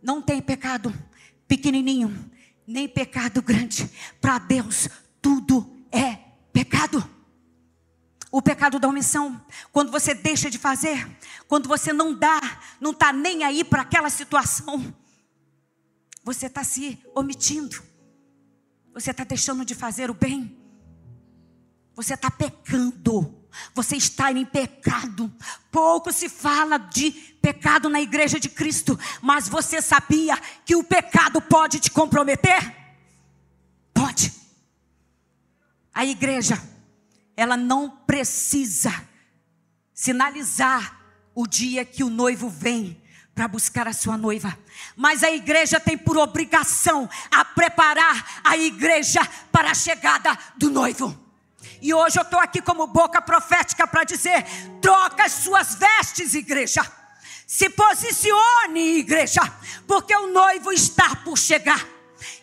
Não 0.03 0.20
tem 0.20 0.42
pecado 0.42 0.94
pequenininho, 1.46 2.30
nem 2.66 2.86
pecado 2.86 3.40
grande. 3.40 3.90
Para 4.20 4.38
Deus 4.38 4.88
tudo 5.22 5.66
é 5.90 6.18
pecado. 6.53 7.17
O 8.30 8.42
pecado 8.42 8.78
da 8.78 8.88
omissão, 8.88 9.40
quando 9.72 9.90
você 9.90 10.12
deixa 10.12 10.50
de 10.50 10.58
fazer, 10.58 11.08
quando 11.46 11.66
você 11.68 11.92
não 11.92 12.14
dá, 12.14 12.40
não 12.78 12.90
está 12.90 13.12
nem 13.12 13.42
aí 13.42 13.64
para 13.64 13.82
aquela 13.82 14.10
situação, 14.10 14.94
você 16.22 16.46
está 16.46 16.62
se 16.62 17.02
omitindo, 17.14 17.82
você 18.92 19.12
está 19.12 19.24
deixando 19.24 19.64
de 19.64 19.74
fazer 19.74 20.10
o 20.10 20.14
bem, 20.14 20.58
você 21.94 22.12
está 22.12 22.30
pecando, 22.30 23.34
você 23.74 23.96
está 23.96 24.30
em 24.30 24.44
pecado. 24.44 25.32
Pouco 25.70 26.12
se 26.12 26.28
fala 26.28 26.76
de 26.76 27.10
pecado 27.40 27.88
na 27.88 28.00
igreja 28.00 28.38
de 28.38 28.48
Cristo, 28.48 28.98
mas 29.22 29.48
você 29.48 29.80
sabia 29.80 30.36
que 30.66 30.76
o 30.76 30.84
pecado 30.84 31.40
pode 31.40 31.80
te 31.80 31.90
comprometer? 31.90 32.76
Pode. 33.94 34.32
A 35.94 36.04
igreja 36.04 36.62
ela 37.39 37.57
não 37.57 37.89
precisa 37.89 38.93
sinalizar 39.95 41.01
o 41.32 41.47
dia 41.47 41.84
que 41.84 42.03
o 42.03 42.11
noivo 42.11 42.49
vem 42.49 43.01
para 43.32 43.47
buscar 43.47 43.86
a 43.86 43.93
sua 43.93 44.16
noiva. 44.16 44.59
Mas 44.97 45.22
a 45.22 45.30
igreja 45.30 45.78
tem 45.78 45.97
por 45.97 46.18
obrigação 46.18 47.09
a 47.30 47.45
preparar 47.45 48.41
a 48.43 48.57
igreja 48.57 49.20
para 49.53 49.70
a 49.70 49.74
chegada 49.74 50.36
do 50.57 50.68
noivo. 50.68 51.16
E 51.80 51.95
hoje 51.95 52.18
eu 52.18 52.24
estou 52.24 52.41
aqui 52.41 52.61
como 52.61 52.89
boca 52.89 53.22
profética 53.22 53.86
para 53.86 54.03
dizer: 54.03 54.45
troca 54.82 55.26
as 55.26 55.32
suas 55.34 55.76
vestes, 55.76 56.34
igreja. 56.34 56.84
Se 57.47 57.70
posicione, 57.70 58.99
igreja, 58.99 59.43
porque 59.86 60.14
o 60.14 60.32
noivo 60.32 60.72
está 60.72 61.14
por 61.14 61.39
chegar. 61.39 61.86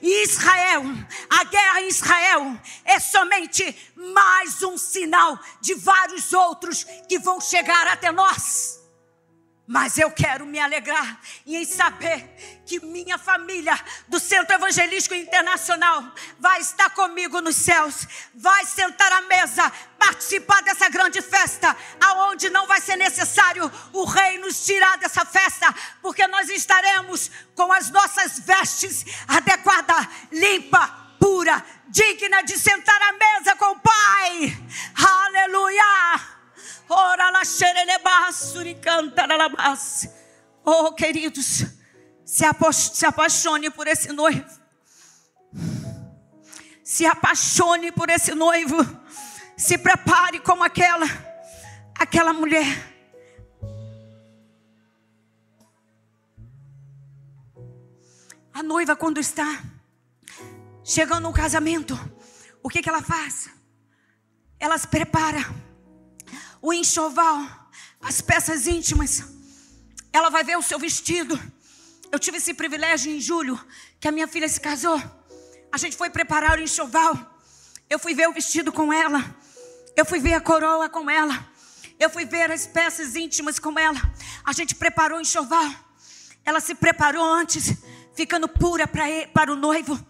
Israel, 0.01 0.83
a 1.29 1.43
guerra 1.45 1.81
em 1.81 1.87
Israel 1.87 2.59
é 2.83 2.99
somente 2.99 3.75
mais 3.95 4.61
um 4.63 4.77
sinal 4.77 5.39
de 5.61 5.75
vários 5.75 6.33
outros 6.33 6.85
que 7.07 7.19
vão 7.19 7.41
chegar 7.41 7.87
até 7.87 8.11
nós. 8.11 8.84
Mas 9.67 9.97
eu 9.97 10.11
quero 10.11 10.45
me 10.45 10.59
alegrar 10.59 11.19
em 11.45 11.65
saber 11.65 12.61
que 12.67 12.79
minha 12.85 13.17
família 13.17 13.73
do 14.07 14.19
Centro 14.19 14.53
Evangelístico 14.55 15.15
Internacional 15.15 16.03
vai 16.39 16.61
estar 16.61 16.91
comigo 16.91 17.41
nos 17.41 17.55
céus, 17.55 18.07
vai 18.35 18.63
sentar 18.65 19.11
à 19.11 19.21
mesa, 19.21 19.71
participar 19.97 20.61
dessa 20.61 20.87
grande 20.87 21.19
festa, 21.19 21.75
aonde 21.99 22.47
não 22.51 22.67
vai 22.67 22.79
ser 22.79 22.95
necessário 22.95 23.71
o 23.91 24.05
rei 24.05 24.37
nos 24.37 24.63
tirar 24.63 24.99
dessa 24.99 25.25
festa, 25.25 25.73
porque 25.99 26.27
nós 26.27 26.47
estaremos 26.49 27.31
com 27.55 27.71
as 27.73 27.89
nossas 27.89 28.39
vestes 28.39 29.03
adequada, 29.27 29.95
limpa, 30.31 30.87
pura, 31.19 31.65
digna 31.87 32.43
de 32.43 32.55
sentar 32.59 33.01
à 33.01 33.13
mesa 33.13 33.55
com 33.55 33.71
o 33.71 33.79
Pai. 33.79 34.57
Aleluia! 34.95 36.35
Oh, 40.63 40.93
queridos, 40.93 41.63
se, 42.25 42.45
se 42.93 43.05
apaixone 43.05 43.69
por 43.69 43.87
esse 43.87 44.11
noivo. 44.11 44.45
Se 46.83 47.05
apaixone 47.05 47.91
por 47.91 48.09
esse 48.09 48.33
noivo. 48.33 48.77
Se 49.57 49.77
prepare 49.77 50.39
como 50.39 50.63
aquela, 50.63 51.05
aquela 51.97 52.33
mulher. 52.33 52.65
A 58.53 58.63
noiva, 58.63 58.95
quando 58.95 59.19
está 59.19 59.61
chegando 60.83 61.21
no 61.21 61.33
casamento, 61.33 61.99
o 62.61 62.69
que, 62.69 62.81
que 62.81 62.89
ela 62.89 63.01
faz? 63.01 63.49
Ela 64.59 64.77
se 64.77 64.87
prepara 64.87 65.64
o 66.65 66.73
enxoval, 66.73 67.47
as 68.01 68.21
peças 68.21 68.65
íntimas. 68.65 69.23
Ela 70.11 70.31
vai 70.31 70.43
ver 70.43 70.57
o 70.57 70.63
seu 70.63 70.79
vestido. 70.79 71.39
Eu 72.11 72.17
tive 72.17 72.37
esse 72.37 72.55
privilégio 72.55 73.11
em 73.11 73.21
julho, 73.21 73.63
que 73.99 74.07
a 74.07 74.11
minha 74.11 74.27
filha 74.27 74.49
se 74.49 74.59
casou. 74.59 74.99
A 75.71 75.77
gente 75.77 75.95
foi 75.95 76.09
preparar 76.09 76.57
o 76.57 76.63
enxoval. 76.63 77.13
Eu 77.87 77.99
fui 77.99 78.15
ver 78.15 78.27
o 78.27 78.33
vestido 78.33 78.71
com 78.71 78.91
ela. 78.91 79.23
Eu 79.95 80.05
fui 80.07 80.19
ver 80.19 80.33
a 80.33 80.41
coroa 80.41 80.89
com 80.89 81.07
ela. 81.07 81.47
Eu 81.99 82.09
fui 82.09 82.25
ver 82.25 82.51
as 82.51 82.65
peças 82.65 83.15
íntimas 83.15 83.59
com 83.59 83.77
ela. 83.77 84.01
A 84.43 84.51
gente 84.51 84.73
preparou 84.73 85.19
o 85.19 85.21
enxoval. 85.21 85.69
Ela 86.43 86.59
se 86.59 86.73
preparou 86.73 87.23
antes, 87.23 87.75
ficando 88.15 88.47
pura 88.47 88.87
para, 88.87 89.53
o 89.53 89.55
noivo. 89.55 90.03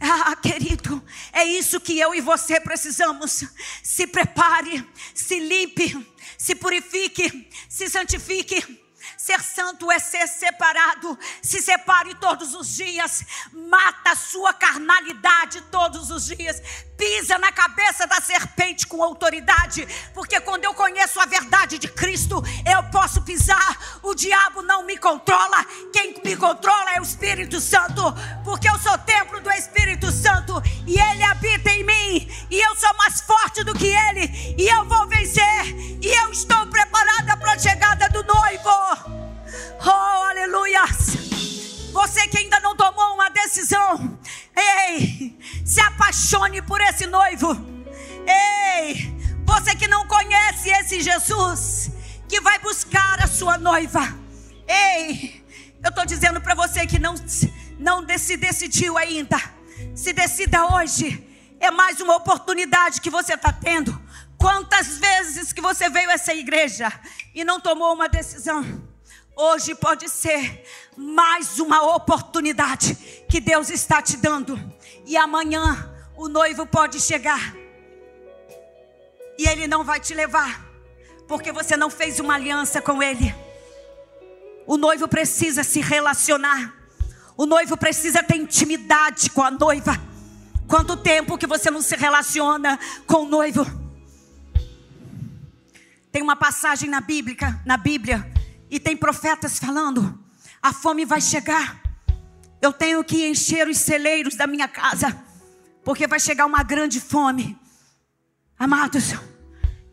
Ah, 0.00 0.34
querido, 0.34 1.04
é 1.30 1.44
isso 1.44 1.78
que 1.78 1.98
eu 1.98 2.14
e 2.14 2.22
você 2.22 2.58
precisamos. 2.58 3.44
Se 3.82 4.06
prepare, 4.06 4.88
se 5.14 5.38
limpe, 5.38 6.06
se 6.38 6.54
purifique, 6.54 7.48
se 7.68 7.88
santifique. 7.90 8.80
Ser 9.16 9.42
santo 9.42 9.90
é 9.90 9.98
ser 9.98 10.26
separado. 10.26 11.18
Se 11.42 11.60
separe 11.60 12.14
todos 12.14 12.54
os 12.54 12.74
dias. 12.74 13.22
Mata 13.52 14.12
a 14.12 14.16
sua 14.16 14.54
carnalidade 14.54 15.60
todos 15.70 16.10
os 16.10 16.26
dias. 16.26 16.62
Pisa 17.00 17.38
na 17.38 17.50
cabeça 17.50 18.06
da 18.06 18.20
serpente 18.20 18.86
com 18.86 19.02
autoridade. 19.02 19.88
Porque 20.12 20.38
quando 20.38 20.66
eu 20.66 20.74
conheço 20.74 21.18
a 21.18 21.24
verdade 21.24 21.78
de 21.78 21.88
Cristo, 21.88 22.44
eu 22.70 22.82
posso 22.90 23.22
pisar. 23.22 23.98
O 24.02 24.14
diabo 24.14 24.60
não 24.60 24.84
me 24.84 24.98
controla. 24.98 25.64
Quem 25.94 26.20
me 26.22 26.36
controla 26.36 26.92
é 26.96 27.00
o 27.00 27.02
Espírito 27.02 27.58
Santo. 27.58 28.02
Porque 28.44 28.68
eu 28.68 28.78
sou 28.80 28.98
templo 28.98 29.40
do 29.40 29.50
Espírito 29.50 30.12
Santo. 30.12 30.62
E 30.86 31.00
ele 31.00 31.22
habita 31.22 31.70
em 31.70 31.84
mim. 31.84 32.30
E 32.50 32.60
eu 32.60 32.76
sou 32.76 32.92
mais 32.98 33.22
forte 33.22 33.64
do 33.64 33.72
que 33.72 33.86
ele. 33.86 34.54
E 34.58 34.68
eu 34.68 34.84
vou 34.84 35.08
vencer. 35.08 35.74
E 36.02 36.06
eu 36.06 36.30
estou 36.30 36.66
preparada 36.66 37.34
para 37.38 37.52
a 37.52 37.58
chegada 37.58 38.10
do 38.10 38.22
noivo. 38.24 39.24
Oh, 39.86 40.24
aleluia! 40.24 40.82
Você 41.92 42.28
que 42.28 42.38
ainda 42.38 42.60
não 42.60 42.76
tomou 42.76 43.14
uma 43.14 43.28
decisão, 43.30 44.18
ei, 44.56 45.38
se 45.64 45.80
apaixone 45.80 46.62
por 46.62 46.80
esse 46.80 47.06
noivo. 47.06 47.52
Ei, 48.26 49.12
você 49.44 49.74
que 49.74 49.88
não 49.88 50.06
conhece 50.06 50.70
esse 50.70 51.00
Jesus, 51.00 51.90
que 52.28 52.40
vai 52.40 52.58
buscar 52.60 53.22
a 53.22 53.26
sua 53.26 53.58
noiva. 53.58 54.00
Ei, 54.68 55.44
eu 55.82 55.88
estou 55.88 56.06
dizendo 56.06 56.40
para 56.40 56.54
você 56.54 56.86
que 56.86 56.98
não, 56.98 57.14
não 57.78 58.06
se 58.18 58.36
decidiu 58.36 58.96
ainda. 58.96 59.38
Se 59.94 60.12
decida 60.12 60.66
hoje. 60.74 61.26
É 61.58 61.70
mais 61.70 62.00
uma 62.00 62.16
oportunidade 62.16 63.00
que 63.00 63.10
você 63.10 63.34
está 63.34 63.52
tendo. 63.52 64.00
Quantas 64.38 64.96
vezes 64.96 65.52
que 65.52 65.60
você 65.60 65.90
veio 65.90 66.08
a 66.08 66.14
essa 66.14 66.32
igreja 66.32 66.90
e 67.34 67.44
não 67.44 67.60
tomou 67.60 67.92
uma 67.92 68.08
decisão? 68.08 68.88
Hoje 69.36 69.74
pode 69.74 70.08
ser 70.08 70.64
mais 71.00 71.58
uma 71.58 71.96
oportunidade 71.96 72.94
que 73.26 73.40
Deus 73.40 73.70
está 73.70 74.02
te 74.02 74.18
dando. 74.18 74.60
E 75.06 75.16
amanhã 75.16 75.90
o 76.14 76.28
noivo 76.28 76.66
pode 76.66 77.00
chegar. 77.00 77.56
E 79.38 79.48
ele 79.48 79.66
não 79.66 79.82
vai 79.82 79.98
te 79.98 80.12
levar, 80.12 80.62
porque 81.26 81.50
você 81.50 81.74
não 81.74 81.88
fez 81.88 82.20
uma 82.20 82.34
aliança 82.34 82.82
com 82.82 83.02
ele. 83.02 83.34
O 84.66 84.76
noivo 84.76 85.08
precisa 85.08 85.64
se 85.64 85.80
relacionar. 85.80 86.74
O 87.34 87.46
noivo 87.46 87.78
precisa 87.78 88.22
ter 88.22 88.36
intimidade 88.36 89.30
com 89.30 89.42
a 89.42 89.50
noiva. 89.50 89.98
Quanto 90.68 90.98
tempo 90.98 91.38
que 91.38 91.46
você 91.46 91.70
não 91.70 91.80
se 91.80 91.96
relaciona 91.96 92.78
com 93.06 93.22
o 93.22 93.28
noivo? 93.28 93.64
Tem 96.12 96.20
uma 96.20 96.36
passagem 96.36 96.90
na 96.90 97.00
Bíblia, 97.00 97.58
na 97.64 97.78
Bíblia 97.78 98.30
e 98.68 98.78
tem 98.78 98.94
profetas 98.94 99.58
falando: 99.58 100.19
a 100.62 100.72
fome 100.72 101.04
vai 101.04 101.20
chegar. 101.20 101.80
Eu 102.60 102.72
tenho 102.72 103.02
que 103.02 103.26
encher 103.26 103.66
os 103.68 103.78
celeiros 103.78 104.34
da 104.34 104.46
minha 104.46 104.68
casa, 104.68 105.18
porque 105.82 106.06
vai 106.06 106.20
chegar 106.20 106.46
uma 106.46 106.62
grande 106.62 107.00
fome. 107.00 107.58
Amados, 108.58 109.14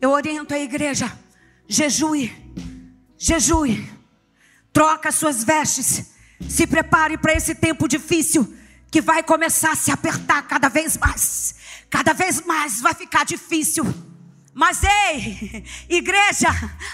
eu 0.02 0.12
oriento 0.12 0.54
a 0.54 0.60
igreja: 0.60 1.12
jejue, 1.68 2.32
jejue, 3.18 3.90
troca 4.74 5.12
suas 5.12 5.44
vestes, 5.44 6.12
se 6.50 6.68
prepare 6.68 7.18
para 7.18 7.34
esse 7.34 7.56
tempo 7.56 7.88
difícil 7.88 8.54
que 8.92 9.02
vai 9.02 9.24
começar 9.24 9.72
a 9.72 9.76
se 9.76 9.92
apertar 9.92 10.42
cada 10.48 10.70
vez 10.70 10.98
mais, 10.98 11.56
cada 11.90 12.14
vez 12.14 12.42
mais 12.46 12.82
vai 12.82 12.94
ficar 12.94 13.26
difícil. 13.26 13.86
Mas 14.58 14.80
ei, 14.84 15.64
igreja, 15.88 16.50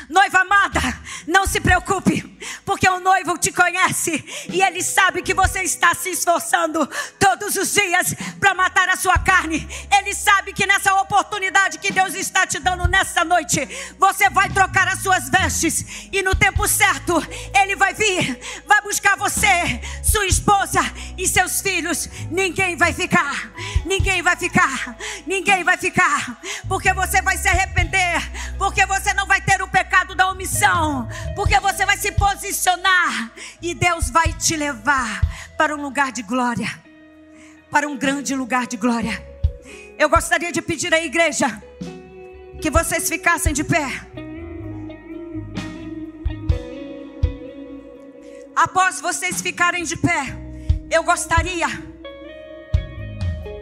noiva 0.10 0.40
amada, 0.40 0.82
não 1.26 1.48
se 1.48 1.62
preocupe, 1.62 2.22
porque 2.66 2.90
o 2.90 3.00
noivo 3.00 3.38
te 3.38 3.54
conhece 3.54 4.22
e 4.50 4.62
ele 4.62 4.84
sabe 4.84 5.22
que 5.22 5.34
você 5.34 5.62
está 5.64 5.96
se 5.96 6.10
esforçando 6.10 6.86
todos 7.18 7.56
os 7.56 7.74
dias 7.74 8.16
para 8.38 8.54
matar 8.54 8.90
a 8.90 8.98
sua 8.98 9.18
carne. 9.18 9.66
Ele 9.98 10.14
sabe 10.14 10.52
que 10.52 10.66
nessa 10.66 10.94
oportunidade 10.96 11.78
que 11.78 11.90
Deus 11.90 12.14
está 12.16 12.46
te 12.46 12.60
dando 12.60 12.86
nessa 12.86 13.24
noite, 13.24 13.66
você 13.98 14.30
vai 14.30 14.50
trocar 14.50 14.90
as 14.90 15.02
suas 15.02 15.30
vestes 15.30 16.10
e 16.12 16.22
no 16.22 16.36
tempo 16.36 16.68
certo 16.68 17.16
ele 17.56 17.78
vai 17.78 17.94
vir, 17.94 18.42
vai 18.68 18.82
buscar 18.82 19.16
você, 19.16 19.80
sua 20.04 20.26
esposa 20.26 20.82
e 21.18 21.26
seus 21.26 21.62
filhos. 21.62 22.10
Ninguém 22.30 22.76
vai 22.76 22.92
ficar, 22.92 23.54
ninguém 23.86 24.22
vai 24.22 24.36
ficar, 24.36 24.98
ninguém 25.26 25.64
vai 25.64 25.78
ficar, 25.78 26.42
porque 26.68 26.92
você 26.92 27.22
vai 27.22 27.38
ser 27.38 27.53
arrepender, 27.54 28.20
porque 28.58 28.86
você 28.86 29.14
não 29.14 29.26
vai 29.26 29.42
ter 29.42 29.62
o 29.62 29.68
pecado 29.68 30.16
da 30.16 30.30
omissão, 30.30 31.08
porque 31.36 31.60
você 31.60 31.86
vai 31.86 31.98
se 31.98 32.12
posicionar 32.12 33.32
e 33.62 33.74
Deus 33.74 34.10
vai 34.10 34.34
te 34.34 34.56
levar 34.56 35.22
para 35.58 35.76
um 35.76 35.82
lugar 35.82 36.12
de 36.12 36.24
glória, 36.24 36.70
para 37.72 37.88
um 37.88 37.98
grande 37.98 38.36
lugar 38.36 38.68
de 38.68 38.78
glória. 38.78 39.26
Eu 39.98 40.10
gostaria 40.10 40.52
de 40.52 40.62
pedir 40.62 40.94
à 40.94 41.00
igreja 41.00 41.62
que 42.62 42.70
vocês 42.70 43.08
ficassem 43.08 43.54
de 43.54 43.64
pé. 43.64 43.88
Após 48.56 49.02
vocês 49.02 49.42
ficarem 49.42 49.84
de 49.84 49.98
pé, 49.98 50.26
eu 50.90 51.04
gostaria. 51.04 51.68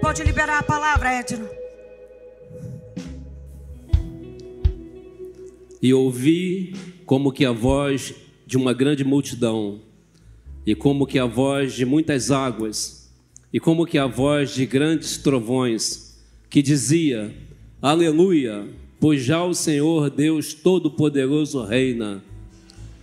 Pode 0.01 0.23
liberar 0.23 0.59
a 0.59 0.63
palavra, 0.63 1.13
Edno. 1.13 1.60
E 5.81 5.93
ouvi 5.93 6.75
como 7.05 7.31
que 7.31 7.43
a 7.43 7.51
voz 7.51 8.13
de 8.45 8.57
uma 8.57 8.73
grande 8.73 9.03
multidão, 9.03 9.79
e 10.65 10.75
como 10.75 11.07
que 11.07 11.17
a 11.17 11.25
voz 11.25 11.73
de 11.73 11.85
muitas 11.85 12.29
águas, 12.29 13.09
e 13.51 13.59
como 13.59 13.85
que 13.85 13.97
a 13.97 14.05
voz 14.05 14.53
de 14.53 14.65
grandes 14.65 15.17
trovões, 15.17 16.19
que 16.49 16.61
dizia: 16.61 17.33
Aleluia, 17.81 18.67
pois 18.99 19.23
já 19.23 19.43
o 19.43 19.53
Senhor 19.53 20.09
Deus 20.09 20.53
Todo-Poderoso 20.53 21.63
reina. 21.63 22.23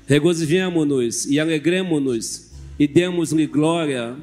Regozijemo-nos 0.07 1.27
e 1.27 1.41
alegremo-nos 1.41 2.51
e 2.79 2.87
demos-lhe 2.87 3.47
glória, 3.47 4.17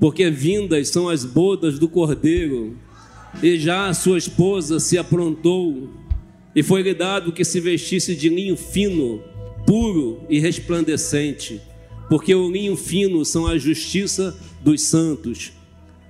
porque 0.00 0.28
vindas 0.28 0.88
são 0.88 1.08
as 1.08 1.24
bodas 1.24 1.78
do 1.78 1.88
Cordeiro, 1.88 2.76
e 3.42 3.56
já 3.58 3.86
a 3.88 3.94
sua 3.94 4.18
esposa 4.18 4.80
se 4.80 4.98
aprontou 4.98 5.88
e 6.54 6.62
foi-lhe 6.62 6.94
dado 6.94 7.32
que 7.32 7.44
se 7.44 7.60
vestisse 7.60 8.14
de 8.14 8.28
linho 8.28 8.56
fino, 8.56 9.22
puro 9.66 10.24
e 10.28 10.38
resplandecente, 10.38 11.60
porque 12.08 12.34
o 12.34 12.50
linho 12.50 12.76
fino 12.76 13.24
são 13.24 13.46
a 13.46 13.58
justiça 13.58 14.36
dos 14.60 14.82
santos. 14.82 15.52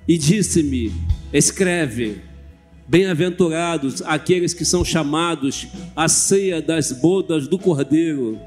E 0.06 0.18
disse-me: 0.18 0.92
Escreve, 1.32 2.20
bem-aventurados 2.86 4.02
aqueles 4.02 4.52
que 4.52 4.64
são 4.64 4.84
chamados 4.84 5.66
à 5.96 6.08
ceia 6.08 6.60
das 6.60 6.92
bodas 6.92 7.48
do 7.48 7.58
Cordeiro. 7.58 8.38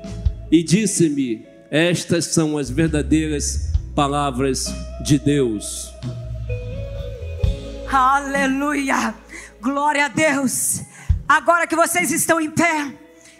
E 0.52 0.62
disse-me: 0.62 1.46
Estas 1.72 2.26
são 2.26 2.58
as 2.58 2.70
verdadeiras 2.70 3.74
palavras 3.96 4.72
de 5.04 5.18
Deus. 5.18 5.92
Aleluia! 7.90 9.16
Glória 9.60 10.06
a 10.06 10.08
Deus! 10.10 10.82
Agora 11.28 11.68
que 11.68 11.76
vocês 11.76 12.10
estão 12.10 12.40
em 12.40 12.50
pé, 12.50 12.94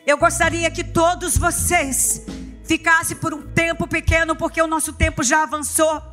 eu 0.06 0.18
gostaria 0.18 0.70
que 0.70 0.84
todos 0.84 1.38
vocês 1.38 2.22
ficassem 2.66 3.16
por 3.16 3.34
um 3.34 3.42
tempo 3.42 3.88
pequeno, 3.88 4.36
porque 4.36 4.62
o 4.62 4.68
nosso 4.68 4.92
tempo 4.92 5.24
já 5.24 5.44
avançou. 5.44 6.04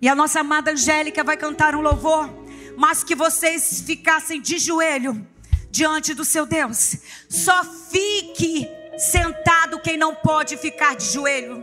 E 0.00 0.08
a 0.08 0.14
nossa 0.14 0.40
amada 0.40 0.70
Angélica 0.70 1.22
vai 1.22 1.36
cantar 1.36 1.74
um 1.74 1.82
louvor, 1.82 2.30
mas 2.78 3.04
que 3.04 3.14
vocês 3.14 3.82
ficassem 3.86 4.40
de 4.40 4.58
joelho 4.58 5.26
diante 5.70 6.14
do 6.14 6.24
seu 6.24 6.46
Deus. 6.46 6.96
Só 7.28 7.62
fique 7.62 8.66
sentado 8.96 9.80
quem 9.80 9.98
não 9.98 10.14
pode 10.14 10.56
ficar 10.56 10.96
de 10.96 11.12
joelho. 11.12 11.62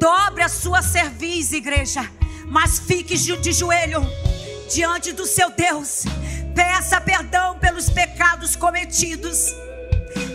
Dobre 0.00 0.42
a 0.42 0.48
sua 0.48 0.82
cerviz, 0.82 1.52
igreja, 1.52 2.10
mas 2.46 2.80
fique 2.80 3.16
de 3.16 3.52
joelho 3.52 4.02
diante 4.68 5.12
do 5.12 5.26
seu 5.26 5.48
Deus. 5.50 6.02
Peça 6.60 7.00
perdão 7.00 7.58
pelos 7.58 7.88
pecados 7.88 8.54
cometidos. 8.54 9.46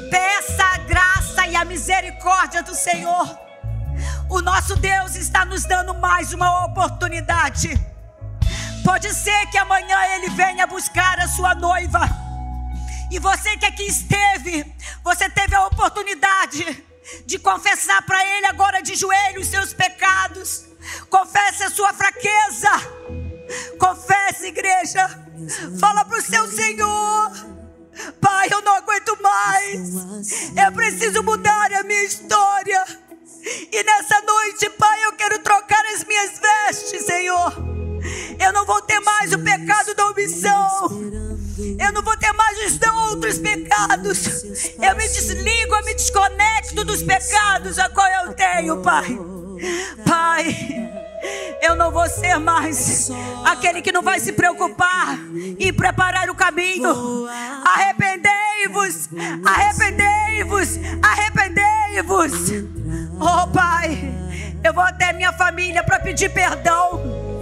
Peça 0.10 0.64
a 0.74 0.78
graça 0.80 1.46
e 1.46 1.56
a 1.56 1.64
misericórdia 1.64 2.64
do 2.64 2.74
Senhor. 2.74 3.40
O 4.28 4.42
nosso 4.42 4.76
Deus 4.76 5.16
está 5.16 5.46
nos 5.46 5.66
dando 5.66 5.94
mais 5.94 6.34
uma 6.34 6.66
oportunidade. 6.66 7.80
Pode 8.84 9.14
ser 9.14 9.46
que 9.52 9.58
amanhã 9.60 10.00
Ele 10.16 10.32
venha 10.32 10.66
buscar 10.66 11.20
a 11.20 11.28
sua 11.28 11.54
noiva. 11.54 12.10
E 13.12 13.20
você 13.20 13.56
que 13.58 13.66
aqui 13.68 13.84
esteve, 13.84 14.66
você 15.04 15.30
teve 15.30 15.54
a 15.54 15.68
oportunidade 15.68 16.84
de 17.28 17.38
confessar 17.38 18.02
para 18.02 18.26
Ele 18.26 18.48
agora 18.48 18.82
de 18.82 18.96
joelhos 18.96 19.46
seus 19.46 19.74
pecados. 19.74 20.66
Confesse 21.08 21.62
a 21.62 21.70
sua 21.70 21.94
fraqueza. 21.94 22.72
Confesse, 23.78 24.48
igreja. 24.48 25.25
Fala 25.80 26.06
para 26.06 26.18
o 26.18 26.22
seu 26.22 26.48
Senhor. 26.48 27.32
Pai, 28.20 28.48
eu 28.52 28.62
não 28.62 28.76
aguento 28.76 29.18
mais. 29.22 30.52
Eu 30.56 30.72
preciso 30.74 31.24
mudar 31.24 31.74
a 31.74 31.84
minha 31.84 32.04
história. 32.04 32.86
E 33.72 33.84
nessa 33.84 34.22
noite, 34.22 34.70
Pai, 34.72 35.06
eu 35.06 35.14
quero 35.14 35.40
trocar 35.40 35.84
as 35.94 36.04
minhas 36.04 36.40
vestes, 36.40 37.06
Senhor. 37.06 37.54
Eu 38.40 38.54
não 38.54 38.66
vou 38.66 38.82
ter 38.82 39.00
mais 39.00 39.34
o 39.34 39.40
pecado 39.40 39.94
da 39.96 40.08
omissão. 40.08 40.90
Eu 41.80 41.92
não 41.94 42.02
vou 42.02 42.18
ter 42.18 42.34
mais 42.34 42.58
os 42.66 42.80
outros 43.12 43.38
pecados. 43.38 44.44
Eu 44.82 44.96
me 44.96 45.08
desligo, 45.08 45.76
eu 45.76 45.86
me 45.86 45.94
desconecto 45.94 46.84
dos 46.84 47.02
pecados 47.02 47.80
a 47.80 47.90
qual 47.90 48.08
eu 48.26 48.34
tenho, 48.34 48.82
Pai. 48.82 49.18
Pai. 50.06 51.05
Eu 51.62 51.76
não 51.76 51.92
vou 51.92 52.08
ser 52.08 52.38
mais 52.40 53.10
aquele 53.46 53.82
que 53.82 53.92
não 53.92 54.02
vai 54.02 54.20
se 54.20 54.32
preocupar 54.34 55.18
e 55.60 55.72
preparar 55.72 56.30
o 56.30 56.36
caminho. 56.36 57.28
Arrependei-vos, 57.66 59.10
arrependei-vos, 59.46 60.80
arrependei-vos. 61.02 62.52
Oh 63.20 63.48
Pai, 63.48 64.14
eu 64.64 64.74
vou 64.74 64.84
até 64.84 65.14
minha 65.14 65.34
família 65.34 65.84
para 65.84 66.00
pedir 66.00 66.30
perdão. 66.30 67.35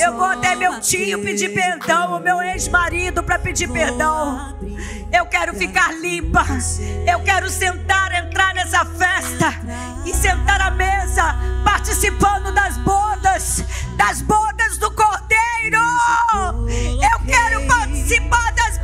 Eu 0.00 0.14
vou 0.14 0.24
até 0.24 0.56
meu 0.56 0.80
tio 0.80 1.20
pedir 1.22 1.50
perdão, 1.50 2.16
o 2.16 2.20
meu 2.20 2.40
ex-marido 2.40 3.22
para 3.22 3.38
pedir 3.38 3.68
perdão. 3.68 4.56
Eu 5.12 5.26
quero 5.26 5.52
ficar 5.52 5.92
limpa. 5.92 6.46
Eu 7.06 7.20
quero 7.20 7.50
sentar, 7.50 8.10
entrar 8.14 8.54
nessa 8.54 8.86
festa 8.86 9.52
e 10.06 10.14
sentar 10.14 10.62
à 10.62 10.70
mesa, 10.70 11.36
participando 11.62 12.54
das 12.54 12.78
bodas, 12.78 13.62
das 13.98 14.22
bodas 14.22 14.78
do 14.78 14.90
Cordeiro. 14.92 15.82
Eu 17.12 17.26
quero 17.26 17.66
participar 17.66 18.52
das 18.54 18.75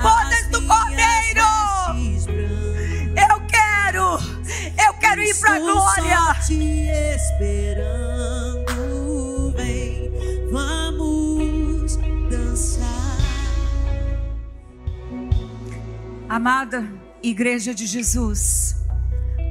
Amada 16.43 16.85
Igreja 17.23 17.73
de 17.73 17.87
Jesus, 17.87 18.75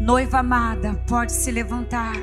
noiva 0.02 0.40
amada, 0.40 0.94
pode 1.08 1.32
se 1.32 1.50
levantar. 1.50 2.18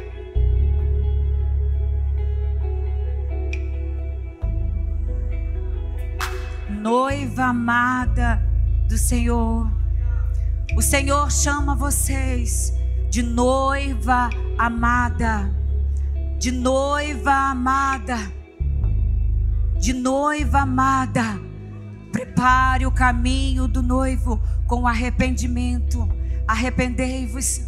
Noiva 6.69 7.45
amada 7.45 8.43
do 8.87 8.99
Senhor, 8.99 9.73
o 10.77 10.83
Senhor 10.83 11.33
chama 11.33 11.75
vocês 11.75 12.71
de 13.09 13.23
noiva 13.23 14.29
amada, 14.59 15.51
de 16.39 16.51
noiva 16.51 17.33
amada, 17.33 18.19
de 19.81 19.95
noiva 19.95 20.59
amada. 20.59 21.48
Prepare 22.19 22.85
o 22.85 22.91
caminho 22.91 23.69
do 23.69 23.81
noivo 23.81 24.43
com 24.67 24.89
arrependimento. 24.89 26.09
Arrependei-vos. 26.49 27.61